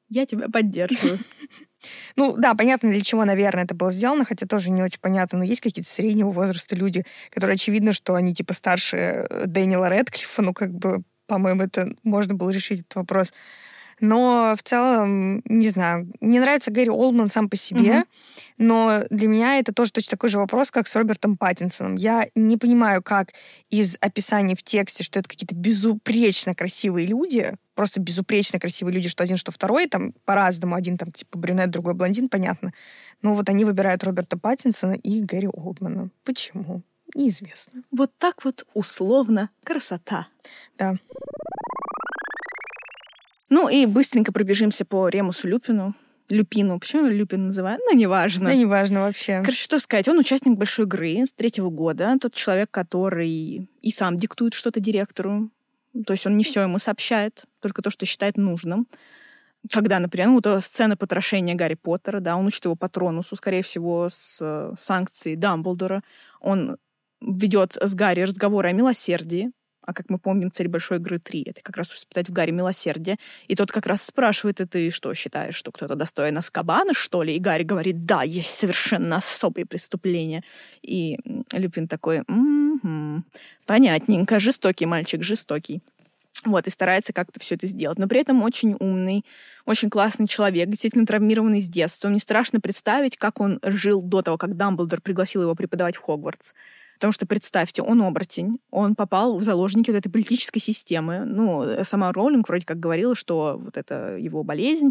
[0.09, 1.19] Я тебя поддерживаю.
[2.17, 5.45] Ну да, понятно, для чего, наверное, это было сделано, хотя тоже не очень понятно, но
[5.45, 8.97] есть какие-то среднего возраста люди, которые очевидно, что они типа старше
[9.31, 13.33] э, Дэниела Редклиффа, ну как бы, по-моему, это можно было решить этот вопрос.
[14.01, 18.05] Но в целом, не знаю, мне нравится Гэри Олдман сам по себе, угу.
[18.59, 21.97] но для меня это тоже точно такой же вопрос, как с Робертом Паттинсоном.
[21.97, 23.33] Я не понимаю, как
[23.70, 29.25] из описаний в тексте, что это какие-то безупречно красивые люди, просто безупречно красивые люди, что
[29.25, 32.73] один, что второй, там по-разному, один там типа брюнет, другой блондин, понятно.
[33.23, 36.11] Но вот они выбирают Роберта Паттинсона и Гэри Олдмана.
[36.25, 36.83] Почему?
[37.15, 37.83] Неизвестно.
[37.91, 40.29] Вот так вот условно красота.
[40.77, 40.97] Да.
[43.49, 45.95] Ну и быстренько пробежимся по Ремусу Люпину.
[46.31, 46.79] Люпину.
[46.79, 47.81] Почему Люпин называют?
[47.87, 48.47] Ну, неважно.
[48.51, 49.41] Да, неважно вообще.
[49.41, 52.16] Короче, что сказать, он участник большой игры с третьего года.
[52.20, 55.51] Тот человек, который и сам диктует что-то директору.
[56.07, 58.87] То есть он не все ему сообщает, только то, что считает нужным.
[59.73, 64.09] Когда, например, ну, то сцена потрошения Гарри Поттера, да, он учит его патронусу, скорее всего,
[64.11, 66.03] с э, санкцией Дамблдора.
[66.41, 66.77] Он
[67.20, 69.51] ведет с Гарри разговоры о милосердии,
[69.89, 73.16] а как мы помним, цель большой игры 3— это как раз воспитать в Гарри милосердие.
[73.47, 77.35] И тот как раз спрашивает, и ты что, считаешь, что кто-то достоин Аскабана, что ли?
[77.35, 80.44] И Гарри говорит, да, есть совершенно особые преступления.
[80.82, 81.16] И
[81.52, 83.24] Люпин такой, м-м-м,
[83.65, 85.81] понятненько, жестокий мальчик, жестокий.
[86.44, 87.98] Вот, и старается как-то все это сделать.
[87.98, 89.24] Но при этом очень умный,
[89.65, 92.10] очень классный человек, действительно травмированный с детства.
[92.10, 96.52] Мне страшно представить, как он жил до того, как Дамблдор пригласил его преподавать в Хогвартс.
[96.99, 101.25] Потому что, представьте, он оборотень, он попал в заложники вот этой политической системы.
[101.25, 104.91] Ну, сама Роулинг вроде как говорила, что вот это его болезнь,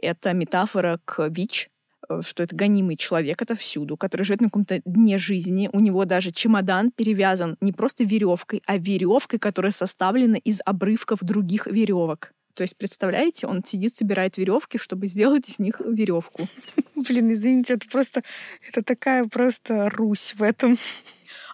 [0.00, 1.68] это метафора к ВИЧ,
[2.08, 5.68] э, что это гонимый человек, это всюду, который живет на каком-то дне жизни.
[5.72, 11.66] У него даже чемодан перевязан не просто веревкой, а веревкой, которая составлена из обрывков других
[11.66, 12.32] веревок.
[12.54, 16.46] То есть, представляете, он сидит, собирает веревки, чтобы сделать из них веревку.
[16.94, 18.22] Блин, извините, это просто,
[18.68, 20.76] это такая просто Русь в этом.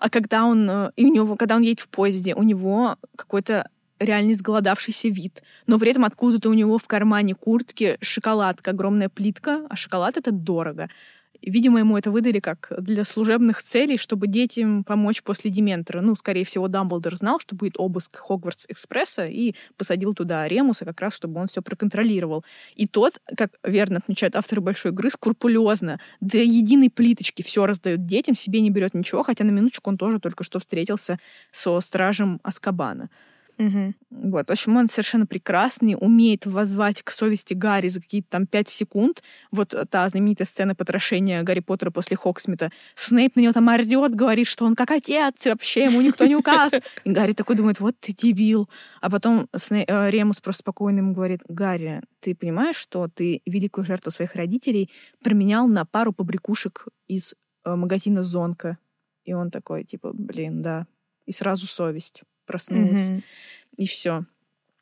[0.01, 3.69] А когда он, э, и у него, когда он едет в поезде, у него какой-то
[3.99, 5.43] реально изголодавшийся вид.
[5.67, 10.31] Но при этом откуда-то у него в кармане куртки шоколадка, огромная плитка, а шоколад это
[10.31, 10.89] дорого.
[11.43, 16.01] Видимо, ему это выдали как для служебных целей, чтобы детям помочь после Дементора.
[16.01, 21.15] Ну, скорее всего, Дамблдор знал, что будет обыск Хогвартс-экспресса и посадил туда Ремуса как раз,
[21.15, 22.45] чтобы он все проконтролировал.
[22.75, 28.35] И тот, как верно отмечают авторы большой игры, скрупулезно до единой плиточки все раздает детям,
[28.35, 31.19] себе не берет ничего, хотя на минуточку он тоже только что встретился
[31.53, 33.11] со стражем Аскабана.
[33.59, 33.95] Угу.
[34.11, 34.49] Вот.
[34.49, 39.23] В общем, он совершенно прекрасный, умеет воззвать к совести Гарри за какие-то там пять секунд.
[39.51, 42.71] Вот та знаменитая сцена потрошения Гарри Поттера после Хоксмита.
[42.95, 46.37] Снейп на него там орет, говорит, что он как отец, и вообще ему никто не
[46.37, 46.73] указ.
[47.05, 48.69] И Гарри такой думает, вот ты дебил.
[49.01, 49.85] А потом Сней...
[49.89, 54.91] Э, Ремус просто спокойно ему говорит, Гарри, ты понимаешь, что ты великую жертву своих родителей
[55.23, 58.79] променял на пару побрякушек из э, магазина Зонка?
[59.25, 60.87] И он такой, типа, блин, да.
[61.27, 63.11] И сразу совесть проснулась.
[63.11, 63.23] Mm-hmm.
[63.77, 64.25] И все.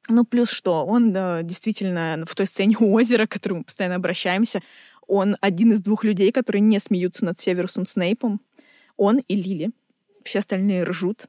[0.09, 3.97] Ну, плюс что, он да, действительно в той сцене у озера, к которому мы постоянно
[3.97, 4.63] обращаемся,
[5.07, 8.41] он один из двух людей, которые не смеются над Северусом Снейпом.
[8.97, 9.71] Он и Лили.
[10.25, 11.27] Все остальные ржут.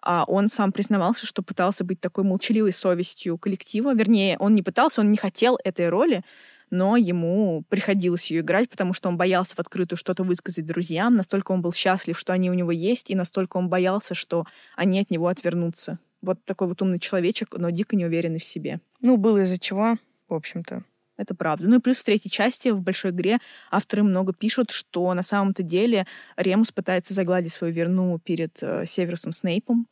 [0.00, 3.94] А он сам признавался, что пытался быть такой молчаливой совестью коллектива.
[3.94, 6.22] Вернее, он не пытался, он не хотел этой роли,
[6.70, 11.52] но ему приходилось ее играть, потому что он боялся в открытую что-то высказать друзьям, настолько
[11.52, 14.46] он был счастлив, что они у него есть, и настолько он боялся, что
[14.76, 15.98] они от него отвернутся.
[16.20, 18.80] Вот такой вот умный человечек, но дико не уверенный в себе.
[19.00, 19.96] Ну, было из-за чего,
[20.28, 20.82] в общем-то.
[21.18, 21.68] Это правда.
[21.68, 23.38] Ну и плюс в третьей части, в большой игре,
[23.72, 29.32] авторы много пишут, что на самом-то деле Ремус пытается загладить свою верну перед э, Северусом
[29.32, 29.88] Снейпом,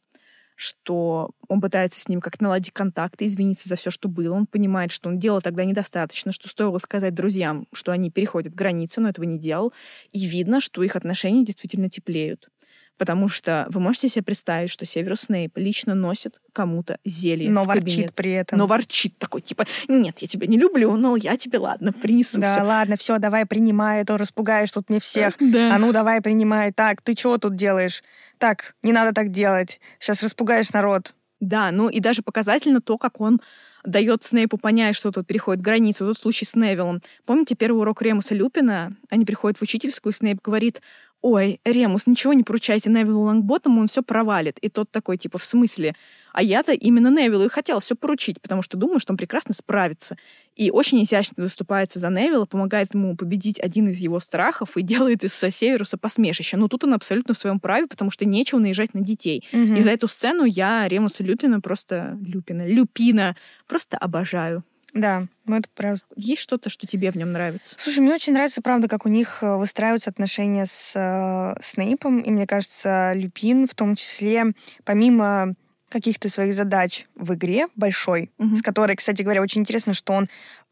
[0.56, 4.34] что он пытается с ним как-то наладить контакты, извиниться за все, что было.
[4.34, 9.00] Он понимает, что он делал тогда недостаточно, что стоило сказать друзьям, что они переходят границы,
[9.00, 9.72] но этого не делал.
[10.12, 12.48] И видно, что их отношения действительно теплеют.
[12.98, 17.66] Потому что вы можете себе представить, что Северус Снейп лично носит кому-то зелье Но в
[17.66, 18.14] ворчит кабинет.
[18.14, 18.58] при этом.
[18.58, 22.48] Но ворчит такой, типа, нет, я тебя не люблю, но я тебе, ладно, принесу Да,
[22.54, 22.64] всё».
[22.64, 25.34] ладно, все, давай принимай, а то распугаешь тут мне всех.
[25.40, 25.74] Да.
[25.74, 26.72] А ну давай принимай.
[26.72, 28.02] Так, ты чего тут делаешь?
[28.38, 29.80] Так, не надо так делать.
[29.98, 31.14] Сейчас распугаешь народ.
[31.40, 33.40] Да, ну и даже показательно то, как он
[33.84, 36.04] дает Снейпу понять, что тут переходит границу.
[36.06, 37.00] Вот тот случай с Невиллом.
[37.26, 38.96] Помните первый урок Ремуса Люпина?
[39.10, 40.80] Они приходят в учительскую, и Снейп говорит,
[41.22, 44.58] ой, Ремус, ничего не поручайте Невиллу Лангботтому, он все провалит.
[44.58, 45.94] И тот такой, типа, в смысле?
[46.32, 50.16] А я-то именно Невиллу и хотел все поручить, потому что думаю, что он прекрасно справится.
[50.54, 55.24] И очень изящно заступается за Невилла, помогает ему победить один из его страхов и делает
[55.24, 56.56] из Северуса посмешище.
[56.56, 59.44] Но тут он абсолютно в своем праве, потому что нечего наезжать на детей.
[59.52, 59.74] Мгм.
[59.74, 62.18] И за эту сцену я Ремуса Люпина просто...
[62.20, 63.36] Люпина, Люпина
[63.66, 64.64] просто обожаю.
[64.96, 66.00] Да, ну это правда.
[66.16, 67.76] Есть что-то, что тебе в нем нравится?
[67.78, 72.20] Слушай, мне очень нравится, правда, как у них э, выстраиваются отношения с э, Снейпом.
[72.20, 74.46] И мне кажется, Люпин в том числе,
[74.84, 75.54] помимо
[75.90, 78.56] каких-то своих задач в игре большой, Мгм.
[78.56, 80.28] с которой, кстати говоря, очень интересно, что он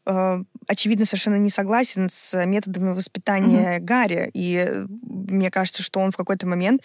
[0.07, 4.29] э, очевидно совершенно не согласен с методами воспитания Гарри.
[4.33, 6.81] И э, мне кажется, что он в какой-то момент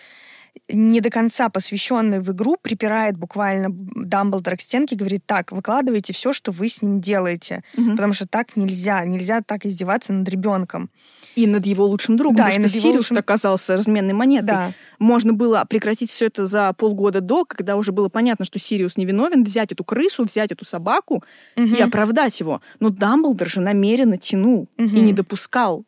[0.69, 6.13] не до конца посвященный в игру, припирает буквально Дамблдора к стенке и говорит, так, выкладывайте
[6.13, 7.63] все, что вы с ним делаете.
[7.77, 7.97] Мгм.
[7.97, 9.05] Потому что так нельзя.
[9.05, 10.91] Нельзя так издеваться над ребенком.
[11.37, 14.47] И над его лучшим другом, Да, потому и что Сириус лучшим- оказался разменной монетой.
[14.47, 14.73] Да.
[14.99, 19.45] Можно было прекратить все это за полгода до, когда уже было понятно, что Сириус невиновен,
[19.45, 21.23] взять эту крысу, взять эту собаку
[21.57, 21.75] Мгм.
[21.75, 22.61] и оправдать его.
[22.81, 25.05] Но Дамблдор же намеренно тянул и Мгм.
[25.05, 25.85] не допускал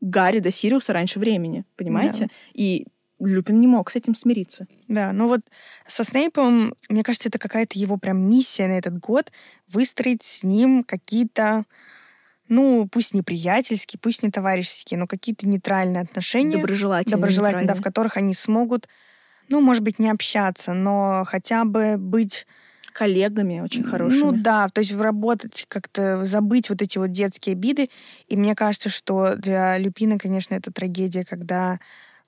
[0.00, 2.28] Гарри до Сириуса раньше времени, понимаете?
[2.52, 2.86] И
[3.20, 4.66] Люпин не мог с этим смириться.
[4.88, 5.40] Да, ну вот
[5.86, 9.30] со Снейпом, мне кажется, это какая-то его прям миссия на этот год
[9.68, 11.64] выстроить с ним какие-то,
[12.48, 16.58] ну, пусть не приятельские, пусть не товарищеские, но какие-то нейтральные отношения.
[16.58, 17.16] Доброжелательно.
[17.16, 18.88] доброжелательно, да, в которых они смогут,
[19.48, 22.46] ну, может быть, не общаться, но хотя бы быть...
[22.92, 24.20] Коллегами очень хорошими.
[24.20, 27.90] Ну да, то есть работать, как-то забыть вот эти вот детские обиды.
[28.28, 31.80] И мне кажется, что для Люпина, конечно, это трагедия, когда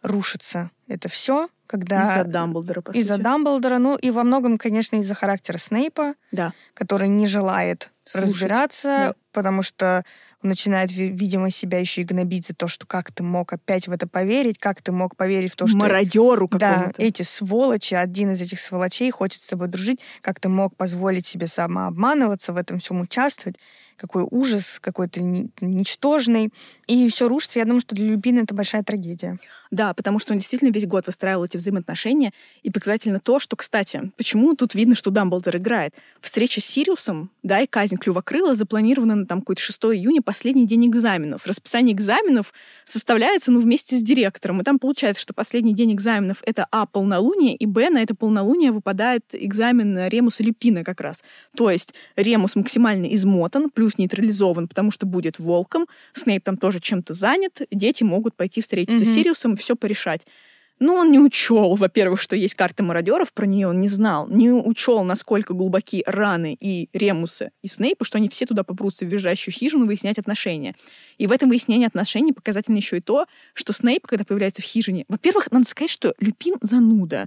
[0.03, 2.03] рушится это все, когда...
[2.03, 3.19] Из-за Дамблдора, по Из-за.
[3.19, 6.53] Дамблдора, ну и во многом, конечно, из-за характера Снейпа, Да.
[6.75, 9.15] который не желает Слушать, разбираться, да.
[9.33, 10.05] потому что
[10.47, 13.93] начинает, ви- видимо, себя еще и гнобить за то, что как ты мог опять в
[13.93, 15.77] это поверить, как ты мог поверить в то, что...
[15.77, 17.03] Мародеру Да, какому-то.
[17.03, 21.47] эти сволочи, один из этих сволочей хочет с тобой дружить, как ты мог позволить себе
[21.47, 23.57] самообманываться, в этом всем участвовать,
[23.97, 26.53] какой ужас какой-то ни- ничтожный.
[26.87, 27.59] И все рушится.
[27.59, 29.39] Я думаю, что для Люпина это большая трагедия.
[29.71, 32.33] Да, потому что он действительно весь год выстраивал эти взаимоотношения.
[32.63, 35.95] И показательно то, что, кстати, почему тут видно, что Дамблдор играет.
[36.21, 40.87] Встреча с Сириусом, да, и казнь Клювокрыла запланирована на там какой-то 6 июня, последний день
[40.89, 41.47] экзаменов.
[41.47, 42.53] Расписание экзаменов
[42.85, 44.61] составляется, ну, вместе с директором.
[44.61, 48.71] И там получается, что последний день экзаменов— это, а, полнолуние, и, б, на это полнолуние
[48.71, 51.25] выпадает экзамен Ремуса Люпина как раз.
[51.57, 57.15] То есть Ремус максимально измотан, плюс нейтрализован, потому что будет волком, Снейп там тоже чем-то
[57.15, 59.15] занят, дети могут пойти встретиться с Мгм.
[59.15, 60.27] Сириусом и все порешать.
[60.79, 64.51] Но он не учел, во-первых, что есть карта мародеров, про нее он не знал, не
[64.51, 69.55] учел, насколько глубоки раны и Ремуса, и Снейпа, что они все туда попрутся в визжащую
[69.55, 70.75] хижину выяснять отношения.
[71.17, 75.07] И в этом выяснении отношений показательно еще и то, что Снейп, когда появляется в хижине,
[75.09, 77.27] во-первых, надо сказать, что Люпин зануда,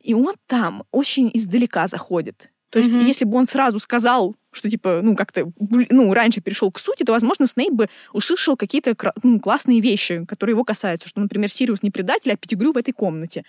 [0.00, 2.52] и он там очень издалека заходит.
[2.70, 3.04] То есть, Мгм.
[3.04, 7.12] если бы он сразу сказал, что типа, ну, как-то, ну, раньше перешел к сути, то,
[7.12, 11.90] возможно, Снейп бы услышал какие-то ну, классные вещи, которые его касаются, что, например, Сириус не
[11.90, 13.44] предатель, а Пятигрю в этой комнате.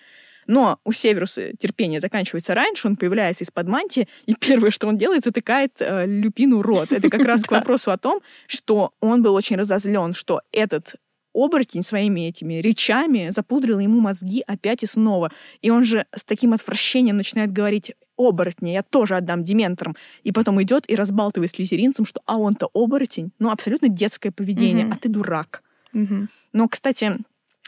[0.47, 5.23] Но у Северуса терпение заканчивается раньше, он появляется из-под мантии, и первое, что он делает,
[5.23, 6.91] затыкает э, Люпину рот.
[6.91, 10.95] Это как раз к вопросу о том, что он был очень разозлен, что этот
[11.33, 15.31] оборотень своими этими речами запудрил ему мозги опять и снова.
[15.61, 17.93] И он же с таким отвращением начинает говорить
[18.27, 19.95] оборотня, я тоже отдам дементорам.
[20.23, 23.31] И потом идет и разбалтывает слизеринцам, что а он-то оборотень.
[23.39, 24.93] Ну, абсолютно детское поведение, Мгм.
[24.93, 25.63] а ты дурак.
[25.93, 26.29] Мгм.
[26.53, 27.17] Но, кстати,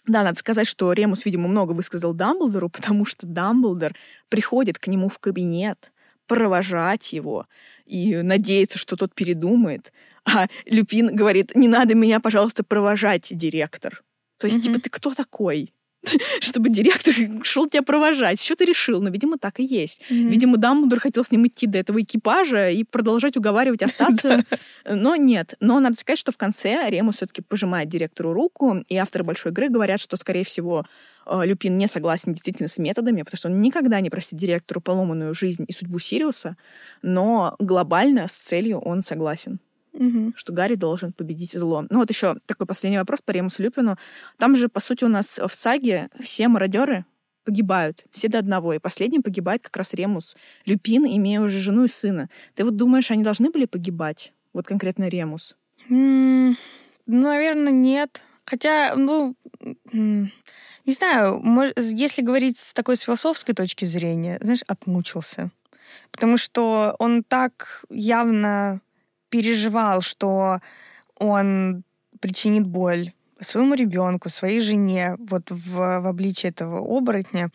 [0.08, 3.94] да, надо сказать, что Ремус, видимо, много высказал Дамблдору, потому что Дамблдор
[4.30, 5.92] приходит к нему в кабинет
[6.28, 7.48] провожать его
[7.86, 9.92] и надеется, что тот передумает.
[10.26, 14.04] А Люпин говорит, не надо меня, пожалуйста, провожать, директор.
[14.38, 14.64] То есть, Мгм.
[14.74, 15.74] типа, ты кто такой?
[16.40, 17.14] Чтобы директор
[17.44, 18.42] шел тебя провожать.
[18.42, 19.02] Что ты решил?
[19.02, 20.02] Ну, видимо, так и есть.
[20.10, 20.30] Мгм.
[20.30, 24.44] Видимо, Дамблдор хотел с ним идти до этого экипажа и продолжать уговаривать остаться.
[24.86, 25.56] Но нет.
[25.60, 29.70] Но надо сказать, что в конце Ремус все-таки пожимает директору руку, и авторы большой игры
[29.70, 30.86] говорят, что, скорее всего,
[31.26, 35.34] э, Люпин не согласен действительно с методами, потому что он никогда не простит директору поломанную
[35.34, 36.58] жизнь и судьбу Сириуса,
[37.02, 39.60] но глобально с целью он согласен
[39.94, 40.34] Мгм.
[40.36, 41.86] что Гарри должен победить зло.
[41.90, 43.98] Ну вот еще такой последний вопрос по Ремусу Люпину.
[44.38, 47.06] Там же, по сути, у нас в саге все мародеры
[47.46, 48.74] погибают, все до одного.
[48.74, 52.30] И последним погибает как раз Ремус Люпин, имея уже жену и сына.
[52.56, 54.34] Ты вот думаешь, они должны были погибать?
[54.54, 55.56] Вот конкретно Ремус.
[55.90, 56.56] Ну,
[57.06, 58.24] наверное, нет.
[58.46, 59.36] Хотя, ну,
[59.92, 61.42] не знаю,
[61.76, 65.52] если говорить с такой с философской точки зрения, знаешь, отмучился.
[66.12, 68.82] Потому что он так явно
[69.34, 70.60] переживал, что
[71.18, 71.84] он
[72.20, 77.50] причинит боль своему ребенку, своей жене, вот в, в обличии этого оборотня,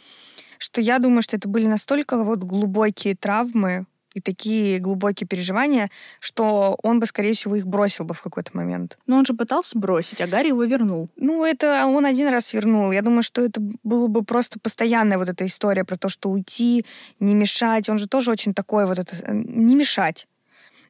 [0.59, 5.89] что я думаю, что это были настолько вот глубокие травмы и такие глубокие переживания,
[6.19, 8.99] что он бы, скорее всего, их бросил бы в какой-то момент.
[9.07, 11.09] Но он же пытался бросить, а Гарри его вернул.
[11.15, 12.91] Ну, это он один раз вернул.
[12.91, 16.85] Я думаю, что это было бы просто постоянная вот эта история про то, что уйти,
[17.21, 17.89] не мешать.
[17.89, 19.15] Он же тоже очень такой вот это...
[19.15, 20.27] э, Не мешать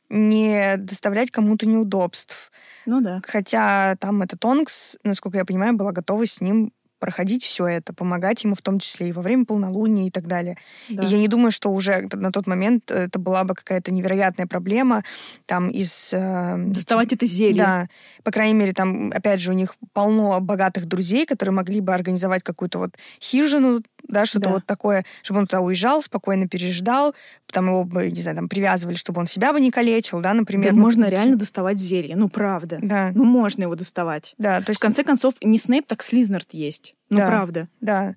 [0.08, 2.50] не доставлять кому-то неудобств.
[2.86, 3.20] Ну да.
[3.26, 8.42] Хотя там этот Тонкс, насколько я понимаю, была готова с ним проходить все это, помогать
[8.44, 10.56] ему в том числе и во время полнолуния и так далее.
[10.88, 11.04] да.
[11.04, 15.04] И я не думаю, что уже на тот момент это была бы какая-то невероятная проблема
[15.46, 16.10] там из...
[16.12, 17.62] э, Доставать это зелье.
[17.62, 17.88] Да,
[18.24, 22.42] по крайней мере, там, опять же, у них полно богатых друзей, которые могли бы организовать
[22.42, 24.50] какую-то вот хижину да, что-то Да.
[24.54, 27.14] вот такое, чтобы он туда уезжал, спокойно переждал,
[27.52, 30.70] там его бы, не знаю, там привязывали, чтобы он себя бы не калечил, да, например.
[30.72, 32.16] Да, Ну, можно реально доставать зелье.
[32.16, 32.78] Ну, правда.
[32.82, 34.34] Да, Ну, можно его доставать.
[34.38, 36.94] да, то В есть, конце концов, не Снейп, так Слизнард есть.
[37.10, 37.26] Ну, Да.
[37.28, 37.68] правда.
[37.80, 38.16] да.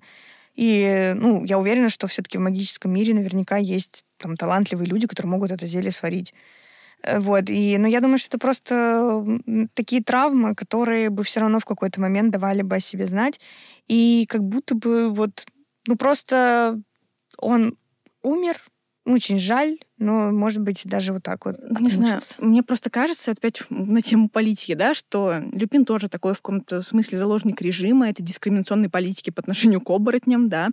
[0.54, 5.30] И, ну, я уверена, что все-таки в магическом мире наверняка есть там талантливые люди, которые
[5.30, 6.34] могут это зелье сварить.
[7.02, 9.24] Э, Вот, и, но я думаю, что это просто
[9.74, 13.40] такие травмы, которые бы все равно в какой-то момент давали бы о себе знать.
[13.88, 15.44] И как будто бы вот,
[15.86, 16.80] ну просто
[17.38, 17.76] он
[18.22, 18.62] умер,
[19.04, 23.62] очень жаль, но, может быть, даже вот так вот Не знаю, мне просто кажется, опять
[23.68, 28.88] на тему политики, да, что Люпин тоже такой в каком-то смысле заложник режима, это дискриминационной
[28.88, 30.68] политики по отношению к оборотням, да,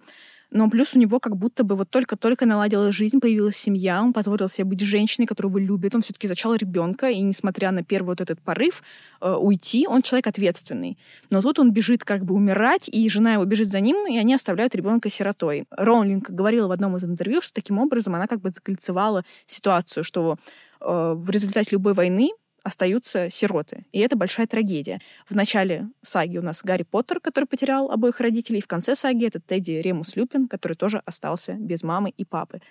[0.52, 4.50] но плюс у него как будто бы вот только-только наладилась жизнь, появилась семья, он позволил
[4.50, 8.22] себе быть женщиной, которую вы любит, он все-таки зачал ребенка, и несмотря на первый вот
[8.22, 8.82] этот порыв
[9.22, 10.98] э, уйти, он человек ответственный.
[11.30, 14.34] Но тут он бежит как бы умирать, и жена его бежит за ним, и они
[14.34, 15.66] оставляют ребенка сиротой.
[15.72, 20.38] Роулинг говорила в одном из интервью, что таким образом она как бы закольцевала ситуацию, что
[20.82, 22.32] э, в результате любой войны
[22.70, 23.86] остаются сироты.
[23.91, 25.02] И это большая трагедия.
[25.28, 29.26] В начале саги у нас Гарри Поттер, который потерял обоих родителей, и в конце саги
[29.26, 32.62] это Тедди Ремус Люпин, который тоже остался без мамы и папы.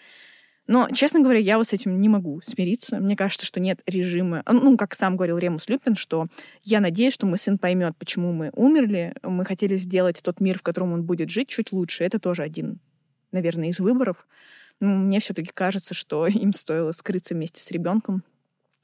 [0.68, 3.00] Но, честно говоря, я вот с этим не могу смириться.
[3.00, 4.42] Мне кажется, что нет режима...
[4.46, 6.26] Ну, как сам говорил Ремус Люпин, что
[6.62, 9.14] я надеюсь, что мой сын поймет, почему мы умерли.
[9.22, 12.04] Мы хотели сделать тот мир, в котором он будет жить, чуть лучше.
[12.04, 12.80] Это тоже один,
[13.32, 14.26] наверное, из выборов.
[14.78, 18.22] Мне все-таки кажется, что им стоило скрыться вместе с ребенком,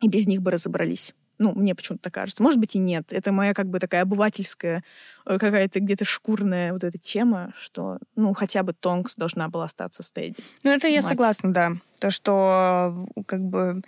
[0.05, 1.15] и без них бы разобрались.
[1.39, 2.43] Ну, мне почему-то так кажется.
[2.43, 3.13] Может быть, и нет.
[3.13, 4.85] Это моя как бы такая обывательская,
[5.27, 10.03] э, какая-то где-то шкурная вот эта тема, что, ну, хотя бы Тонкс должна была остаться
[10.03, 10.37] с Тедди.
[10.63, 11.09] Ну, это я Мать.
[11.09, 11.73] согласна, да.
[11.99, 13.83] То, что э, как бы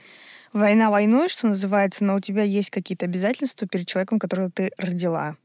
[0.52, 5.36] война войной, что называется, но у тебя есть какие-то обязательства перед человеком, которого ты родила.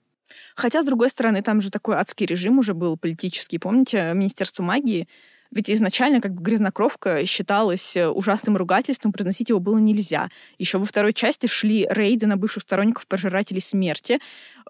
[0.56, 3.60] Хотя, с другой стороны, там же такой адский режим уже был политический.
[3.60, 5.08] Помните, Министерство магии
[5.52, 10.30] ведь изначально как бы грязнокровка считалась э, ужасным ругательством, произносить его было нельзя.
[10.58, 14.20] Еще во второй части шли рейды на бывших сторонников пожирателей смерти.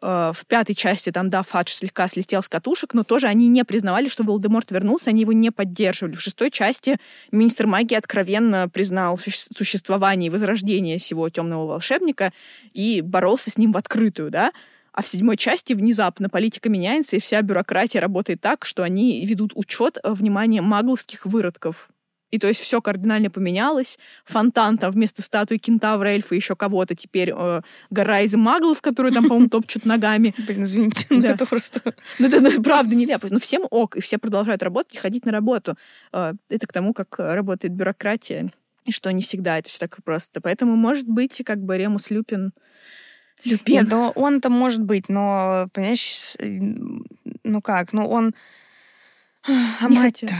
[0.02, 3.64] Э, В пятой части там, да, Фадж слегка слетел с катушек, но тоже они не
[3.64, 6.16] признавали, что Волдеморт вернулся, они его не поддерживали.
[6.16, 6.98] В шестой части
[7.32, 12.34] министр магии откровенно признал суще- существование и возрождение всего темного волшебника
[12.74, 14.52] и боролся с ним в открытую, да.
[14.94, 19.52] А в седьмой части внезапно политика меняется, и вся бюрократия работает так, что они ведут
[19.56, 21.90] учет э, внимания магловских выродков.
[22.32, 24.00] И то есть все кардинально поменялось.
[24.26, 29.28] Фонтан там вместо статуи кентавра, эльфа, еще кого-то теперь э, гора из маглов, которые там,
[29.28, 30.34] по-моему, топчут ногами.
[30.48, 31.32] Блин, извините, но Да.
[31.32, 31.82] это просто...
[32.20, 33.28] Ну, это ну, правда нелепо.
[33.30, 35.76] Но всем ок, и все продолжают работать и ходить на работу.
[36.14, 38.52] Э, Это к тому, как работает бюрократия,
[38.86, 40.42] и что не всегда это все так просто.
[40.42, 42.54] Поэтому, может быть, как бы Ремус Люпин...
[43.46, 43.74] Люпин.
[43.76, 46.60] Нет, но он-то может быть, но, понимаешь, э,
[47.44, 48.34] ну как, ну он...
[49.48, 50.34] А мать-то?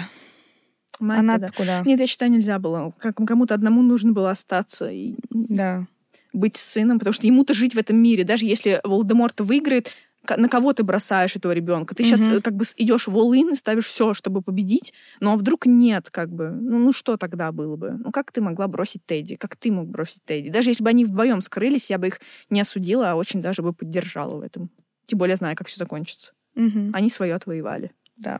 [1.00, 1.48] Мать Она тогда.
[1.56, 1.82] куда?
[1.86, 2.94] Нет, я считаю, нельзя было.
[3.00, 5.88] Как кому-то одному нужно было остаться и Да.
[6.32, 8.24] быть сыном, потому что ему-то жить в этом мире.
[8.24, 9.92] Даже если Волдеморт выиграет,
[10.30, 11.96] на кого ты бросаешь этого ребенка?
[11.96, 12.42] Ты сейчас Мгм.
[12.42, 16.32] как бы идешь в all и ставишь все, чтобы победить, ну а вдруг нет, как
[16.32, 16.52] бы.
[16.52, 17.92] Ну, ну что тогда было бы?
[18.04, 19.36] Ну как ты могла бросить Тедди?
[19.36, 20.50] Как ты мог бросить Тедди?
[20.50, 23.74] Даже если бы они вдвоем скрылись, я бы их не осудила, а очень даже бы
[23.74, 24.70] поддержала в этом.
[25.08, 26.34] Тем более зная, как все закончится.
[26.56, 26.92] Мгм.
[26.94, 27.92] Они свое отвоевали.
[28.18, 28.40] Да.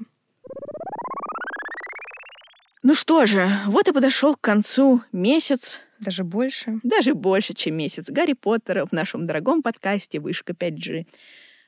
[2.84, 6.80] Ну что же, вот и подошел к концу месяц, Даже больше.
[6.82, 11.06] даже больше, чем месяц Гарри Поттера в нашем дорогом подкасте «Вышка 5G».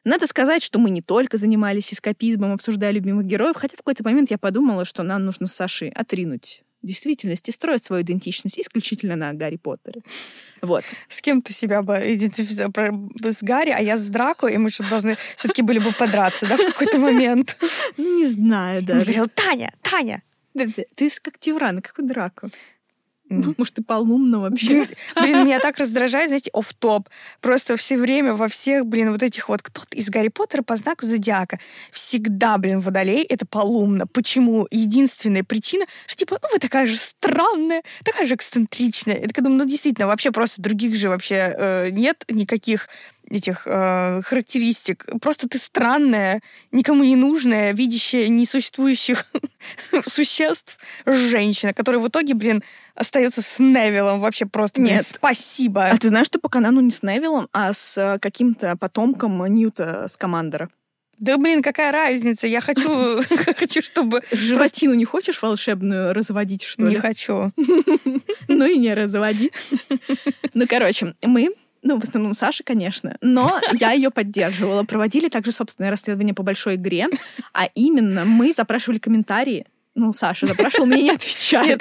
[0.04, 4.32] Надо сказать, что мы не только занимались эскапизмом, обсуждая любимых героев, хотя в какой-то момент
[4.32, 9.34] я подумала, что нам нужно с Сашей отринуть действительность и строить свою идентичность исключительно на
[9.34, 10.02] Гарри Поттере.
[10.62, 10.84] Вот.
[11.08, 12.72] С кем ты себя бы идентифицировал?
[12.74, 16.46] Про- С Гарри, а я с Драко, и мы что-то должны все-таки были бы подраться,
[16.46, 17.58] да, в какой-то момент.
[17.98, 18.96] Ну, не знаю, да.
[18.96, 20.22] говорил, Таня, Таня.
[20.96, 22.50] Ты как Тивран, какой драку.
[23.34, 23.56] М.
[23.58, 24.88] Может, ты полнумна вообще?
[25.16, 27.10] Блин, меня так раздражает, знаете, оф топ
[27.42, 31.06] Просто все время во всех, блин, вот этих вот, кто-то из Гарри Поттера по знаку
[31.06, 31.60] зодиака.
[31.92, 34.08] Всегда, блин, водолей— это полумно.
[34.08, 34.68] Почему?
[34.72, 39.20] Единственная причина, что типа, ну вы такая же странная, такая же эксцентричная.
[39.20, 42.88] Я такая думаю, ну действительно, вообще просто других же вообще э, нет никаких
[43.30, 45.06] этих э, характеристик.
[45.22, 46.42] Просто ты странная,
[46.72, 49.26] никому не нужная, видящая несуществующих
[50.06, 52.64] существ женщина, которая в итоге, блин,
[52.96, 54.82] остается с Невилом вообще просто.
[54.82, 55.06] Нет.
[55.06, 55.90] спасибо.
[55.90, 60.08] А ты знаешь, что по канону не с Невиллом, а с э, каким-то потомком Ньюта
[60.08, 60.70] с командора?
[61.20, 62.48] Да, блин, какая разница?
[62.48, 63.22] Я хочу,
[63.58, 64.22] хочу, чтобы...
[64.32, 67.00] Животину не хочешь волшебную разводить, что Не ли?
[67.00, 67.52] хочу.
[68.50, 69.52] Ну и не разводи.
[70.54, 71.50] Ну, короче, мы
[71.84, 73.18] Ну, в основном Саша, конечно.
[73.22, 74.84] Но я ее поддерживала.
[74.84, 77.08] Проводили также собственное расследование по большой игре.
[77.54, 79.66] А именно мы запрашивали комментарии
[79.96, 81.78] ну, Саша запрашивал, мне не отвечали.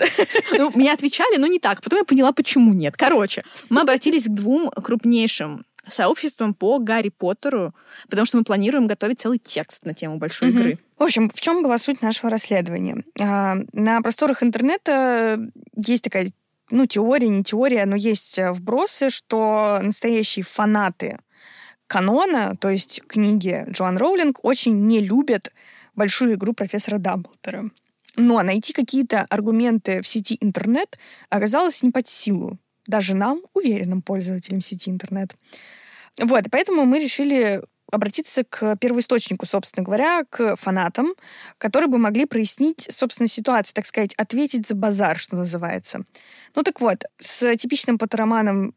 [0.51, 1.81] Ну, мне отвечали, но не так.
[1.81, 2.95] Потом я поняла, почему нет.
[2.95, 7.75] Короче, мы обратились к двум крупнейшим сообществом по Гарри Поттеру,
[8.09, 10.59] потому что мы планируем готовить целый текст на тему большой угу.
[10.59, 10.79] игры.
[10.99, 13.03] В общем, в чем была суть нашего расследования?
[13.21, 15.41] А, на просторах интернета
[15.75, 16.31] есть такая,
[16.73, 21.19] ну, теория, не теория, но есть вбросы, что настоящие фанаты
[21.87, 25.53] канона, то есть книги Джоан Роулинг, очень не любят
[25.95, 27.71] большую игру профессора Дамблдора.
[28.17, 34.63] Но найти какие-то аргументы в сети интернет оказалось не под силу даже нам, уверенным пользователям
[34.63, 35.37] сети интернет.
[36.19, 37.63] Вот, поэтому мы решили
[37.93, 41.15] обратиться к первоисточнику, собственно говоря, к фанатам,
[41.59, 46.05] которые бы могли прояснить, собственно, ситуацию, так сказать, ответить за базар, что называется.
[46.57, 48.75] Ну так вот, с типичным патероманом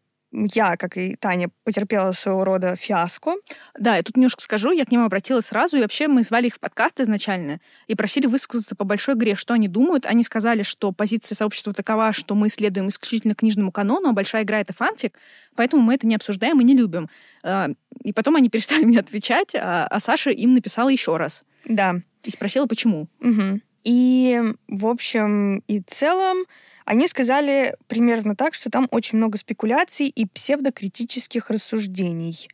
[0.53, 3.35] я, как и Таня, потерпела своего рода фиаско.
[3.77, 6.55] Да, я тут немножко скажу, я к ним обратилась сразу, и вообще мы звали их
[6.55, 10.05] в подкаст изначально и просили высказаться по большой игре, что они думают.
[10.05, 14.59] Они сказали, что позиция сообщества такова, что мы следуем исключительно книжному канону, а большая игра—
[14.61, 15.17] это фанфик,
[15.55, 17.09] поэтому мы это не обсуждаем и не любим.
[17.43, 17.69] А,
[18.03, 21.43] и потом они перестали мне отвечать, а, а Саша им написала еще раз.
[21.65, 21.95] Да.
[22.23, 23.07] И спросила, почему.
[23.21, 23.61] Угу.
[23.85, 26.45] И, в общем и целом,
[26.85, 32.49] они сказали примерно так, что там очень много спекуляций и псевдокритических рассуждений.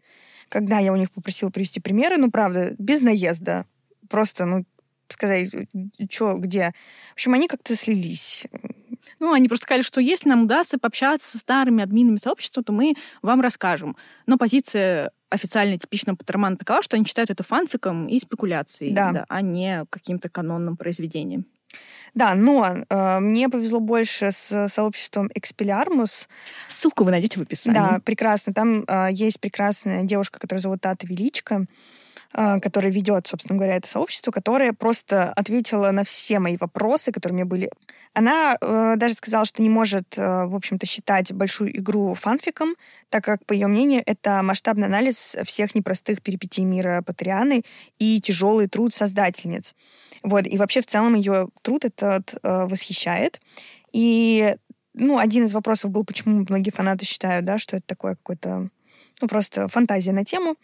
[0.50, 3.66] Когда я у них попросила привести примеры, ну, правда, без наезда,
[4.10, 4.66] просто, ну,
[5.14, 5.50] сказать,
[6.10, 6.72] что, где.
[7.12, 8.46] В общем, они как-то слились.
[9.20, 12.96] Ну, они просто сказали, что если нам удастся пообщаться со старыми админами сообщества, то мы
[13.22, 13.96] вам расскажем.
[14.26, 19.12] Но позиция официально типичного Патермана такова, что они считают это фанфиком и спекуляцией, да.
[19.12, 21.46] Да, а не каким-то канонным произведением.
[22.14, 26.28] Да, но э, мне повезло больше с сообществом Expelliarmus.
[26.68, 27.78] Ссылку вы найдете в описании.
[27.78, 28.54] Да, прекрасно.
[28.54, 31.66] Там э, есть прекрасная девушка, которая зовут Тата Величко.
[32.34, 37.34] А, которая ведет, собственно говоря, это сообщество, которое просто ответила на все мои вопросы, которые
[37.34, 37.70] у меня были.
[38.14, 42.76] Она э, даже сказала, что не может, э, в общем-то, считать большую игру фанфиком,
[43.10, 47.64] так как, по ее мнению, это масштабный анализ всех непростых перипетий мира Патрианы
[48.00, 49.76] и тяжелый труд создательниц.
[50.24, 50.48] Вот.
[50.48, 53.42] И вообще, в целом, ее труд этот э, восхищает.
[53.92, 54.56] И
[54.94, 58.70] ну, один из вопросов был, почему многие фанаты считают, да, что это такое какое-то,
[59.22, 60.56] ну, просто фантазия на тему.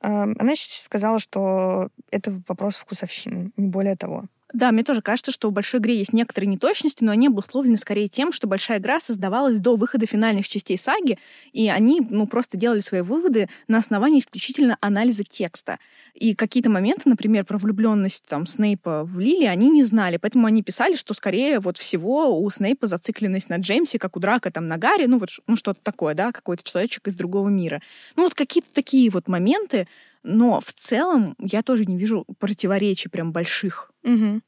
[0.00, 4.24] Она сказала, что это вопрос вкусовщины, не более того.
[4.52, 8.08] Да, мне тоже кажется, что в большой игре есть некоторые неточности, но они обусловлены скорее
[8.08, 11.18] тем, что большая игра создавалась до выхода финальных частей саги,
[11.52, 15.78] и они ну, просто делали свои выводы на основании исключительно анализа текста.
[16.14, 20.62] И какие-то моменты, например, про влюбленность там, Снейпа в Лили, они не знали, поэтому они
[20.62, 24.78] писали, что скорее вот всего у Снейпа зацикленность на Джеймсе, как у Драка там на
[24.78, 27.80] Гарри, ну вот ну, что-то такое, да, какой-то человечек из другого мира.
[28.16, 29.86] Ну вот какие-то такие вот моменты,
[30.22, 33.90] но в целом я тоже не вижу противоречий прям больших.
[34.04, 34.40] Угу.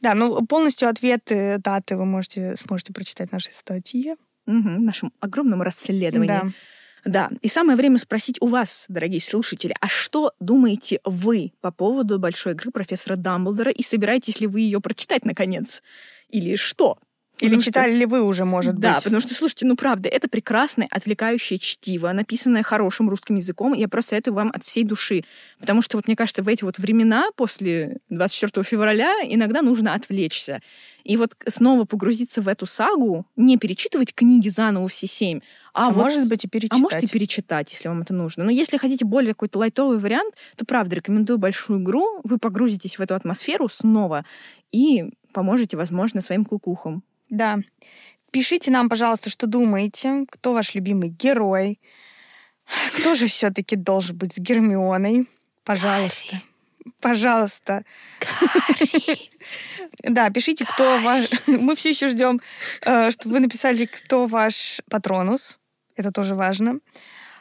[0.00, 4.16] Да, ну полностью ответы, даты вы можете, сможете прочитать в нашей статье.
[4.46, 6.28] Угу, в нашем огромном расследовании.
[6.28, 6.50] Да.
[7.04, 12.18] Да, и самое время спросить у вас, дорогие слушатели, а что думаете вы по поводу
[12.18, 15.82] большой игры профессора Дамблдора и собираетесь ли вы ее прочитать наконец?
[16.28, 16.98] Или что?
[17.40, 17.98] Или потому читали что...
[17.98, 18.96] ли вы уже, может да, быть?
[18.98, 23.72] Да, потому что, слушайте, ну правда, это прекрасное, отвлекающее чтиво, написанное хорошим русским языком.
[23.72, 25.24] Я просто советую вам от всей души.
[25.58, 30.60] Потому что, вот мне кажется, в эти вот времена после 24 февраля иногда нужно отвлечься.
[31.04, 35.40] И вот снова погрузиться в эту сагу, не перечитывать книги заново все семь,
[35.72, 36.78] а, а вот, может быть и перечитать.
[36.78, 38.44] А может и перечитать, если вам это нужно.
[38.44, 42.20] Но если хотите более какой-то лайтовый вариант, то правда рекомендую большую игру.
[42.24, 44.24] Вы погрузитесь в эту атмосферу снова
[44.72, 47.02] и поможете, возможно, своим кукухам.
[47.30, 47.58] Да.
[48.30, 51.80] Пишите нам, пожалуйста, что думаете, кто ваш любимый герой,
[52.96, 55.28] кто же все-таки должен быть с Гермионой.
[55.64, 56.32] Пожалуйста.
[56.32, 56.44] Гарри.
[57.00, 57.82] Пожалуйста.
[60.02, 61.28] Да, пишите, кто ваш...
[61.46, 62.40] Мы все еще ждем,
[62.84, 65.58] э, чтобы вы написали, кто ваш патронус.
[65.96, 66.80] Это тоже важно.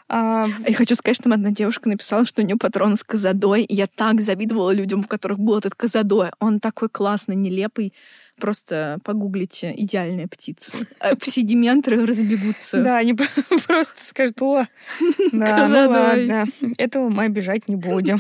[0.10, 3.64] А, я хочу сказать, что одна девушка написала, что у нее патрон с Казадой.
[3.64, 6.32] И я так завидовала людям, у которых был этот Казадой.
[6.40, 7.94] Он такой классный, нелепый.
[8.40, 10.78] Просто погуглите «идеальная птица».
[10.99, 12.82] Э, все дементоры разбегутся.
[12.82, 13.14] Да, они
[13.68, 14.66] просто скажут, о,
[15.32, 16.48] да, ну ладно,
[16.78, 18.20] этого мы обижать не будем.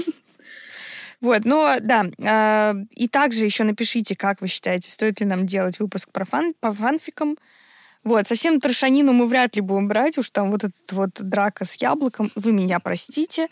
[1.21, 2.05] Вот, но да.
[2.23, 6.53] Э, и также еще напишите, как вы считаете, стоит ли нам делать выпуск про фан,
[6.59, 7.37] по фанфикам.
[8.03, 11.75] Вот, совсем трошанину мы вряд ли будем брать, уж там вот этот вот драка с
[11.75, 13.47] яблоком, вы меня простите.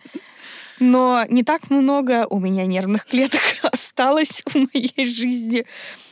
[0.80, 5.66] Но не так много у меня нервных клеток осталось в моей жизни,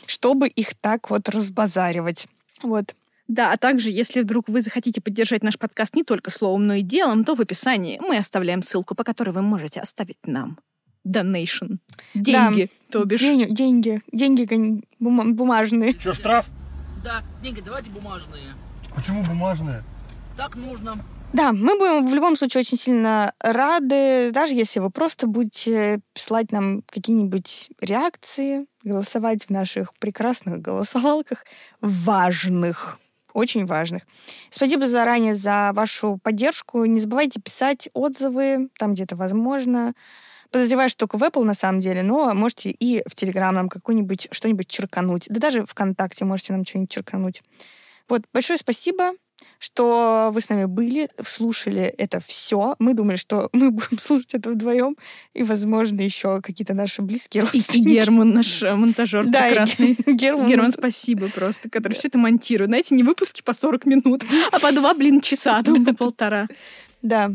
[0.05, 2.27] чтобы их так вот разбазаривать.
[2.63, 2.95] Вот.
[3.27, 6.81] Да, а также, если вдруг вы захотите поддержать наш подкаст не только словом, но и
[6.81, 10.59] делом, то в описании мы оставляем ссылку, по которой вы можете оставить нам
[11.07, 11.77] donation.
[12.13, 13.19] Деньги, да, то бишь.
[13.19, 14.01] День, деньги.
[14.11, 15.93] Деньги бума- бумажные.
[15.93, 16.47] Что, штраф?
[17.03, 18.53] Да, деньги давайте бумажные.
[18.95, 19.83] Почему бумажные?
[20.37, 21.03] Так нужно.
[21.35, 26.53] Да, мы будем в любом случае очень сильно рады, даже если вы просто будете слать
[26.53, 31.43] нам какие-нибудь реакции, голосовать в наших прекрасных голосовалках,
[31.81, 32.99] важных,
[33.33, 34.03] очень важных.
[34.49, 36.85] Спасибо заранее за вашу поддержку.
[36.85, 39.93] Не забывайте писать отзывы там где-то возможно.
[40.51, 44.29] Подозреваю, что только в Apple на самом деле, но можете и в Telegram нам какую-нибудь
[44.31, 45.25] что-нибудь черкануть.
[45.27, 47.43] Да даже ВКонтакте можете нам что-нибудь черкануть.
[48.07, 49.11] Вот, большое спасибо
[49.59, 52.75] что вы с нами были, слушали это все.
[52.79, 54.95] Мы думали, что мы будем слушать это вдвоем,
[55.33, 57.89] и, возможно, еще какие-то наши близкие родственники.
[57.89, 59.97] И Герман, наш э, монтажер да, прекрасный.
[60.05, 60.47] Герман.
[60.47, 62.69] Герман, спасибо просто, который все это монтирует.
[62.69, 66.47] Знаете, не выпуски по 40 минут, а по два, блин, часа, там, по полтора.
[67.01, 67.31] Да.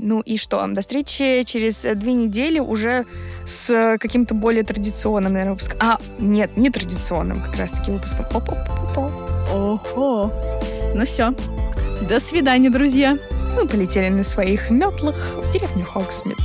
[0.00, 0.64] Ну и что?
[0.68, 3.04] До встречи через две недели уже
[3.44, 5.78] с каким-то более традиционным, наверное, выпуском.
[5.82, 8.24] А, нет, не традиционным как раз-таки выпуском.
[8.32, 9.12] Оп-оп-оп-оп.
[9.52, 10.32] Ого.
[10.94, 11.34] Ну все.
[12.08, 13.18] До свидания, друзья.
[13.54, 16.38] Мы полетели на своих метлах в деревню Хоксмит.